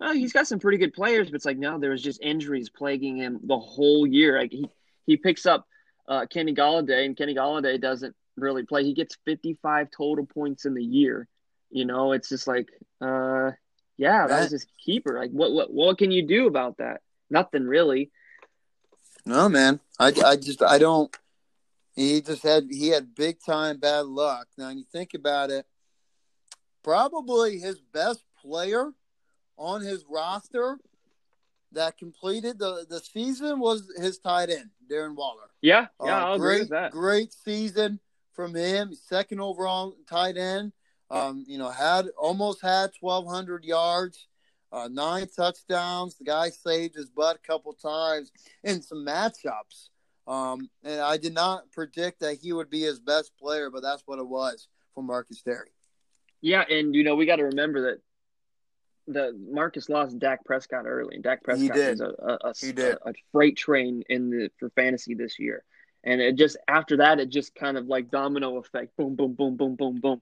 oh, 0.00 0.12
he's 0.12 0.32
got 0.32 0.46
some 0.46 0.58
pretty 0.58 0.78
good 0.78 0.94
players, 0.94 1.28
but 1.28 1.36
it's 1.36 1.44
like 1.44 1.58
no, 1.58 1.78
there 1.78 1.90
was 1.90 2.02
just 2.02 2.20
injuries 2.22 2.70
plaguing 2.70 3.16
him 3.18 3.40
the 3.44 3.58
whole 3.58 4.06
year. 4.06 4.38
Like 4.38 4.52
he 4.52 4.68
he 5.06 5.16
picks 5.16 5.44
up 5.46 5.66
uh, 6.08 6.26
Kenny 6.26 6.54
Golladay, 6.54 7.04
and 7.04 7.16
Kenny 7.16 7.34
Golladay 7.34 7.80
doesn't 7.80 8.14
really 8.36 8.64
play. 8.64 8.84
He 8.84 8.94
gets 8.94 9.16
55 9.24 9.88
total 9.96 10.24
points 10.26 10.64
in 10.64 10.74
the 10.74 10.82
year. 10.84 11.28
You 11.70 11.84
know, 11.84 12.12
it's 12.12 12.28
just 12.28 12.46
like, 12.46 12.68
uh, 13.00 13.52
yeah, 13.96 14.26
that 14.26 14.28
That- 14.28 14.42
was 14.42 14.50
his 14.52 14.66
keeper. 14.84 15.18
Like, 15.18 15.30
what 15.30 15.52
what 15.52 15.72
what 15.72 15.98
can 15.98 16.10
you 16.10 16.26
do 16.26 16.46
about 16.46 16.78
that? 16.78 17.02
Nothing 17.30 17.64
really. 17.66 18.10
No, 19.24 19.48
man. 19.48 19.80
I, 19.98 20.12
I 20.24 20.36
just 20.36 20.62
I 20.62 20.78
don't. 20.78 21.14
He 21.94 22.20
just 22.22 22.42
had 22.42 22.68
he 22.70 22.88
had 22.88 23.14
big 23.14 23.38
time 23.44 23.78
bad 23.78 24.06
luck. 24.06 24.48
Now 24.58 24.68
when 24.68 24.78
you 24.78 24.84
think 24.90 25.14
about 25.14 25.50
it, 25.50 25.66
probably 26.82 27.58
his 27.58 27.80
best 27.92 28.24
player 28.40 28.92
on 29.56 29.80
his 29.80 30.04
roster 30.08 30.78
that 31.72 31.96
completed 31.96 32.58
the, 32.58 32.84
the 32.88 33.00
season 33.00 33.58
was 33.58 33.90
his 33.96 34.18
tight 34.18 34.50
end, 34.50 34.70
Darren 34.90 35.14
Waller. 35.14 35.50
Yeah, 35.62 35.86
Uh, 36.00 36.06
yeah, 36.06 36.24
I'll 36.26 36.38
great, 36.38 36.54
agree 36.54 36.60
with 36.62 36.70
that. 36.70 36.92
Great 36.92 37.32
season 37.32 38.00
from 38.32 38.54
him. 38.54 38.94
Second 38.94 39.40
overall 39.40 39.96
tight 40.08 40.36
end. 40.36 40.72
Um, 41.10 41.44
you 41.46 41.58
know, 41.58 41.68
had 41.68 42.06
almost 42.18 42.62
had 42.62 42.90
twelve 42.98 43.26
hundred 43.26 43.64
yards, 43.64 44.28
uh, 44.72 44.88
nine 44.90 45.28
touchdowns. 45.34 46.16
The 46.16 46.24
guy 46.24 46.48
saved 46.48 46.94
his 46.94 47.10
butt 47.10 47.36
a 47.36 47.46
couple 47.46 47.72
times 47.74 48.32
in 48.64 48.80
some 48.80 49.04
matchups. 49.04 49.90
Um, 50.26 50.70
and 50.82 51.00
I 51.00 51.18
did 51.18 51.34
not 51.34 51.70
predict 51.70 52.20
that 52.20 52.38
he 52.38 52.52
would 52.52 52.70
be 52.70 52.80
his 52.80 52.98
best 52.98 53.32
player, 53.38 53.68
but 53.70 53.82
that's 53.82 54.02
what 54.06 54.18
it 54.20 54.26
was 54.26 54.68
for 54.94 55.02
Marcus 55.02 55.42
Terry. 55.42 55.68
Yeah, 56.42 56.64
and 56.68 56.94
you 56.94 57.04
know 57.04 57.14
we 57.14 57.24
got 57.24 57.36
to 57.36 57.44
remember 57.44 57.92
that 57.92 58.00
the 59.06 59.32
Marcus 59.50 59.88
lost 59.88 60.18
Dak 60.18 60.44
Prescott 60.44 60.84
early. 60.86 61.14
and 61.14 61.24
Dak 61.24 61.42
Prescott 61.42 61.76
is 61.76 62.00
a, 62.00 62.06
a, 62.06 62.38
a, 62.48 62.54
He 62.60 62.72
did. 62.72 62.98
a 63.04 63.12
freight 63.32 63.56
train 63.56 64.02
in 64.08 64.30
the 64.30 64.50
for 64.58 64.68
fantasy 64.70 65.14
this 65.14 65.38
year, 65.38 65.64
and 66.04 66.20
it 66.20 66.36
just 66.36 66.56
after 66.68 66.98
that 66.98 67.20
it 67.20 67.28
just 67.30 67.54
kind 67.54 67.78
of 67.78 67.86
like 67.86 68.10
domino 68.10 68.58
effect, 68.58 68.96
boom, 68.96 69.14
boom, 69.14 69.34
boom, 69.34 69.56
boom, 69.56 69.76
boom, 69.76 70.00
boom, 70.00 70.20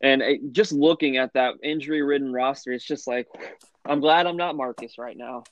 and 0.00 0.22
it, 0.22 0.52
just 0.52 0.72
looking 0.72 1.18
at 1.18 1.34
that 1.34 1.54
injury 1.62 2.02
ridden 2.02 2.32
roster, 2.32 2.72
it's 2.72 2.84
just 2.84 3.06
like 3.06 3.28
I'm 3.84 4.00
glad 4.00 4.26
I'm 4.26 4.36
not 4.36 4.56
Marcus 4.56 4.98
right 4.98 5.16
now. 5.16 5.44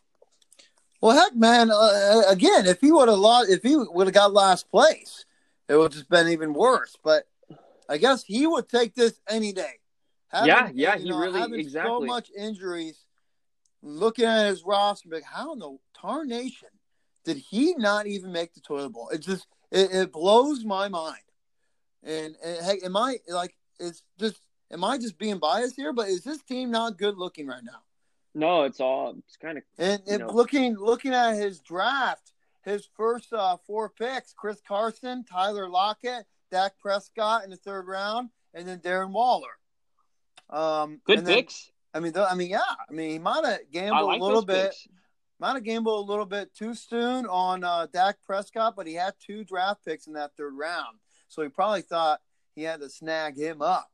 Well, 1.00 1.16
heck, 1.16 1.36
man. 1.36 1.70
Uh, 1.70 2.22
again, 2.28 2.66
if 2.66 2.80
he 2.80 2.90
would 2.90 3.08
have 3.08 3.18
lost, 3.18 3.50
if 3.50 3.62
he 3.62 3.76
would 3.76 4.06
have 4.08 4.14
got 4.14 4.32
last 4.32 4.68
place, 4.70 5.24
it 5.68 5.76
would 5.76 5.84
have 5.84 5.92
just 5.92 6.08
been 6.08 6.28
even 6.28 6.52
worse. 6.54 6.96
But 7.04 7.24
I 7.88 7.98
guess 7.98 8.24
he 8.24 8.46
would 8.46 8.68
take 8.68 8.94
this 8.94 9.20
any 9.28 9.52
day. 9.52 9.78
Yeah, 10.32 10.70
yeah, 10.72 10.94
you 10.96 11.04
he 11.04 11.10
know, 11.10 11.18
really- 11.18 11.40
having 11.40 11.68
so 11.68 12.00
much 12.00 12.30
injuries. 12.36 13.04
Looking 13.80 14.24
at 14.24 14.48
his 14.48 14.64
roster, 14.64 15.08
like 15.08 15.22
how 15.22 15.52
in 15.52 15.60
the 15.60 15.78
tarnation 15.94 16.68
did 17.24 17.36
he 17.36 17.74
not 17.74 18.06
even 18.06 18.32
make 18.32 18.52
the 18.52 18.60
toilet 18.60 18.90
bowl? 18.90 19.08
It 19.10 19.18
just 19.18 19.46
it, 19.70 19.92
it 19.92 20.12
blows 20.12 20.64
my 20.64 20.88
mind. 20.88 21.22
And, 22.02 22.34
and 22.44 22.64
heck, 22.64 22.82
am 22.82 22.96
I 22.96 23.18
like 23.28 23.54
it's 23.78 24.02
just 24.18 24.40
am 24.72 24.82
I 24.82 24.98
just 24.98 25.16
being 25.18 25.38
biased 25.38 25.76
here? 25.76 25.92
But 25.92 26.08
is 26.08 26.24
this 26.24 26.42
team 26.42 26.70
not 26.70 26.98
good 26.98 27.16
looking 27.16 27.46
right 27.46 27.62
now? 27.62 27.82
No, 28.34 28.64
it's 28.64 28.80
all 28.80 29.14
it's 29.18 29.36
kind 29.36 29.58
of 29.58 29.64
And, 29.78 30.02
and 30.08 30.26
looking 30.28 30.76
looking 30.76 31.12
at 31.12 31.34
his 31.34 31.60
draft, 31.60 32.32
his 32.64 32.88
first 32.96 33.32
uh, 33.32 33.56
four 33.66 33.90
picks: 33.90 34.32
Chris 34.32 34.60
Carson, 34.66 35.24
Tyler 35.24 35.68
Lockett, 35.68 36.26
Dak 36.50 36.78
Prescott 36.78 37.44
in 37.44 37.50
the 37.50 37.56
third 37.56 37.86
round, 37.86 38.30
and 38.54 38.66
then 38.66 38.78
Darren 38.78 39.10
Waller. 39.10 39.58
Um, 40.50 41.00
good 41.04 41.18
and 41.18 41.26
then- 41.26 41.34
picks. 41.36 41.70
I 41.94 42.00
mean, 42.00 42.12
th- 42.12 42.26
I 42.30 42.34
mean, 42.34 42.50
yeah. 42.50 42.60
I 42.88 42.92
mean, 42.92 43.10
he 43.10 43.18
might 43.18 43.44
have 43.46 43.60
gambled 43.72 44.06
like 44.08 44.20
a 44.20 44.24
little 44.24 44.44
bit. 44.44 44.70
picks. 44.70 44.88
Might 45.40 45.54
have 45.54 45.64
gambled 45.64 46.06
a 46.06 46.10
little 46.10 46.26
bit 46.26 46.54
too 46.54 46.74
soon 46.74 47.26
on 47.26 47.64
uh, 47.64 47.86
Dak 47.92 48.18
Prescott, 48.26 48.74
but 48.76 48.86
he 48.86 48.94
had 48.94 49.14
two 49.24 49.42
draft 49.42 49.84
picks 49.86 50.06
in 50.06 50.12
that 50.14 50.32
third 50.36 50.52
round, 50.54 50.98
so 51.28 51.42
he 51.42 51.48
probably 51.48 51.80
thought 51.82 52.20
he 52.54 52.62
had 52.62 52.80
to 52.80 52.90
snag 52.90 53.36
him 53.38 53.62
up 53.62 53.90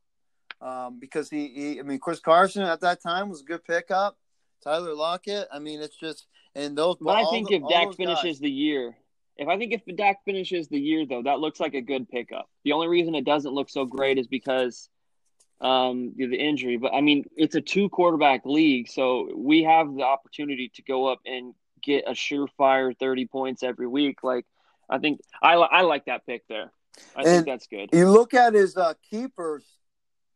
um, 0.61 0.99
because 0.99 1.29
he, 1.29 1.47
he. 1.47 1.79
I 1.79 1.83
mean, 1.83 1.99
Chris 1.99 2.19
Carson 2.19 2.63
at 2.63 2.81
that 2.81 3.01
time 3.01 3.29
was 3.29 3.41
a 3.41 3.45
good 3.45 3.63
pickup. 3.63 4.17
Tyler 4.63 4.93
Lockett. 4.93 5.47
I 5.51 5.59
mean, 5.59 5.81
it's 5.81 5.97
just 5.97 6.27
and 6.53 6.77
those. 6.77 6.97
But 6.99 7.15
I 7.15 7.29
think 7.29 7.47
the- 7.49 7.55
if 7.55 7.63
all 7.63 7.69
Dak 7.69 7.95
finishes 7.95 8.23
guys- 8.23 8.39
the 8.39 8.51
year, 8.51 8.97
if 9.37 9.47
I 9.47 9.57
think 9.57 9.71
if 9.71 9.81
Dak 9.95 10.17
finishes 10.25 10.67
the 10.67 10.79
year 10.79 11.05
though, 11.05 11.23
that 11.23 11.39
looks 11.39 11.59
like 11.59 11.75
a 11.75 11.81
good 11.81 12.09
pickup. 12.09 12.49
The 12.65 12.73
only 12.73 12.87
reason 12.87 13.15
it 13.15 13.23
doesn't 13.25 13.53
look 13.53 13.69
so 13.69 13.85
great 13.85 14.17
is 14.17 14.27
because 14.27 14.89
um 15.61 16.13
the 16.17 16.35
injury. 16.35 16.77
But 16.77 16.93
I 16.93 17.01
mean, 17.01 17.25
it's 17.35 17.55
a 17.55 17.61
two 17.61 17.89
quarterback 17.89 18.45
league, 18.45 18.87
so 18.89 19.29
we 19.35 19.63
have 19.63 19.93
the 19.95 20.03
opportunity 20.03 20.69
to 20.75 20.81
go 20.83 21.07
up 21.07 21.19
and 21.25 21.53
get 21.81 22.05
a 22.07 22.11
surefire 22.11 22.97
thirty 22.97 23.25
points 23.25 23.63
every 23.63 23.87
week. 23.87 24.23
Like 24.23 24.45
I 24.89 24.97
think 24.99 25.21
I 25.41 25.53
I 25.53 25.81
like 25.81 26.05
that 26.05 26.25
pick 26.25 26.47
there. 26.47 26.71
I 27.15 27.19
And- 27.21 27.25
think 27.27 27.45
that's 27.45 27.67
good. 27.67 27.89
You 27.93 28.09
look 28.09 28.33
at 28.33 28.53
his 28.53 28.77
uh, 28.77 28.93
keepers 29.09 29.63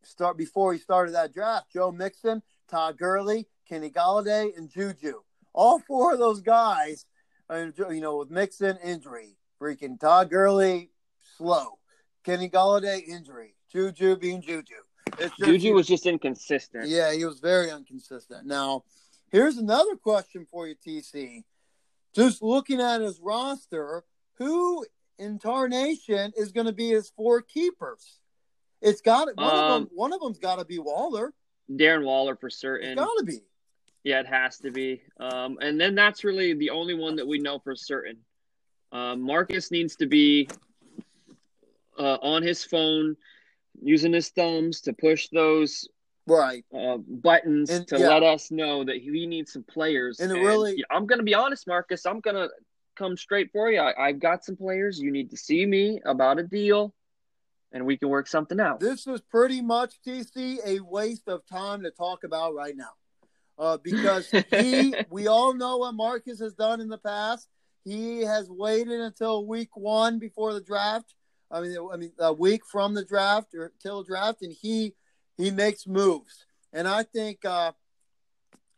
start 0.02 0.36
before 0.36 0.72
he 0.72 0.78
started 0.78 1.14
that 1.14 1.32
draft: 1.32 1.70
Joe 1.72 1.92
Mixon, 1.92 2.42
Todd 2.68 2.96
Gurley, 2.98 3.46
Kenny 3.68 3.90
Golladay, 3.90 4.56
and 4.56 4.68
Juju. 4.70 5.20
All 5.52 5.80
four 5.80 6.12
of 6.12 6.18
those 6.18 6.40
guys, 6.40 7.06
uh, 7.50 7.66
you 7.90 8.00
know, 8.00 8.18
with 8.18 8.30
Mixon 8.30 8.78
injury, 8.84 9.36
freaking 9.60 9.98
Todd 9.98 10.30
Gurley 10.30 10.90
slow, 11.36 11.78
Kenny 12.24 12.48
Golladay 12.48 13.02
injury, 13.06 13.54
Juju 13.72 14.16
being 14.16 14.40
Juju. 14.42 14.76
It's 15.18 15.36
just- 15.36 15.38
Juju 15.38 15.74
was 15.74 15.86
just 15.86 16.06
inconsistent. 16.06 16.88
yeah, 16.88 17.12
he 17.12 17.24
was 17.24 17.40
very 17.40 17.70
inconsistent. 17.70 18.46
Now, 18.46 18.84
here's 19.30 19.56
another 19.58 19.96
question 19.96 20.46
for 20.50 20.66
you, 20.68 20.74
TC. 20.76 21.44
Just 22.14 22.42
looking 22.42 22.80
at 22.80 23.00
his 23.00 23.20
roster, 23.20 24.04
who 24.34 24.84
in 25.18 25.38
Tarnation 25.38 26.32
is 26.36 26.52
going 26.52 26.66
to 26.66 26.72
be 26.72 26.90
his 26.90 27.10
four 27.10 27.42
keepers? 27.42 28.18
It's 28.80 29.00
got 29.02 29.28
one 29.36 29.46
of 29.46 29.52
Um, 29.52 29.82
them. 29.84 29.90
One 29.94 30.12
of 30.12 30.20
them's 30.20 30.38
got 30.38 30.58
to 30.58 30.64
be 30.64 30.78
Waller. 30.78 31.34
Darren 31.70 32.04
Waller 32.04 32.34
for 32.36 32.46
It's 32.48 32.56
certain. 32.56 32.96
got 32.96 33.10
to 33.18 33.24
be. 33.24 33.40
Yeah, 34.02 34.20
it 34.20 34.26
has 34.26 34.58
to 34.60 34.70
be. 34.70 35.02
Um, 35.20 35.58
and 35.60 35.78
then 35.78 35.94
that's 35.94 36.24
really 36.24 36.54
the 36.54 36.70
only 36.70 36.94
one 36.94 37.16
that 37.16 37.26
we 37.26 37.38
know 37.38 37.58
for 37.58 37.76
certain. 37.76 38.24
Um, 38.92 39.20
Marcus 39.20 39.70
needs 39.70 39.94
to 39.96 40.06
be 40.06 40.48
uh, 41.98 42.18
on 42.22 42.42
his 42.42 42.64
phone, 42.64 43.16
using 43.82 44.12
his 44.12 44.28
thumbs 44.30 44.80
to 44.82 44.92
push 44.92 45.28
those 45.32 45.88
Right. 46.26 46.64
uh, 46.72 46.98
buttons 46.98 47.70
And- 47.70 47.88
to 47.88 47.98
yeah. 47.98 48.08
let 48.08 48.22
us 48.22 48.50
know 48.50 48.84
that 48.84 48.96
he 48.96 49.26
needs 49.26 49.52
some 49.52 49.64
players. 49.64 50.20
And 50.20 50.30
it 50.30 50.40
really- 50.40 50.76
yeah, 50.78 50.84
I'm 50.90 51.06
going 51.06 51.18
to 51.18 51.24
be 51.24 51.34
honest, 51.34 51.66
Marcus. 51.66 52.06
I'm 52.06 52.20
going 52.20 52.36
to 52.36 52.50
come 52.96 53.16
straight 53.16 53.50
for 53.52 53.70
you. 53.70 53.80
I, 53.80 54.08
I've 54.08 54.20
got 54.20 54.44
some 54.44 54.56
players. 54.56 54.98
You 55.00 55.10
need 55.10 55.30
to 55.30 55.36
see 55.36 55.64
me 55.66 56.00
about 56.04 56.38
a 56.38 56.42
deal, 56.42 56.94
and 57.72 57.86
we 57.86 57.96
can 57.96 58.10
work 58.10 58.26
something 58.28 58.60
out. 58.60 58.80
This 58.80 59.06
is 59.06 59.20
pretty 59.22 59.62
much 59.62 59.94
TC 60.06 60.58
a 60.64 60.80
waste 60.80 61.26
of 61.28 61.44
time 61.46 61.82
to 61.82 61.90
talk 61.90 62.24
about 62.24 62.54
right 62.54 62.76
now, 62.76 62.92
uh, 63.58 63.78
because 63.78 64.30
he. 64.50 64.94
we 65.10 65.26
all 65.28 65.54
know 65.54 65.78
what 65.78 65.94
Marcus 65.94 66.38
has 66.40 66.52
done 66.54 66.80
in 66.80 66.88
the 66.88 66.98
past. 66.98 67.48
He 67.84 68.20
has 68.20 68.50
waited 68.50 69.00
until 69.00 69.46
week 69.46 69.74
one 69.74 70.18
before 70.18 70.52
the 70.52 70.60
draft. 70.60 71.14
I 71.50 71.60
mean, 71.60 71.76
I 71.92 71.96
mean, 71.96 72.12
a 72.18 72.32
week 72.32 72.62
from 72.64 72.94
the 72.94 73.04
draft 73.04 73.54
or 73.54 73.72
till 73.80 74.02
draft, 74.04 74.42
and 74.42 74.52
he 74.52 74.94
he 75.36 75.50
makes 75.50 75.86
moves. 75.86 76.44
And 76.72 76.86
I 76.86 77.02
think 77.02 77.44
uh, 77.44 77.72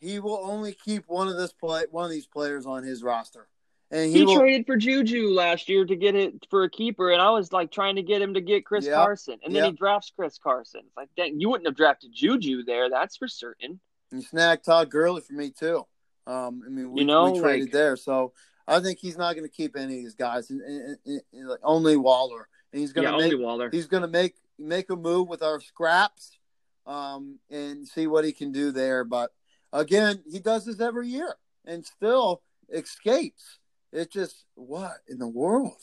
he 0.00 0.18
will 0.18 0.40
only 0.42 0.72
keep 0.72 1.04
one 1.06 1.28
of 1.28 1.36
this 1.36 1.52
play 1.52 1.84
one 1.90 2.04
of 2.04 2.10
these 2.10 2.26
players 2.26 2.64
on 2.66 2.82
his 2.82 3.02
roster, 3.02 3.48
and 3.90 4.10
he, 4.10 4.20
He 4.20 4.24
will. 4.24 4.38
traded 4.38 4.66
for 4.66 4.76
Juju 4.76 5.28
last 5.34 5.68
year 5.68 5.84
to 5.84 5.96
get 5.96 6.14
it 6.14 6.46
for 6.50 6.64
a 6.64 6.70
keeper, 6.70 7.10
and 7.10 7.20
I 7.20 7.30
was 7.30 7.52
like 7.52 7.70
trying 7.70 7.96
to 7.96 8.02
get 8.02 8.22
him 8.22 8.34
to 8.34 8.40
get 8.40 8.64
Chris 8.64 8.86
Yep. 8.86 8.94
Carson, 8.94 9.38
and 9.44 9.54
then 9.54 9.64
Yep. 9.64 9.72
he 9.72 9.76
drafts 9.76 10.12
Chris 10.16 10.38
Carson. 10.38 10.80
It's 10.86 10.96
like, 10.96 11.10
dang, 11.16 11.40
you 11.40 11.50
wouldn't 11.50 11.66
have 11.68 11.76
drafted 11.76 12.12
Juju 12.14 12.64
there, 12.64 12.88
that's 12.90 13.16
for 13.16 13.28
certain. 13.28 13.80
and 14.10 14.22
snagged 14.22 14.64
Todd 14.66 14.90
Gurley 14.90 15.20
for 15.22 15.32
me 15.34 15.50
too. 15.50 15.86
Um, 16.26 16.62
I 16.66 16.68
mean, 16.70 16.92
we, 16.92 17.00
You 17.00 17.06
know, 17.06 17.30
we 17.32 17.40
traded 17.40 17.66
like- 17.68 17.72
there, 17.72 17.96
so 17.96 18.32
I 18.68 18.78
think 18.80 18.98
he's 19.00 19.16
not 19.18 19.34
going 19.34 19.46
to 19.48 19.54
keep 19.54 19.76
any 19.76 19.98
of 19.98 20.04
these 20.04 20.14
guys, 20.14 20.50
and, 20.50 20.60
and, 20.62 21.20
and- 21.32 21.48
like, 21.48 21.60
only 21.62 21.96
Waller, 21.96 22.48
and 22.72 22.80
he's 22.80 22.92
going 22.92 23.04
Yeah, 23.04 23.16
make 23.16 23.72
he's 23.72 23.86
to 24.02 24.08
make 24.08 24.34
make 24.58 24.90
a 24.90 24.96
move 24.96 25.28
with 25.28 25.42
our 25.42 25.60
scraps, 25.60 26.38
um, 26.86 27.38
and 27.50 27.86
see 27.86 28.06
what 28.06 28.24
he 28.24 28.32
can 28.32 28.52
do 28.52 28.70
there. 28.70 29.04
But 29.04 29.30
again, 29.72 30.22
he 30.30 30.38
does 30.38 30.64
this 30.64 30.80
every 30.80 31.08
year 31.08 31.36
and 31.66 31.84
still 31.84 32.42
escapes. 32.72 33.58
It's 33.92 34.12
just 34.12 34.44
what 34.54 34.96
in 35.08 35.18
the 35.18 35.28
world? 35.28 35.76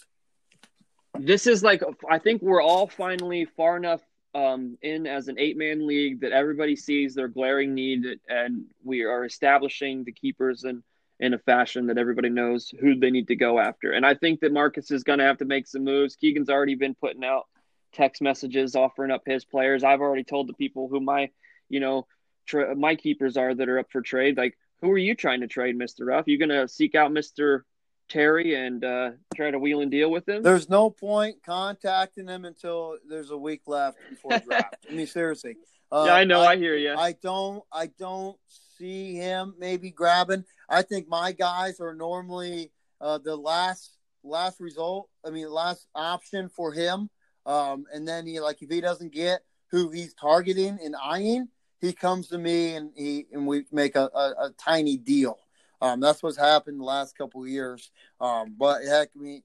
This 1.18 1.48
is 1.48 1.64
like, 1.64 1.84
I 2.10 2.20
think 2.20 2.42
we're 2.42 2.62
all 2.62 2.88
finally 2.88 3.46
far 3.58 3.78
enough 3.78 4.02
um, 4.36 4.78
in 4.82 5.08
as 5.08 5.28
an 5.28 5.38
eight 5.40 5.58
man 5.58 5.86
league 5.86 6.22
that 6.22 6.32
everybody 6.32 6.76
sees 6.76 7.16
their 7.16 7.28
glaring 7.28 7.74
need, 7.74 8.06
and 8.28 8.66
we 8.84 9.04
are 9.04 9.26
establishing 9.26 10.04
the 10.04 10.12
keepers 10.12 10.64
in, 10.64 10.84
in 11.20 11.34
a 11.34 11.40
fashion 11.40 11.88
that 11.88 11.98
everybody 11.98 12.30
knows 12.30 12.74
who 12.80 12.96
they 12.96 13.12
need 13.12 13.28
to 13.28 13.36
go 13.36 13.60
after. 13.60 13.92
And 13.92 14.06
I 14.06 14.14
think 14.14 14.40
that 14.40 14.54
Marcus 14.54 14.90
is 14.90 15.04
going 15.04 15.20
to 15.20 15.26
have 15.26 15.40
to 15.40 15.46
make 15.46 15.68
some 15.68 15.84
moves. 15.84 16.16
Keegan's 16.16 16.50
already 16.50 16.76
been 16.76 16.96
putting 16.96 17.26
out 17.26 17.46
text 17.92 18.22
messages 18.22 18.76
offering 18.76 19.12
up 19.12 19.24
his 19.26 19.44
players. 19.44 19.84
I've 19.84 20.02
already 20.02 20.24
told 20.24 20.48
the 20.48 20.54
people 20.54 20.88
who 20.88 21.00
my, 21.00 21.30
you 21.68 21.80
know, 21.80 22.08
tra- 22.46 22.76
my 22.76 22.96
keepers 22.96 23.36
are 23.36 23.54
that 23.54 23.70
are 23.70 23.80
up 23.80 23.92
for 23.92 24.02
trade. 24.02 24.38
Like, 24.38 24.58
who 24.82 24.92
are 24.92 24.98
you 24.98 25.14
trying 25.14 25.42
to 25.42 25.48
trade, 25.48 25.76
Mister 25.76 26.06
Ruff? 26.06 26.28
You 26.28 26.38
going 26.38 26.50
to 26.50 26.68
seek 26.68 26.96
out 26.96 27.12
Mister 27.12 27.66
Terry 28.08 28.56
and 28.56 28.84
uh, 28.84 29.12
try 29.36 29.52
to 29.52 29.60
wheel 29.60 29.82
and 29.82 29.92
deal 29.92 30.10
with 30.10 30.28
him? 30.28 30.42
There's 30.42 30.70
no 30.70 30.90
point 30.90 31.44
contacting 31.46 32.28
him 32.28 32.46
until 32.46 32.98
there's 33.08 33.32
a 33.32 33.38
week 33.38 33.62
left 33.68 33.98
before 34.10 34.40
draft. 34.40 34.78
I 34.90 34.94
mean, 34.94 35.08
seriously. 35.08 35.58
Uh, 35.92 36.04
yeah, 36.08 36.14
I 36.14 36.24
know. 36.24 36.42
I, 36.42 36.56
hear 36.56 36.76
you. 36.76 36.96
I 36.96 37.12
don't 37.12 37.64
I 37.74 37.88
don't 37.88 38.38
see 38.80 39.16
him 39.16 39.54
maybe 39.60 39.92
grabbing. 39.92 40.46
I 40.70 40.82
think 40.82 41.08
my 41.08 41.32
guys 41.32 41.80
are 41.80 41.94
normally 41.94 42.72
uh, 43.02 43.18
the 43.20 43.36
last 43.36 43.98
last 44.24 44.60
result. 44.60 45.10
I 45.26 45.30
mean, 45.30 45.50
last 45.50 45.88
option 45.94 46.50
for 46.50 46.72
him. 46.72 47.10
Um, 47.46 47.86
and 47.94 48.08
then 48.08 48.26
he 48.26 48.40
like 48.40 48.62
if 48.62 48.70
he 48.70 48.82
doesn't 48.82 49.14
get 49.14 49.42
who 49.72 49.92
he's 49.92 50.14
targeting 50.14 50.80
and 50.84 50.96
eyeing, 51.02 51.50
he 51.80 51.94
comes 51.94 52.28
to 52.30 52.38
me 52.38 52.76
and 52.76 52.92
he 52.96 53.28
and 53.32 53.46
we 53.46 53.66
make 53.72 53.96
a, 53.96 54.10
a, 54.14 54.46
a 54.46 54.54
tiny 54.58 54.98
deal. 54.98 55.38
Um, 55.82 56.00
that's 56.00 56.22
what's 56.22 56.38
happened 56.38 56.80
the 56.80 56.86
last 56.86 57.18
couple 57.18 57.48
years. 57.48 57.92
Um, 58.20 58.56
but 58.58 58.84
heck, 58.84 59.10
I 59.16 59.20
mean, 59.20 59.44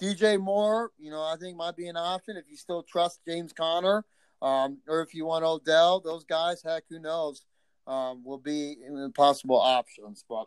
DJ 0.00 0.40
Moore, 0.40 0.92
you 0.98 1.10
know, 1.10 1.22
I 1.22 1.36
think 1.40 1.56
might 1.56 1.76
be 1.76 1.88
an 1.88 1.96
option 1.96 2.36
if 2.36 2.44
you 2.48 2.56
still 2.56 2.82
trust 2.82 3.20
James 3.26 3.52
Conner, 3.52 4.04
um, 4.40 4.78
or 4.88 5.02
if 5.02 5.14
you 5.14 5.26
want 5.26 5.44
Odell. 5.44 6.00
Those 6.00 6.24
guys, 6.24 6.62
heck, 6.62 6.84
who 6.88 7.00
knows, 7.00 7.44
um, 7.86 8.22
will 8.24 8.38
be 8.38 8.76
possible 9.14 9.60
options. 9.60 10.24
But 10.28 10.46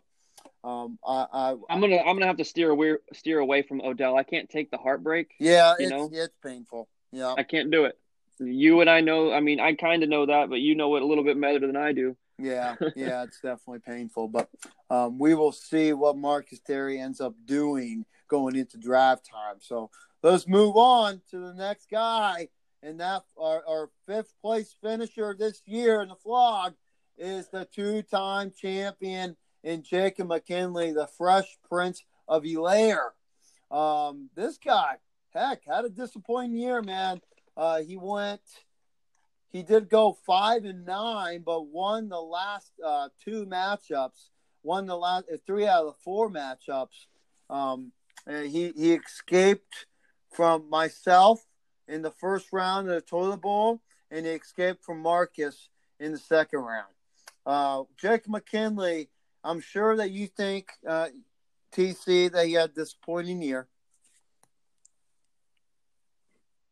um, 0.64 0.98
I, 1.06 1.26
I, 1.32 1.54
I'm 1.70 1.80
gonna 1.80 1.98
I'm 1.98 2.14
gonna 2.16 2.26
have 2.26 2.36
to 2.38 2.44
steer 2.44 2.70
away 2.70 2.94
steer 3.12 3.38
away 3.38 3.62
from 3.62 3.80
Odell. 3.80 4.16
I 4.16 4.22
can't 4.22 4.48
take 4.48 4.70
the 4.70 4.78
heartbreak. 4.78 5.34
yeah, 5.38 5.74
You 5.78 5.84
it's 5.86 5.90
know? 5.90 6.10
it's 6.12 6.34
painful. 6.44 6.88
Yeah, 7.12 7.34
I 7.36 7.42
can't 7.42 7.70
do 7.70 7.84
it. 7.84 7.98
You 8.38 8.80
and 8.80 8.88
I 8.90 9.00
know. 9.00 9.32
I 9.32 9.40
mean, 9.40 9.58
I 9.60 9.74
kind 9.74 10.02
of 10.02 10.08
know 10.08 10.26
that, 10.26 10.48
but 10.48 10.60
you 10.60 10.74
know 10.74 10.94
it 10.96 11.02
a 11.02 11.06
little 11.06 11.24
bit 11.24 11.40
better 11.40 11.58
than 11.66 11.76
I 11.76 11.92
do. 11.92 12.16
yeah, 12.38 12.76
yeah. 12.96 13.24
It's 13.24 13.40
definitely 13.40 13.80
painful, 13.80 14.28
but 14.28 14.48
um, 14.90 15.18
we 15.18 15.34
will 15.34 15.52
see 15.52 15.92
what 15.92 16.16
Marcus 16.16 16.60
Terry 16.60 17.00
ends 17.00 17.20
up 17.20 17.34
doing 17.46 18.04
going 18.28 18.54
into 18.56 18.76
draft 18.78 19.28
time. 19.28 19.56
So 19.60 19.90
let's 20.22 20.46
move 20.46 20.76
on 20.76 21.20
to 21.30 21.38
the 21.40 21.54
next 21.54 21.90
guy, 21.90 22.48
and 22.82 23.00
that 23.00 23.24
our, 23.36 23.62
our 23.66 23.90
fifth 24.06 24.32
place 24.40 24.72
finisher 24.82 25.34
this 25.36 25.60
year 25.66 26.00
in 26.02 26.08
the 26.10 26.14
flog 26.16 26.74
is 27.18 27.48
the 27.48 27.66
two-time 27.66 28.52
champion 28.56 29.36
in 29.64 29.82
Jacob 29.82 30.28
McKinley, 30.28 30.92
the 30.92 31.06
Fresh 31.06 31.58
Prince 31.68 32.04
of 32.26 32.44
Elaire. 32.44 33.10
Um, 33.70 34.30
this 34.34 34.58
guy, 34.58 34.96
heck, 35.34 35.64
had 35.66 35.84
a 35.84 35.90
disappointing 35.90 36.56
year, 36.56 36.80
man. 36.82 37.20
Uh, 37.56 37.80
he 37.80 37.96
went 37.96 38.40
he 39.50 39.62
did 39.62 39.88
go 39.88 40.16
five 40.26 40.64
and 40.64 40.84
nine, 40.84 41.42
but 41.44 41.66
won 41.66 42.08
the 42.08 42.20
last 42.20 42.72
uh, 42.84 43.08
two 43.24 43.46
matchups. 43.46 44.28
Won 44.62 44.86
the 44.86 44.96
last 44.96 45.24
uh, 45.32 45.36
three 45.46 45.66
out 45.66 45.86
of 45.86 45.94
the 45.94 45.98
four 46.04 46.30
matchups. 46.30 47.06
Um, 47.48 47.92
he 48.26 48.72
he 48.76 48.94
escaped 48.94 49.86
from 50.30 50.68
myself 50.68 51.44
in 51.86 52.02
the 52.02 52.10
first 52.10 52.52
round 52.52 52.88
of 52.88 52.94
the 52.94 53.00
toilet 53.00 53.40
bowl, 53.40 53.80
and 54.10 54.26
he 54.26 54.32
escaped 54.32 54.84
from 54.84 55.00
Marcus 55.00 55.70
in 55.98 56.12
the 56.12 56.18
second 56.18 56.60
round. 56.60 56.92
Uh, 57.48 57.84
Jake 57.96 58.28
McKinley, 58.28 59.08
I'm 59.42 59.60
sure 59.60 59.96
that 59.96 60.10
you 60.10 60.26
think 60.26 60.68
uh, 60.86 61.08
TC 61.72 62.30
that 62.32 62.46
he 62.46 62.52
had 62.52 62.70
a 62.70 62.72
disappointing 62.74 63.40
year. 63.40 63.66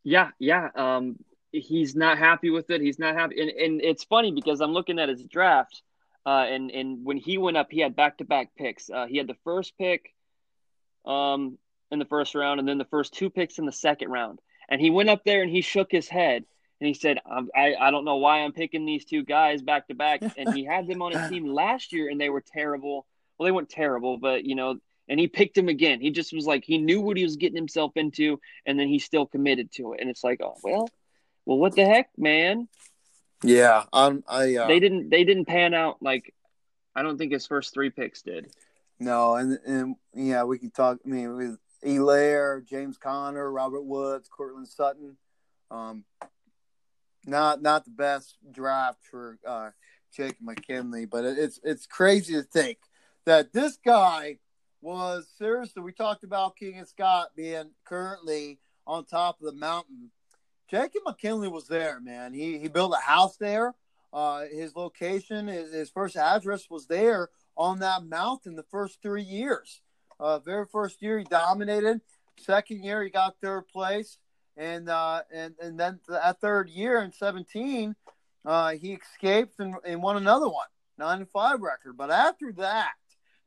Yeah, 0.04 0.32
yeah. 0.38 0.68
Um, 0.74 1.16
he's 1.50 1.96
not 1.96 2.18
happy 2.18 2.50
with 2.50 2.68
it. 2.68 2.82
He's 2.82 2.98
not 2.98 3.14
happy, 3.14 3.40
and 3.40 3.50
and 3.50 3.80
it's 3.80 4.04
funny 4.04 4.32
because 4.32 4.60
I'm 4.60 4.72
looking 4.72 4.98
at 4.98 5.08
his 5.08 5.24
draft, 5.24 5.80
uh, 6.26 6.44
and 6.46 6.70
and 6.70 7.06
when 7.06 7.16
he 7.16 7.38
went 7.38 7.56
up, 7.56 7.68
he 7.70 7.80
had 7.80 7.96
back 7.96 8.18
to 8.18 8.26
back 8.26 8.50
picks. 8.54 8.90
Uh, 8.90 9.06
he 9.06 9.16
had 9.16 9.28
the 9.28 9.36
first 9.44 9.78
pick, 9.78 10.12
um, 11.06 11.56
in 11.90 11.98
the 11.98 12.04
first 12.04 12.34
round, 12.34 12.60
and 12.60 12.68
then 12.68 12.76
the 12.76 12.84
first 12.84 13.14
two 13.14 13.30
picks 13.30 13.58
in 13.58 13.64
the 13.64 13.72
second 13.72 14.10
round. 14.10 14.40
And 14.68 14.78
he 14.78 14.90
went 14.90 15.08
up 15.08 15.24
there 15.24 15.42
and 15.42 15.50
he 15.50 15.62
shook 15.62 15.90
his 15.90 16.08
head 16.08 16.44
and 16.80 16.88
he 16.88 16.94
said, 16.94 17.18
I, 17.54 17.74
I 17.74 17.90
don't 17.90 18.04
know 18.04 18.16
why 18.16 18.40
I'm 18.40 18.52
picking 18.52 18.84
these 18.84 19.04
two 19.04 19.24
guys 19.24 19.62
back 19.62 19.88
to 19.88 19.94
back. 19.94 20.22
And 20.36 20.54
he 20.54 20.64
had 20.64 20.86
them 20.86 21.02
on 21.02 21.12
his 21.12 21.28
team 21.30 21.46
last 21.46 21.92
year 21.92 22.08
and 22.10 22.20
they 22.20 22.28
were 22.28 22.42
terrible. 22.42 23.06
Well, 23.38 23.46
they 23.46 23.52
weren't 23.52 23.70
terrible, 23.70 24.18
but, 24.18 24.44
you 24.44 24.54
know, 24.54 24.78
and 25.08 25.20
he 25.20 25.26
picked 25.26 25.56
him 25.56 25.68
again. 25.68 26.00
He 26.00 26.10
just 26.10 26.32
was 26.32 26.46
like, 26.46 26.64
he 26.64 26.78
knew 26.78 27.00
what 27.00 27.16
he 27.16 27.22
was 27.24 27.36
getting 27.36 27.56
himself 27.56 27.92
into 27.96 28.40
and 28.66 28.78
then 28.78 28.88
he 28.88 28.98
still 28.98 29.26
committed 29.26 29.72
to 29.72 29.92
it. 29.92 30.00
And 30.00 30.10
it's 30.10 30.24
like, 30.24 30.40
oh, 30.42 30.56
well, 30.62 30.88
well, 31.44 31.58
what 31.58 31.74
the 31.74 31.84
heck, 31.84 32.10
man? 32.16 32.68
Yeah. 33.42 33.84
Um, 33.92 34.24
I, 34.28 34.56
uh... 34.56 34.66
They 34.66 34.80
didn't, 34.80 35.10
they 35.10 35.24
didn't 35.24 35.46
pan 35.46 35.74
out 35.74 36.02
like, 36.02 36.34
I 36.94 37.02
don't 37.02 37.18
think 37.18 37.32
his 37.32 37.46
first 37.46 37.74
three 37.74 37.90
picks 37.90 38.22
did. 38.22 38.50
No, 38.98 39.34
and 39.34 39.58
and 39.66 39.96
yeah, 40.14 40.44
we 40.44 40.58
can 40.58 40.70
talk. 40.70 41.00
I 41.04 41.08
mean, 41.10 41.36
with 41.36 41.58
Elair, 41.82 42.62
James 42.62 42.96
Conner, 42.96 43.52
Robert 43.52 43.82
Woods, 43.82 44.26
Courtland 44.26 44.68
Sutton. 44.68 45.18
Um, 45.70 46.04
not 47.26 47.62
not 47.62 47.84
the 47.84 47.90
best 47.90 48.36
draft 48.52 48.98
for 49.10 49.38
uh, 49.46 49.70
Jake 50.14 50.36
McKinley, 50.40 51.06
but 51.06 51.24
it's 51.24 51.60
it's 51.62 51.86
crazy 51.86 52.34
to 52.34 52.42
think 52.42 52.78
that 53.24 53.52
this 53.52 53.78
guy 53.84 54.38
was 54.80 55.26
seriously. 55.36 55.82
We 55.82 55.92
talked 55.92 56.24
about 56.24 56.56
King 56.56 56.78
and 56.78 56.88
Scott 56.88 57.28
being 57.36 57.70
currently 57.84 58.60
on 58.86 59.04
top 59.04 59.40
of 59.40 59.46
the 59.46 59.58
mountain. 59.58 60.10
Jacob 60.70 61.02
McKinley 61.04 61.48
was 61.48 61.66
there, 61.68 62.00
man. 62.00 62.32
He 62.32 62.58
he 62.58 62.68
built 62.68 62.94
a 62.94 63.04
house 63.04 63.36
there. 63.36 63.74
Uh, 64.12 64.44
his 64.50 64.74
location, 64.74 65.48
his, 65.48 65.72
his 65.72 65.90
first 65.90 66.16
address 66.16 66.70
was 66.70 66.86
there 66.86 67.28
on 67.56 67.80
that 67.80 68.04
mountain 68.04 68.54
the 68.54 68.62
first 68.70 69.02
three 69.02 69.22
years. 69.22 69.82
Uh, 70.18 70.38
very 70.38 70.64
first 70.64 71.02
year 71.02 71.18
he 71.18 71.24
dominated. 71.24 72.00
Second 72.38 72.82
year 72.82 73.02
he 73.02 73.10
got 73.10 73.36
third 73.42 73.66
place, 73.68 74.18
and 74.57 74.88
uh, 74.88 75.22
and 75.32 75.54
and 75.61 75.78
then 75.78 76.00
that 76.09 76.40
third 76.40 76.68
year 76.68 77.02
in 77.02 77.12
seventeen, 77.12 77.94
uh, 78.44 78.72
he 78.72 78.94
escaped 78.94 79.61
and, 79.61 79.74
and 79.84 80.02
won 80.02 80.16
another 80.16 80.48
one, 80.48 80.68
nine 80.98 81.18
and 81.18 81.30
five 81.30 81.61
record. 81.61 81.96
But 81.96 82.11
after 82.11 82.52
that, 82.52 82.92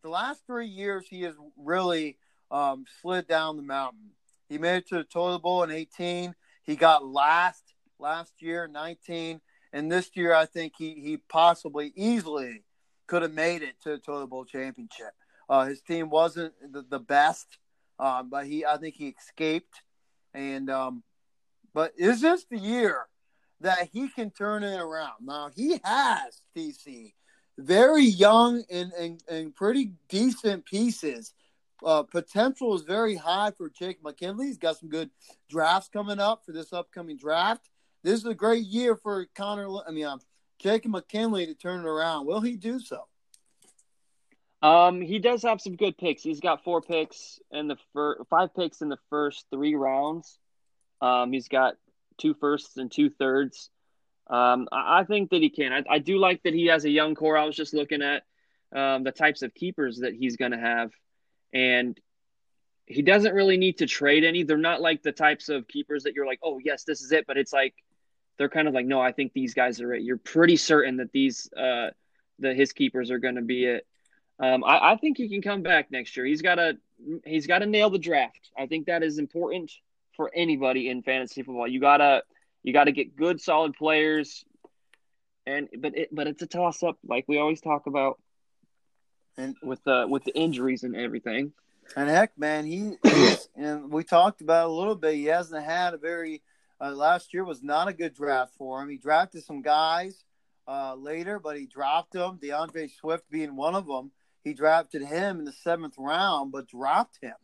the 0.03 0.09
last 0.09 0.45
three 0.45 0.67
years 0.67 1.07
he 1.07 1.23
has 1.23 1.35
really 1.57 2.17
um, 2.51 2.85
slid 3.01 3.27
down 3.27 3.57
the 3.57 3.63
mountain. 3.63 4.11
He 4.49 4.57
made 4.57 4.77
it 4.77 4.87
to 4.89 4.95
the 4.95 5.03
toilet 5.03 5.39
bowl 5.39 5.63
in 5.63 5.71
eighteen. 5.71 6.35
He 6.63 6.75
got 6.75 7.05
last 7.05 7.63
last 7.99 8.33
year, 8.39 8.67
nineteen, 8.67 9.41
and 9.73 9.91
this 9.91 10.11
year 10.13 10.33
I 10.33 10.45
think 10.45 10.73
he 10.77 10.95
he 10.95 11.17
possibly 11.17 11.91
easily 11.95 12.63
could 13.07 13.23
have 13.23 13.33
made 13.33 13.63
it 13.63 13.75
to 13.81 13.89
the 13.89 13.97
toilet 13.97 14.27
bowl 14.27 14.45
championship. 14.45 15.13
Uh, 15.49 15.65
his 15.65 15.81
team 15.81 16.11
wasn't 16.11 16.53
the, 16.71 16.85
the 16.87 16.99
best, 16.99 17.57
um, 17.97 18.29
but 18.29 18.45
he 18.45 18.65
I 18.65 18.77
think 18.77 18.95
he 18.95 19.15
escaped. 19.17 19.81
And 20.33 20.69
um, 20.69 21.03
but 21.73 21.93
is 21.97 22.21
this 22.21 22.45
the 22.49 22.57
year 22.57 23.07
that 23.61 23.89
he 23.91 24.09
can 24.09 24.31
turn 24.31 24.63
it 24.63 24.79
around? 24.79 25.25
Now 25.25 25.49
he 25.55 25.79
has 25.83 26.41
TC 26.55 27.13
very 27.59 28.05
young 28.05 28.63
and, 28.71 28.91
and, 28.93 29.23
and 29.29 29.55
pretty 29.55 29.91
decent 30.07 30.65
pieces. 30.65 31.33
Uh, 31.85 32.03
potential 32.03 32.75
is 32.75 32.81
very 32.81 33.15
high 33.15 33.51
for 33.51 33.69
Jake 33.69 34.03
McKinley. 34.03 34.47
He's 34.47 34.57
got 34.57 34.77
some 34.77 34.89
good 34.89 35.09
drafts 35.49 35.89
coming 35.91 36.19
up 36.19 36.45
for 36.45 36.51
this 36.51 36.73
upcoming 36.73 37.17
draft. 37.17 37.69
This 38.03 38.19
is 38.19 38.25
a 38.25 38.33
great 38.33 38.65
year 38.65 38.95
for 38.95 39.25
Connor. 39.35 39.69
I 39.87 39.91
mean, 39.91 40.05
um, 40.05 40.19
Jacob 40.57 40.91
McKinley 40.91 41.45
to 41.45 41.53
turn 41.53 41.81
it 41.81 41.87
around. 41.87 42.25
Will 42.25 42.41
he 42.41 42.55
do 42.55 42.79
so? 42.79 43.07
Um, 44.61 45.01
he 45.01 45.19
does 45.19 45.43
have 45.43 45.61
some 45.61 45.75
good 45.75 45.97
picks. 45.97 46.21
He's 46.21 46.41
got 46.41 46.63
four 46.63 46.81
picks 46.81 47.39
in 47.51 47.67
the 47.67 47.77
first, 47.93 48.21
five 48.29 48.53
picks 48.53 48.81
in 48.81 48.89
the 48.89 48.99
first 49.09 49.45
three 49.51 49.75
rounds. 49.75 50.37
Um, 51.01 51.31
he's 51.31 51.47
got 51.47 51.75
two 52.17 52.33
firsts 52.33 52.77
and 52.77 52.91
two 52.91 53.09
thirds. 53.09 53.69
Um, 54.27 54.67
I, 54.71 54.99
I 54.99 55.03
think 55.05 55.29
that 55.31 55.41
he 55.41 55.49
can. 55.49 55.71
I, 55.71 55.83
I, 55.89 55.99
do 55.99 56.19
like 56.19 56.43
that 56.43 56.53
he 56.53 56.67
has 56.67 56.85
a 56.85 56.89
young 56.89 57.15
core. 57.15 57.37
I 57.37 57.45
was 57.45 57.55
just 57.55 57.73
looking 57.73 58.01
at 58.01 58.23
um, 58.75 59.03
the 59.03 59.11
types 59.11 59.41
of 59.41 59.53
keepers 59.53 59.99
that 59.99 60.13
he's 60.13 60.35
going 60.35 60.51
to 60.51 60.59
have, 60.59 60.91
and 61.53 61.99
he 62.85 63.01
doesn't 63.01 63.33
really 63.33 63.57
need 63.57 63.77
to 63.77 63.87
trade 63.87 64.23
any. 64.23 64.43
They're 64.43 64.57
not 64.57 64.81
like 64.81 65.01
the 65.01 65.11
types 65.11 65.47
of 65.49 65.67
keepers 65.67 66.03
that 66.03 66.13
you're 66.13 66.27
like, 66.27 66.39
oh 66.43 66.59
yes, 66.63 66.83
this 66.83 67.01
is 67.01 67.11
it. 67.11 67.25
But 67.27 67.37
it's 67.37 67.53
like 67.53 67.75
they're 68.37 68.49
kind 68.49 68.67
of 68.67 68.73
like, 68.73 68.85
no, 68.85 68.99
I 68.99 69.13
think 69.13 69.31
these 69.33 69.53
guys 69.53 69.79
are 69.79 69.93
it. 69.93 70.03
You're 70.03 70.17
pretty 70.17 70.57
certain 70.57 70.97
that 70.97 71.11
these 71.11 71.49
uh, 71.53 71.89
the 72.39 72.53
his 72.53 72.73
keepers 72.73 73.09
are 73.09 73.19
going 73.19 73.35
to 73.35 73.41
be 73.41 73.65
it. 73.65 73.87
Um, 74.39 74.63
I, 74.63 74.93
I, 74.93 74.95
think 74.95 75.17
he 75.17 75.27
can 75.27 75.41
come 75.41 75.63
back 75.63 75.91
next 75.91 76.15
year. 76.15 76.25
He's 76.25 76.41
got 76.41 76.55
to 76.55 76.77
he's 77.25 77.45
got 77.45 77.59
to 77.59 77.65
nail 77.65 77.89
the 77.89 77.99
draft. 77.99 78.51
I 78.57 78.67
think 78.67 78.85
that 78.85 79.03
is 79.03 79.19
important 79.19 79.71
for 80.15 80.31
anybody 80.33 80.89
in 80.89 81.01
fantasy 81.01 81.43
football. 81.43 81.67
You 81.67 81.81
gotta 81.81 82.23
you 82.63 82.71
gotta 82.71 82.93
get 82.93 83.17
good, 83.17 83.41
solid 83.41 83.73
players, 83.73 84.45
and 85.45 85.67
but 85.77 85.97
it 85.97 86.09
but 86.13 86.27
it's 86.27 86.41
a 86.41 86.47
toss 86.47 86.83
up, 86.83 86.97
like 87.05 87.25
we 87.27 87.37
always 87.37 87.59
talk 87.59 87.85
about, 87.85 88.19
and 89.37 89.55
with 89.61 89.83
the 89.83 90.05
with 90.07 90.23
the 90.23 90.35
injuries 90.37 90.83
and 90.83 90.95
everything. 90.95 91.51
And 91.97 92.09
heck, 92.09 92.37
man, 92.37 92.65
he 92.65 92.93
and 93.57 93.91
we 93.91 94.05
talked 94.05 94.39
about 94.39 94.69
a 94.69 94.73
little 94.73 94.95
bit. 94.95 95.15
He 95.15 95.25
hasn't 95.25 95.65
had 95.65 95.93
a 95.93 95.97
very 95.97 96.41
uh, 96.79 96.91
last 96.91 97.33
year 97.33 97.43
was 97.43 97.61
not 97.61 97.89
a 97.89 97.93
good 97.93 98.13
draft 98.13 98.53
for 98.57 98.81
him. 98.81 98.89
He 98.89 98.97
drafted 98.97 99.43
some 99.43 99.61
guys 99.61 100.23
uh, 100.65 100.95
later, 100.95 101.39
but 101.39 101.57
he 101.57 101.65
dropped 101.65 102.13
them. 102.13 102.39
D'Andre 102.41 102.87
Swift 102.87 103.29
being 103.29 103.57
one 103.57 103.75
of 103.75 103.85
them 103.85 104.11
he 104.43 104.53
drafted 104.53 105.03
him 105.03 105.39
in 105.39 105.45
the 105.45 105.51
seventh 105.51 105.95
round, 105.97 106.51
but 106.51 106.67
dropped 106.67 107.19
him. 107.21 107.35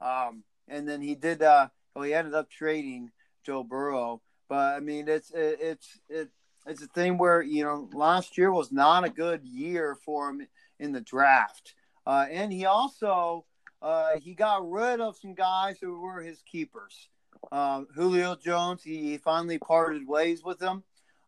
Um, 0.00 0.44
and 0.68 0.88
then 0.88 1.00
he 1.00 1.14
did. 1.14 1.42
Uh, 1.42 1.68
well, 1.94 2.04
he 2.04 2.14
ended 2.14 2.34
up 2.34 2.50
trading 2.50 3.10
Joe 3.44 3.62
Burrow. 3.62 4.20
But 4.48 4.76
I 4.76 4.80
mean, 4.80 5.08
it's 5.08 5.30
it, 5.30 5.58
it's 5.60 6.00
it, 6.08 6.28
it's 6.66 6.82
a 6.82 6.88
thing 6.88 7.18
where 7.18 7.42
you 7.42 7.64
know 7.64 7.88
last 7.92 8.36
year 8.36 8.52
was 8.52 8.72
not 8.72 9.04
a 9.04 9.10
good 9.10 9.44
year 9.44 9.96
for 10.04 10.30
him 10.30 10.46
in 10.78 10.92
the 10.92 11.00
draft, 11.00 11.74
uh, 12.06 12.26
and 12.30 12.52
he 12.52 12.64
also 12.64 13.44
uh, 13.82 14.18
he 14.18 14.34
got 14.34 14.68
rid 14.68 15.00
of 15.00 15.16
some 15.16 15.34
guys 15.34 15.78
who 15.80 16.00
were 16.00 16.20
his 16.20 16.42
keepers. 16.42 17.08
Um, 17.52 17.86
Julio 17.94 18.34
Jones, 18.34 18.82
he 18.82 19.18
finally 19.18 19.58
parted 19.58 20.06
ways 20.06 20.42
with 20.44 20.60
him. 20.60 20.82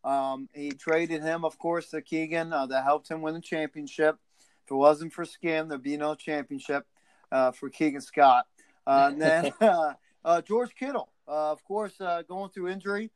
Um, 0.05 0.49
he 0.55 0.71
traded 0.71 1.23
him, 1.23 1.45
of 1.45 1.59
course, 1.59 1.91
to 1.91 2.01
Keegan 2.01 2.53
uh, 2.53 2.67
that 2.67 2.85
helped 2.85 3.11
him 3.11 3.21
win 3.21 3.35
the 3.35 3.41
championship. 3.41 4.17
If 4.69 4.73
it 4.73 4.75
wasn't 4.75 5.15
for 5.15 5.25
Skim, 5.25 5.69
there'd 5.69 5.83
be 5.83 5.97
no 5.97 6.15
championship 6.15 6.87
uh, 7.33 7.53
for 7.53 7.71
Keegan 7.71 8.03
Scott. 8.03 8.45
Uh, 8.87 9.09
and 9.11 9.23
then 9.23 9.53
uh, 10.27 10.43
George 10.43 10.75
Kittle, 10.75 11.09
uh, 11.27 11.53
of 11.53 11.65
course, 11.65 11.99
uh, 12.03 12.21
going 12.29 12.51
through 12.51 12.69
injury, 12.69 13.11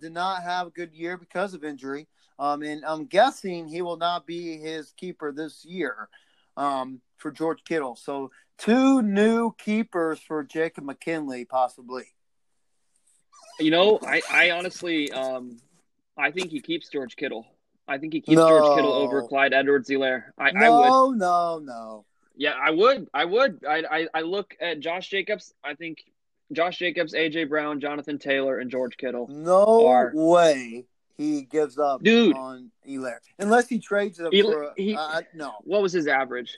did 0.00 0.12
not 0.12 0.42
have 0.42 0.68
a 0.68 0.70
good 0.70 0.94
year 0.94 1.18
because 1.18 1.52
of 1.52 1.62
injury. 1.62 2.08
Um, 2.38 2.62
and 2.62 2.86
I'm 2.86 3.04
guessing 3.04 3.68
he 3.68 3.82
will 3.82 3.98
not 3.98 4.26
be 4.26 4.56
his 4.56 4.92
keeper 4.92 5.30
this 5.30 5.62
year 5.66 6.08
um, 6.56 7.02
for 7.18 7.30
George 7.30 7.62
Kittle. 7.64 7.96
So 7.96 8.30
two 8.56 9.02
new 9.02 9.52
keepers 9.58 10.20
for 10.20 10.42
Jacob 10.42 10.84
McKinley, 10.84 11.44
possibly. 11.44 12.04
You 13.60 13.70
know, 13.70 13.98
I, 14.02 14.22
I 14.32 14.50
honestly, 14.52 15.12
um, 15.12 15.58
I 16.16 16.30
think 16.30 16.50
he 16.50 16.62
keeps 16.62 16.88
George 16.88 17.14
Kittle. 17.14 17.46
I 17.86 17.98
think 17.98 18.12
he 18.12 18.20
keeps 18.20 18.36
no. 18.36 18.48
George 18.48 18.76
Kittle 18.76 18.92
over 18.92 19.22
Clyde 19.22 19.52
Edwards-Helaire. 19.52 20.24
I, 20.38 20.52
no, 20.52 20.60
I 20.60 20.68
would. 20.70 21.18
No, 21.18 21.58
no, 21.58 21.58
no. 21.58 22.04
Yeah, 22.36 22.54
I 22.60 22.70
would. 22.70 23.08
I 23.12 23.24
would. 23.24 23.64
I, 23.68 23.82
I, 23.90 24.08
I 24.14 24.20
look 24.22 24.56
at 24.60 24.80
Josh 24.80 25.08
Jacobs. 25.08 25.52
I 25.62 25.74
think 25.74 26.04
Josh 26.52 26.78
Jacobs, 26.78 27.14
AJ 27.14 27.48
Brown, 27.48 27.80
Jonathan 27.80 28.18
Taylor, 28.18 28.58
and 28.58 28.70
George 28.70 28.96
Kittle. 28.96 29.28
No 29.28 29.86
are, 29.86 30.10
way 30.14 30.86
he 31.16 31.42
gives 31.42 31.78
up 31.78 32.02
dude, 32.02 32.36
on 32.36 32.70
Helaire 32.86 33.18
unless 33.38 33.68
he 33.68 33.78
trades 33.78 34.18
Helaire, 34.18 34.42
for 34.42 34.62
a, 34.64 34.72
he, 34.76 34.96
uh, 34.96 35.22
no. 35.34 35.52
What 35.62 35.82
was 35.82 35.92
his 35.92 36.06
average? 36.06 36.56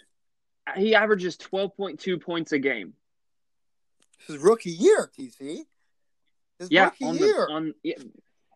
He 0.76 0.94
averages 0.94 1.36
twelve 1.36 1.76
point 1.76 2.00
two 2.00 2.18
points 2.18 2.52
a 2.52 2.58
game. 2.58 2.94
His 4.26 4.38
rookie 4.38 4.70
year, 4.70 5.10
TC. 5.16 5.64
His 6.58 6.70
yeah, 6.70 6.86
rookie 6.86 7.04
on 7.04 7.16
year. 7.16 7.46
The, 7.46 7.52
on, 7.52 7.74
yeah, 7.82 7.94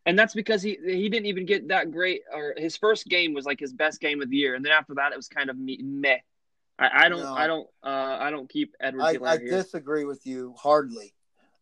and 0.07 0.19
that's 0.19 0.35
because 0.35 0.63
he 0.63 0.79
he 0.85 1.09
didn't 1.09 1.27
even 1.27 1.47
get 1.47 1.69
that 1.69 1.91
great. 1.91 2.23
Or 2.33 2.55
his 2.57 2.77
first 2.77 3.07
game 3.07 3.35
was 3.35 3.45
like 3.45 3.61
his 3.61 3.73
best 3.73 4.01
game 4.01 4.23
of 4.23 4.31
the 4.31 4.37
year, 4.37 4.55
and 4.55 4.65
then 4.65 4.73
after 4.73 4.95
that, 4.95 5.13
it 5.13 5.17
was 5.17 5.29
kind 5.29 5.51
of 5.51 5.57
meh. 5.59 6.19
I, 6.79 7.05
I 7.05 7.09
don't, 7.11 7.21
No. 7.21 7.35
I 7.35 7.47
don't, 7.47 7.69
uh, 7.85 8.17
I 8.21 8.31
don't 8.31 8.49
keep 8.49 8.75
Edwards. 8.81 9.19
I, 9.23 9.33
I 9.33 9.37
disagree 9.37 10.05
with 10.07 10.27
you 10.27 10.55
hardly. 10.59 11.13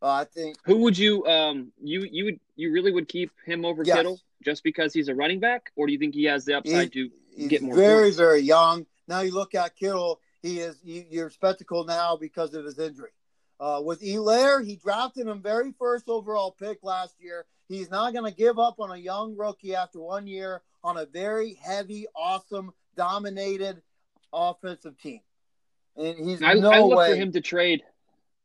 Uh, 0.00 0.10
I 0.12 0.24
think 0.24 0.56
Who 0.64 0.76
would 0.78 0.96
you 0.96 1.26
um 1.26 1.72
you 1.82 2.06
you 2.10 2.24
would 2.26 2.40
you 2.54 2.70
really 2.70 2.92
would 2.92 3.08
keep 3.08 3.32
him 3.44 3.64
over 3.64 3.82
Yes. 3.82 3.96
Kittle 3.96 4.20
just 4.44 4.62
because 4.62 4.94
he's 4.94 5.08
a 5.08 5.14
running 5.14 5.40
back, 5.40 5.72
or 5.74 5.86
do 5.88 5.92
you 5.92 5.98
think 5.98 6.14
he 6.14 6.24
has 6.24 6.44
the 6.44 6.54
upside 6.54 6.92
to 6.92 7.10
he's 7.34 7.48
get 7.48 7.62
more 7.62 7.74
very, 7.74 8.02
points? 8.04 8.16
very 8.16 8.40
young. 8.40 8.86
Now 9.08 9.20
you 9.22 9.34
look 9.34 9.56
at 9.56 9.74
Kittle, 9.74 10.20
he 10.40 10.60
is 10.60 10.78
you, 10.84 11.04
you're 11.10 11.30
spectacle 11.30 11.84
now 11.84 12.16
because 12.16 12.54
of 12.54 12.64
his 12.64 12.78
injury. 12.78 13.10
Uh, 13.60 13.80
with 13.84 14.00
Elaire, 14.02 14.64
he 14.64 14.76
drafted 14.76 15.26
him 15.26 15.42
very 15.42 15.72
first 15.78 16.08
overall 16.08 16.52
pick 16.52 16.78
last 16.82 17.16
year. 17.20 17.44
He's 17.68 17.90
not 17.90 18.12
going 18.12 18.30
to 18.30 18.36
give 18.36 18.58
up 18.58 18.78
on 18.78 18.92
a 18.92 18.96
young 18.96 19.36
rookie 19.36 19.74
after 19.74 20.00
one 20.00 20.26
year 20.26 20.62
on 20.84 20.96
a 20.96 21.06
very 21.06 21.54
heavy, 21.54 22.06
awesome, 22.14 22.72
dominated 22.96 23.82
offensive 24.32 24.96
team. 24.98 25.20
And 25.96 26.16
he's 26.18 26.42
I, 26.42 26.54
no 26.54 26.70
I 26.70 26.80
look 26.80 26.98
way. 26.98 27.10
for 27.10 27.16
him 27.16 27.32
to 27.32 27.40
trade. 27.40 27.82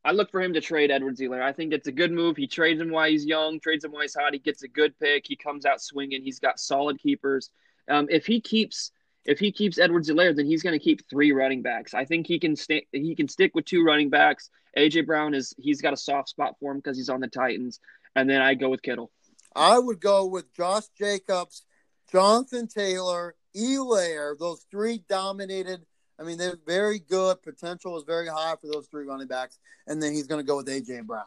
I 0.04 0.12
look 0.12 0.32
for 0.32 0.42
him 0.42 0.54
to 0.54 0.62
trade 0.62 0.92
Edwards-Helaire. 0.92 1.42
I 1.42 1.54
think 1.54 1.72
it's 1.72 1.88
a 1.88 1.92
good 1.92 2.12
move. 2.12 2.36
He 2.36 2.48
trades 2.48 2.82
him 2.82 2.92
while 2.92 3.10
he's 3.10 3.26
young, 3.26 3.60
trades 3.60 3.86
him 3.86 3.92
while 3.92 4.02
he's 4.02 4.16
hot. 4.16 4.34
He 4.34 4.40
gets 4.40 4.64
a 4.64 4.68
good 4.68 4.98
pick. 5.00 5.26
He 5.28 5.36
comes 5.36 5.66
out 5.66 5.82
swinging. 5.82 6.24
He's 6.24 6.40
got 6.40 6.60
solid 6.60 7.00
keepers. 7.00 7.52
Um, 7.88 8.08
if 8.10 8.26
he 8.26 8.42
keeps 8.42 8.92
if 9.26 9.40
he 9.40 9.52
keeps 9.52 9.80
Edwards-Helaire, 9.80 10.36
then 10.36 10.46
he's 10.46 10.64
going 10.64 10.78
to 10.78 10.84
keep 10.84 11.08
three 11.10 11.32
running 11.32 11.62
backs. 11.62 11.94
I 11.94 12.06
think 12.06 12.28
he 12.28 12.40
can 12.40 12.56
stay. 12.56 12.86
He 12.92 13.16
can 13.16 13.28
stick 13.28 13.56
with 13.56 13.66
two 13.66 13.84
running 13.84 14.10
backs. 14.10 14.50
AJ 14.78 15.06
Brown 15.06 15.34
is 15.34 15.54
he's 15.58 15.82
got 15.82 15.94
a 15.94 15.98
soft 15.98 16.30
spot 16.30 16.56
for 16.60 16.72
him 16.72 16.78
because 16.78 16.98
he's 16.98 17.10
on 17.10 17.22
the 17.22 17.28
Titans. 17.28 17.80
And 18.16 18.30
then 18.30 18.42
I 18.42 18.54
go 18.54 18.70
with 18.70 18.82
Kittle. 18.82 19.12
I 19.56 19.80
would 19.80 20.00
go 20.00 20.26
with 20.26 20.54
Josh 20.54 20.88
Jacobs, 20.98 21.64
Jonathan 22.12 22.68
Taylor, 22.68 23.36
Elaire. 23.56 24.38
Those 24.38 24.66
three 24.70 25.04
dominated. 25.08 25.86
I 26.20 26.24
mean, 26.24 26.38
they're 26.38 26.60
very 26.66 27.00
good. 27.00 27.42
Potential 27.42 27.98
is 27.98 28.04
very 28.04 28.28
high 28.28 28.56
for 28.60 28.68
those 28.72 28.88
three 28.88 29.06
running 29.06 29.28
backs. 29.28 29.58
And 29.88 30.02
then 30.02 30.14
he's 30.14 30.28
going 30.28 30.40
to 30.40 30.48
go 30.48 30.58
with 30.58 30.68
AJ 30.68 31.06
Brown. 31.06 31.26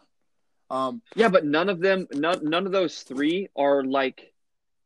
Um, 0.70 1.02
Yeah, 1.14 1.28
but 1.28 1.44
none 1.44 1.68
of 1.68 1.80
them, 1.80 2.08
none, 2.12 2.48
none 2.48 2.66
of 2.66 2.72
those 2.72 3.02
three 3.02 3.48
are 3.56 3.84
like, 3.84 4.32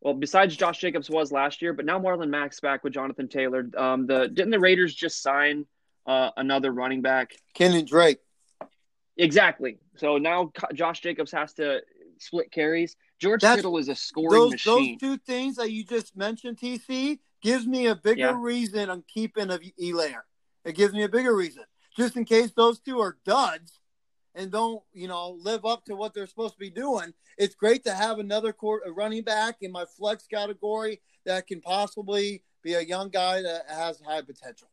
well, 0.01 0.15
besides 0.15 0.57
Josh 0.57 0.79
Jacobs 0.79 1.11
was 1.11 1.31
last 1.31 1.61
year, 1.63 1.73
but 1.73 1.85
now 1.85 1.99
Marlon 1.99 2.29
Mack's 2.31 2.61
back 2.61 2.83
with 2.85 2.93
Jonathan 2.93 3.29
Taylor. 3.29 3.69
Um, 3.77 4.07
the 4.07 4.29
didn't 4.29 4.51
the 4.51 4.61
Raiders 4.61 4.95
just 4.95 5.23
sign 5.23 5.67
uh, 6.07 6.31
another 6.37 6.73
running 6.73 7.03
back? 7.03 7.35
Kenyan 7.55 7.87
Drake. 7.87 8.19
Exactly. 9.17 9.79
So 9.97 10.19
now 10.19 10.53
Josh 10.75 11.01
Jacobs 11.01 11.33
has 11.33 11.53
to 11.55 11.81
split 12.19 12.51
carries. 12.51 12.97
George 13.19 13.43
That's- 13.43 13.59
Kittle 13.59 13.77
is 13.77 13.89
a 13.89 13.95
scoring 13.95 14.31
Those, 14.31 14.65
those 14.65 14.97
two 14.99 15.19
things 15.19 15.57
that 15.57 15.71
you 15.71 15.85
just 15.85 16.17
mentioned, 16.17 16.57
TC, 16.59 17.19
gives 17.43 17.67
me 17.67 17.87
a 17.87 17.95
bigger 17.95 18.21
Yeah. 18.21 18.39
reason 18.39 18.89
on 18.89 19.05
keeping 19.07 19.51
of 19.51 19.61
Elaire. 19.81 20.23
It 20.65 20.75
gives 20.75 20.95
me 20.95 21.03
a 21.03 21.09
bigger 21.09 21.35
reason. 21.35 21.65
Just 21.97 22.17
in 22.17 22.25
case 22.25 22.53
those 22.57 22.81
two 22.81 23.01
are 23.01 23.19
duds 23.25 23.80
and 24.41 24.51
don't, 24.51 24.83
you 24.95 25.07
know, 25.07 25.37
live 25.43 25.67
up 25.67 25.85
to 25.85 25.95
what 25.95 26.15
they're 26.15 26.27
supposed 26.27 26.55
to 26.55 26.61
be 26.61 26.71
doing. 26.71 27.13
It's 27.37 27.55
great 27.55 27.85
to 27.85 27.93
have 27.93 28.19
another 28.19 28.53
court, 28.53 28.83
a 28.87 28.91
running 28.91 29.23
back 29.23 29.57
in 29.61 29.71
my 29.71 29.85
flex 29.85 30.27
category 30.27 31.01
that 31.27 31.47
can 31.47 31.61
possibly 31.61 32.43
be 32.63 32.75
a 32.75 32.81
young 32.81 33.11
guy 33.11 33.43
that 33.43 33.65
has 33.69 34.01
high 34.01 34.23
potential. 34.23 34.69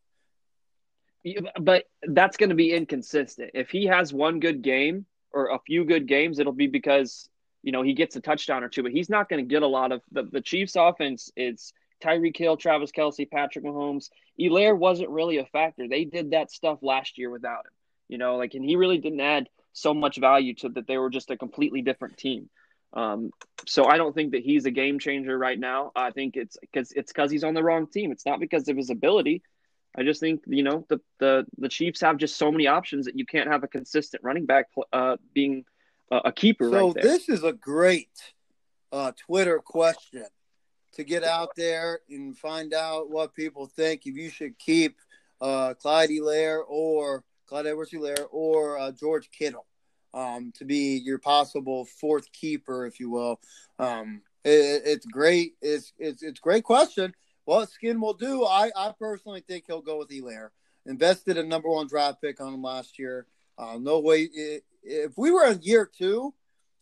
But 1.59 1.85
that's 2.03 2.37
going 2.37 2.49
to 2.49 2.55
be 2.55 2.71
inconsistent. 2.73 3.51
If 3.53 3.69
he 3.69 3.85
has 3.87 4.13
one 4.13 4.39
good 4.39 4.61
game 4.61 5.05
or 5.33 5.49
a 5.49 5.59
few 5.59 5.83
good 5.83 6.07
games, 6.07 6.39
it'll 6.39 6.53
be 6.53 6.67
because 6.67 7.29
you 7.61 7.73
know 7.73 7.81
he 7.81 7.93
gets 7.93 8.15
a 8.15 8.21
touchdown 8.21 8.63
or 8.63 8.69
two. 8.69 8.83
But 8.83 8.93
he's 8.93 9.09
not 9.09 9.27
going 9.27 9.43
to 9.43 9.49
get 9.49 9.63
a 9.63 9.67
lot 9.67 9.91
of 9.91 10.01
the, 10.13 10.23
the 10.23 10.39
Chiefs' 10.39 10.77
offense. 10.77 11.29
It's 11.35 11.73
Tyreek 12.01 12.37
Hill, 12.37 12.55
Travis 12.55 12.91
Kelce, 12.91 13.29
Patrick 13.29 13.65
Mahomes. 13.65 14.09
Elair 14.37 14.73
wasn't 14.73 15.09
really 15.09 15.39
a 15.39 15.45
factor. 15.45 15.89
They 15.89 16.05
did 16.05 16.31
that 16.31 16.51
stuff 16.51 16.79
last 16.81 17.17
year 17.17 17.29
without 17.29 17.65
him. 17.65 17.71
You 18.07 18.17
know, 18.17 18.37
like 18.37 18.53
and 18.53 18.63
he 18.63 18.77
really 18.77 18.99
didn't 18.99 19.19
add 19.19 19.49
so 19.77 19.93
much 19.93 20.17
value 20.17 20.53
to 20.55 20.69
that. 20.69 20.87
They 20.87 20.97
were 20.97 21.09
just 21.09 21.29
a 21.29 21.37
completely 21.37 21.81
different 21.81 22.17
team. 22.17 22.49
Um, 22.93 23.31
so 23.67 23.85
I 23.85 23.97
don't 23.97 24.15
think 24.15 24.31
that 24.31 24.43
he's 24.43 24.65
a 24.65 24.71
game 24.71 24.97
changer 24.97 25.37
right 25.37 25.59
now. 25.59 25.91
I 25.95 26.11
think 26.11 26.35
it's 26.35 26.57
because 26.59 26.91
it's 26.93 27.11
because 27.11 27.29
he's 27.29 27.43
on 27.43 27.53
the 27.53 27.63
wrong 27.63 27.87
team. 27.87 28.11
It's 28.11 28.25
not 28.25 28.39
because 28.39 28.67
of 28.69 28.77
his 28.77 28.89
ability. 28.89 29.43
I 29.95 30.03
just 30.03 30.19
think 30.19 30.41
you 30.47 30.63
know 30.63 30.85
the 30.89 30.99
the 31.19 31.45
the 31.57 31.69
Chiefs 31.69 32.01
have 32.01 32.17
just 32.17 32.37
so 32.37 32.51
many 32.51 32.67
options 32.67 33.05
that 33.05 33.17
you 33.17 33.25
can't 33.25 33.49
have 33.49 33.63
a 33.63 33.67
consistent 33.67 34.23
running 34.23 34.45
back 34.45 34.67
uh, 34.93 35.17
being 35.33 35.65
a, 36.11 36.17
a 36.25 36.31
keeper 36.31 36.69
So 36.69 36.85
right 36.85 36.93
there. 36.95 37.03
this 37.03 37.29
is 37.29 37.43
a 37.43 37.53
great 37.53 38.09
uh, 38.91 39.11
Twitter 39.25 39.59
question 39.59 40.25
to 40.93 41.03
get 41.03 41.23
out 41.23 41.49
there 41.55 41.99
and 42.09 42.37
find 42.37 42.73
out 42.73 43.09
what 43.09 43.35
people 43.35 43.67
think 43.67 44.05
if 44.05 44.15
you 44.15 44.29
should 44.29 44.57
keep 44.57 44.97
uh, 45.41 45.73
Clyde 45.75 46.09
Elaire 46.09 46.61
or 46.67 47.23
Clyde 47.47 47.67
Edwards 47.67 47.91
Elaire 47.91 48.27
or 48.31 48.77
uh, 48.77 48.91
George 48.91 49.29
Kittle 49.31 49.65
um, 50.13 50.51
to 50.57 50.65
be 50.65 50.97
your 50.97 51.17
possible 51.19 51.85
fourth 51.85 52.31
keeper, 52.31 52.85
if 52.85 52.99
you 52.99 53.09
will. 53.09 53.39
Um, 53.79 54.21
it, 54.43 54.81
it's 54.85 55.05
great. 55.05 55.53
It's 55.61 55.93
it's 55.97 56.21
it's 56.23 56.39
a 56.39 56.41
great 56.41 56.63
question. 56.63 57.13
What 57.45 57.69
Skin 57.69 58.01
will 58.01 58.13
do, 58.13 58.43
I, 58.43 58.71
I 58.75 58.93
personally 58.99 59.41
think 59.47 59.65
he'll 59.67 59.81
go 59.81 59.99
with 59.99 60.09
Elaire. 60.09 60.49
Invested 60.85 61.37
a 61.37 61.43
number 61.43 61.69
one 61.69 61.87
draft 61.87 62.21
pick 62.21 62.41
on 62.41 62.53
him 62.53 62.61
last 62.61 62.99
year. 62.99 63.25
Uh, 63.57 63.77
no 63.79 63.99
way. 63.99 64.29
i- 64.37 64.61
If 64.83 65.17
we 65.17 65.31
were 65.31 65.45
in 65.45 65.61
year 65.61 65.85
two, 65.85 66.33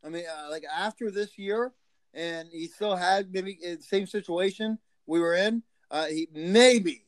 I 0.03 0.09
mean, 0.09 0.25
uh, 0.25 0.49
like 0.49 0.63
after 0.71 1.09
this 1.11 1.37
year, 1.37 1.71
and 2.13 2.47
he 2.51 2.67
still 2.67 2.95
had 2.95 3.31
maybe 3.31 3.57
the 3.61 3.77
same 3.81 4.07
situation 4.07 4.77
we 5.07 5.19
were 5.19 5.35
in, 5.35 5.63
uh, 5.91 6.05
he 6.05 6.27
maybe, 6.33 7.05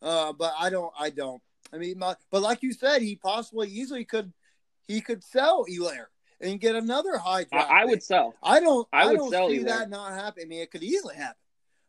uh, 0.00 0.32
but 0.32 0.52
I 0.58 0.70
don't. 0.70 0.92
I 0.98 1.10
don't. 1.10 1.42
I 1.72 1.78
mean, 1.78 1.98
my, 1.98 2.14
but 2.30 2.42
like 2.42 2.62
you 2.62 2.72
said, 2.72 3.02
he 3.02 3.16
possibly 3.16 3.68
easily 3.68 4.04
could. 4.04 4.32
He 4.88 5.00
could 5.00 5.22
sell 5.24 5.64
Elaire 5.70 6.06
and 6.40 6.60
get 6.60 6.74
another 6.74 7.16
high 7.16 7.40
I, 7.40 7.44
draft. 7.44 7.70
I 7.70 7.80
pick. 7.82 7.90
would 7.90 8.02
sell. 8.02 8.34
I 8.42 8.60
don't. 8.60 8.86
I 8.92 9.02
I, 9.02 9.06
would 9.06 9.16
don't 9.18 9.30
sell 9.30 9.48
see 9.48 9.60
Elaire. 9.60 9.66
that 9.66 9.90
not 9.90 10.12
happen. 10.12 10.42
I 10.44 10.46
mean, 10.46 10.60
it 10.60 10.70
could 10.70 10.82
easily 10.82 11.14
happen, 11.16 11.36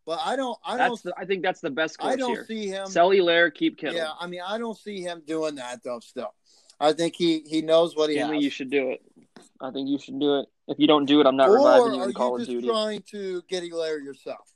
but 0.05 0.19
I 0.23 0.36
don't. 0.36 0.57
I 0.65 0.77
That's 0.77 1.01
don't. 1.01 1.15
the, 1.15 1.21
I 1.21 1.25
think 1.25 1.41
that's 1.43 1.59
the 1.59 1.69
best 1.71 1.97
course 1.97 2.13
I 2.13 2.15
don't 2.17 2.29
here. 2.31 2.45
see 2.45 2.67
him. 2.67 2.88
Sell 2.88 3.09
Elaire, 3.09 3.53
keep 3.53 3.77
Kittle. 3.77 3.95
Yeah, 3.95 4.11
I 4.19 4.27
mean, 4.27 4.41
I 4.45 4.57
don't 4.57 4.77
see 4.77 5.01
him 5.01 5.23
doing 5.25 5.55
that 5.55 5.84
though. 5.84 5.99
Still, 5.99 6.34
I 6.79 6.93
think 6.93 7.15
he 7.15 7.39
he 7.47 7.61
knows 7.61 7.95
what 7.95 8.09
he 8.09 8.17
Finley, 8.17 8.36
has. 8.36 8.43
you 8.45 8.49
should 8.51 8.69
do 8.69 8.91
it. 8.91 9.01
I 9.59 9.71
think 9.71 9.89
you 9.89 9.97
should 9.99 10.19
do 10.19 10.39
it. 10.39 10.47
If 10.67 10.79
you 10.79 10.88
don't 10.88 11.05
do 11.05 11.19
it, 11.19 11.25
I'm 11.27 11.36
not 11.36 11.49
or 11.49 11.55
reviving 11.57 11.95
you 11.95 12.03
in 12.03 12.13
Call 12.13 12.38
you 12.38 12.43
of 12.43 12.47
Duty. 12.47 12.67
trying 12.67 13.01
to 13.11 13.41
get 13.49 13.63
Elaire 13.63 14.01
yourself? 14.03 14.47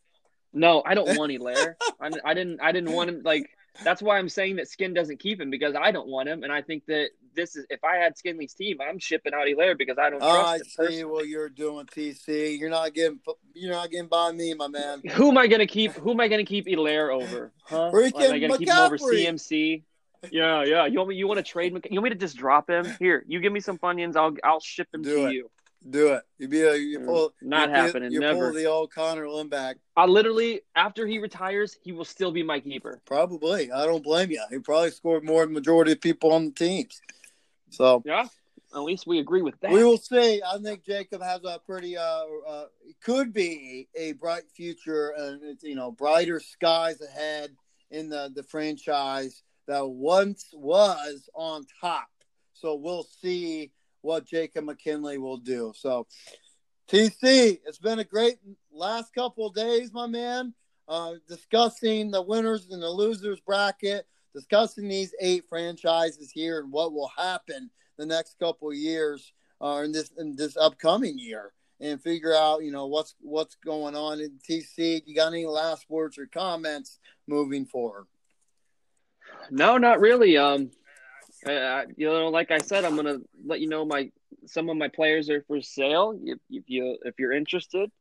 No, 0.54 0.82
I 0.86 0.94
don't 0.94 1.08
want 1.18 1.32
Elaire. 1.32 1.76
I, 2.00 2.12
I 2.24 2.34
didn't. 2.34 2.62
I 2.62 2.72
didn't 2.72 2.94
want 2.94 3.10
him. 3.10 3.22
Like 3.24 3.50
that's 3.84 4.02
why 4.02 4.18
I'm 4.18 4.30
saying 4.30 4.56
that 4.58 4.68
Skin 4.68 4.94
doesn't 4.94 5.20
keep 5.20 5.40
him 5.40 5.50
because 5.50 5.76
I 5.76 5.92
don't 5.92 6.08
want 6.08 6.28
him, 6.30 6.44
and 6.44 6.52
I 6.52 6.62
think 6.62 6.86
that 6.88 7.10
this 7.36 7.56
is. 7.56 7.66
If 7.70 7.84
I 7.84 7.98
had 7.98 8.18
Skinley's 8.18 8.54
team, 8.54 8.78
I'm 8.82 9.00
shipping 9.00 9.34
out 9.34 9.48
Elaire 9.48 9.78
because 9.78 9.98
I 9.98 10.10
don't 10.10 10.22
Oh, 10.24 10.28
I 10.28 10.58
trust 10.58 10.60
him. 10.60 10.66
see 10.66 10.76
personally. 10.78 11.04
what 11.06 11.28
you're 11.28 11.50
doing, 11.50 11.86
TC. 11.86 12.60
You're 12.60 12.70
not 12.70 12.94
getting 12.94 13.20
you're 13.54 13.72
not 13.74 13.90
getting 13.92 14.08
by 14.08 14.32
me, 14.32 14.54
my 14.54 14.68
man. 14.68 15.02
Who 15.12 15.30
am 15.30 15.38
I 15.38 15.48
gonna 15.48 15.68
keep? 15.68 15.92
Who 15.94 16.12
am 16.12 16.20
I 16.20 16.28
gonna 16.28 16.46
keep 16.46 16.66
Elaire 16.68 17.14
over? 17.14 17.52
Huh? 17.64 17.92
Freaking 17.94 18.24
am 18.24 18.32
I 18.34 18.40
gonna 18.40 18.58
keep 18.58 18.70
him 18.70 18.78
over 18.78 18.98
CMC? 18.98 19.84
Yeah, 20.32 20.64
yeah. 20.64 20.86
You 20.88 20.98
want 20.98 21.10
me? 21.10 21.16
You 21.16 21.28
want 21.28 21.38
to 21.38 21.44
trade? 21.44 21.74
Mc- 21.74 21.88
You 21.92 22.00
want 22.02 22.06
me 22.06 22.10
to 22.12 22.16
just 22.16 22.38
drop 22.38 22.70
him? 22.70 22.92
Here, 23.00 23.24
you 23.28 23.40
give 23.40 23.54
me 23.54 23.60
some 23.60 23.78
Funyuns. 23.78 24.16
I'll 24.16 24.36
I'll 24.44 24.60
ship 24.60 24.88
him 24.94 25.04
Do 25.04 25.16
to 25.16 25.26
it. 25.28 25.34
you. 25.34 25.52
Do 25.90 26.14
it. 26.14 26.24
You 26.38 26.48
be 26.48 26.62
a 26.62 26.76
you 26.76 27.00
Mm, 27.00 27.06
pull 27.06 27.34
not 27.42 27.70
you 27.70 27.76
happening, 27.76 28.12
You 28.12 28.20
never. 28.20 28.48
pull 28.48 28.54
the 28.54 28.66
old 28.66 28.92
Connor 28.92 29.28
Limback. 29.30 29.76
I 29.96 30.06
literally 30.06 30.62
after 30.76 31.08
he 31.08 31.20
retires, 31.20 31.78
he 31.82 31.92
will 31.92 32.06
still 32.06 32.32
be 32.32 32.44
my 32.44 32.60
keeper. 32.60 33.02
Probably. 33.06 33.72
I 33.72 33.86
don't 33.86 34.04
blame 34.04 34.32
you. 34.32 34.44
He 34.50 34.60
probably 34.60 34.92
scored 34.92 35.24
more 35.24 35.46
than 35.46 35.54
majority 35.54 35.94
of 35.94 36.02
people 36.02 36.34
on 36.34 36.46
the 36.46 36.52
teams. 36.52 37.02
So 37.70 38.02
Yeah. 38.06 38.28
At 38.76 38.82
least 38.82 39.08
we 39.08 39.20
agree 39.20 39.42
with 39.42 39.58
that. 39.62 39.72
we 39.72 39.84
will 39.84 39.98
see. 39.98 40.42
I 40.46 40.58
think 40.62 40.84
Jacob 40.84 41.22
has 41.22 41.42
a 41.46 41.60
pretty 41.66 41.96
uh, 41.98 42.26
uh 42.48 42.66
could 43.02 43.32
be 43.34 43.88
a 43.96 44.12
bright 44.14 44.44
future 44.54 45.14
and 45.18 45.42
it's 45.44 45.64
you 45.64 45.76
know 45.76 45.92
brighter 45.92 46.40
skies 46.42 47.00
ahead 47.02 47.56
in 47.92 48.10
the 48.10 48.30
the 48.36 48.44
franchise 48.44 49.44
that 49.68 49.88
once 49.88 50.50
was 50.54 51.30
on 51.34 51.66
top. 51.80 52.08
So 52.54 52.76
we'll 52.76 53.04
see 53.22 53.72
what 54.08 54.26
Jacob 54.26 54.64
McKinley 54.64 55.18
will 55.18 55.38
do. 55.38 55.74
So 55.76 56.08
TC, 56.90 57.60
it's 57.66 57.78
been 57.78 58.00
a 58.00 58.06
great 58.06 58.38
last 58.72 59.14
couple 59.14 59.50
days, 59.50 59.92
my 59.94 60.08
man. 60.08 60.54
Uh, 60.88 61.16
discussing 61.28 62.10
the 62.10 62.22
winners 62.22 62.70
and 62.72 62.82
the 62.82 62.90
losers 62.90 63.42
bracket, 63.42 64.08
discussing 64.34 64.88
these 64.88 65.14
eight 65.20 65.44
franchises 65.50 66.32
here 66.32 66.62
and 66.62 66.72
what 66.72 66.94
will 66.94 67.12
happen 67.18 67.70
the 67.98 68.06
next 68.06 68.40
couple 68.40 68.74
years 68.74 69.34
uh, 69.62 69.82
in 69.84 69.92
this 69.92 70.12
in 70.18 70.34
this 70.38 70.56
upcoming 70.56 71.18
year, 71.18 71.52
and 71.82 72.02
figure 72.02 72.34
out 72.34 72.64
you 72.64 72.72
know 72.72 72.86
what's 72.86 73.16
what's 73.20 73.56
going 73.56 73.98
on 73.98 74.22
in 74.22 74.40
TC. 74.50 75.02
You 75.06 75.14
got 75.14 75.34
any 75.34 75.46
last 75.46 75.86
words 75.90 76.18
or 76.18 76.28
comments 76.28 77.00
moving 77.28 77.66
forward? 77.66 78.06
No, 79.52 79.78
not 79.78 80.00
really. 80.00 80.38
Um, 80.38 80.72
uh, 81.56 81.86
you 81.96 82.08
know, 82.08 82.30
like 82.30 82.52
I 82.52 82.58
said, 82.60 82.86
I'm 82.86 82.96
gonna 82.96 83.18
let 83.46 83.60
you 83.60 83.68
know 83.70 83.86
my 83.86 84.12
some 84.46 84.70
of 84.70 84.78
my 84.78 84.88
players 84.88 85.30
are 85.30 85.44
for 85.48 85.62
sale. 85.62 86.18
If, 86.22 86.40
if 86.50 86.64
you 86.68 86.98
if 87.04 87.16
you're 87.20 87.34
interested, 87.34 87.92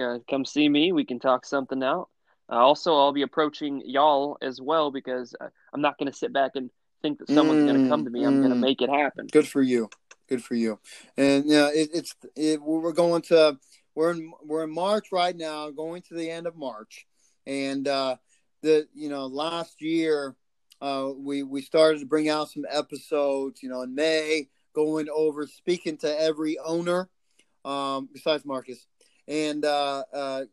uh, 0.00 0.18
come 0.28 0.44
see 0.44 0.68
me. 0.68 0.92
We 0.92 1.04
can 1.04 1.18
talk 1.18 1.46
something 1.46 1.82
out. 1.82 2.08
Uh, 2.50 2.56
also, 2.56 2.94
I'll 2.94 3.12
be 3.12 3.22
approaching 3.22 3.82
y'all 3.84 4.38
as 4.40 4.60
well 4.60 4.90
because 4.90 5.34
uh, 5.40 5.48
I'm 5.72 5.80
not 5.80 5.98
gonna 5.98 6.12
sit 6.12 6.32
back 6.32 6.52
and 6.54 6.70
think 7.02 7.18
that 7.18 7.28
someone's 7.28 7.64
gonna 7.66 7.88
come 7.88 8.04
to 8.04 8.10
me. 8.10 8.24
I'm 8.24 8.40
gonna 8.40 8.54
Mm, 8.54 8.58
mm. 8.58 8.60
make 8.60 8.82
it 8.82 8.90
happen. 8.90 9.26
Good 9.26 9.48
for 9.48 9.62
you. 9.62 9.88
Good 10.28 10.42
for 10.42 10.54
you. 10.54 10.78
And 11.16 11.44
yeah, 11.46 11.64
uh, 11.64 11.70
it, 11.74 11.90
it's 11.94 12.14
it, 12.34 12.62
we're 12.62 12.92
going 12.92 13.22
to 13.22 13.58
we're 13.94 14.10
in 14.12 14.32
we're 14.44 14.64
in 14.64 14.70
March 14.70 15.12
right 15.12 15.36
now, 15.36 15.70
going 15.70 16.02
to 16.02 16.14
the 16.14 16.30
end 16.30 16.46
of 16.46 16.56
March, 16.56 17.06
and 17.46 17.86
uh, 17.88 18.16
the 18.62 18.86
you 18.94 19.08
know 19.08 19.26
last 19.26 19.80
year 19.80 20.34
uh, 20.80 21.10
we 21.16 21.42
we 21.42 21.62
started 21.62 22.00
to 22.00 22.06
bring 22.06 22.28
out 22.28 22.50
some 22.50 22.64
episodes. 22.70 23.62
You 23.62 23.68
know, 23.68 23.82
in 23.82 23.94
May, 23.94 24.48
going 24.74 25.08
over 25.12 25.46
speaking 25.46 25.96
to 25.98 26.20
every 26.20 26.58
owner, 26.58 27.08
um, 27.64 28.08
besides 28.12 28.44
Marcus, 28.44 28.86
and 29.26 29.64
uh, 29.64 30.04
uh, 30.12 30.44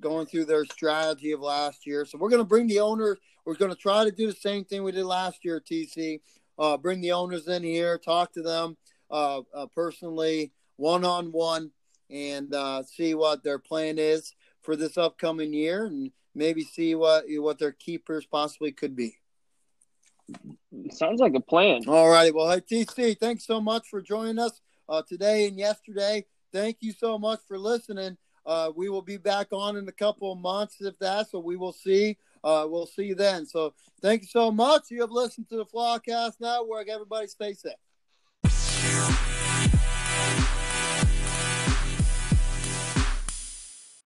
going 0.00 0.26
through 0.26 0.46
their 0.46 0.64
strategy 0.64 1.32
of 1.32 1.40
last 1.40 1.86
year. 1.86 2.04
So 2.04 2.18
we're 2.18 2.30
going 2.30 2.42
to 2.42 2.48
bring 2.48 2.66
the 2.66 2.80
owners. 2.80 3.18
We're 3.44 3.54
going 3.54 3.70
to 3.72 3.78
try 3.78 4.04
to 4.04 4.10
do 4.10 4.26
the 4.26 4.36
same 4.36 4.64
thing 4.64 4.82
we 4.82 4.92
did 4.92 5.04
last 5.04 5.44
year, 5.44 5.60
TC. 5.60 6.20
Uh, 6.58 6.76
bring 6.76 7.00
the 7.00 7.12
owners 7.12 7.48
in 7.48 7.62
here, 7.62 7.98
talk 7.98 8.32
to 8.32 8.42
them 8.42 8.76
uh, 9.10 9.40
uh, 9.54 9.66
personally, 9.74 10.52
one 10.76 11.04
on 11.04 11.32
one, 11.32 11.70
and 12.10 12.54
see 12.86 13.14
what 13.14 13.42
their 13.42 13.58
plan 13.58 13.98
is 13.98 14.34
for 14.60 14.76
this 14.76 14.98
upcoming 14.98 15.52
year, 15.52 15.86
and 15.86 16.12
maybe 16.34 16.62
see 16.62 16.94
what 16.94 17.24
what 17.28 17.58
their 17.58 17.72
keepers 17.72 18.26
possibly 18.26 18.70
could 18.70 18.94
be. 18.94 19.16
Sounds 20.90 21.20
like 21.20 21.34
a 21.34 21.40
plan. 21.40 21.82
All 21.88 22.10
righty. 22.10 22.32
Well, 22.32 22.50
hey, 22.50 22.60
TC, 22.60 23.18
thanks 23.18 23.46
so 23.46 23.60
much 23.60 23.88
for 23.88 24.00
joining 24.00 24.38
us 24.38 24.60
today 25.08 25.46
and 25.46 25.58
yesterday 25.58 26.26
thank 26.52 26.78
you 26.80 26.92
so 26.92 27.18
much 27.18 27.40
for 27.48 27.58
listening. 27.58 28.16
Uh, 28.44 28.70
we 28.74 28.88
will 28.88 29.02
be 29.02 29.16
back 29.16 29.48
on 29.52 29.76
in 29.76 29.88
a 29.88 29.92
couple 29.92 30.32
of 30.32 30.38
months 30.38 30.76
if 30.80 30.98
that. 30.98 31.30
So 31.30 31.38
we 31.38 31.56
will 31.56 31.72
see. 31.72 32.18
Uh, 32.44 32.66
we'll 32.68 32.86
see 32.86 33.04
you 33.04 33.14
then. 33.14 33.46
So 33.46 33.74
thank 34.00 34.22
you 34.22 34.28
so 34.28 34.50
much. 34.50 34.90
You 34.90 35.00
have 35.00 35.10
listened 35.10 35.48
to 35.48 35.56
the 35.56 35.66
Flawcast 35.66 36.40
Network. 36.40 36.88
Everybody 36.88 37.28
stay 37.28 37.54
safe. 37.54 37.72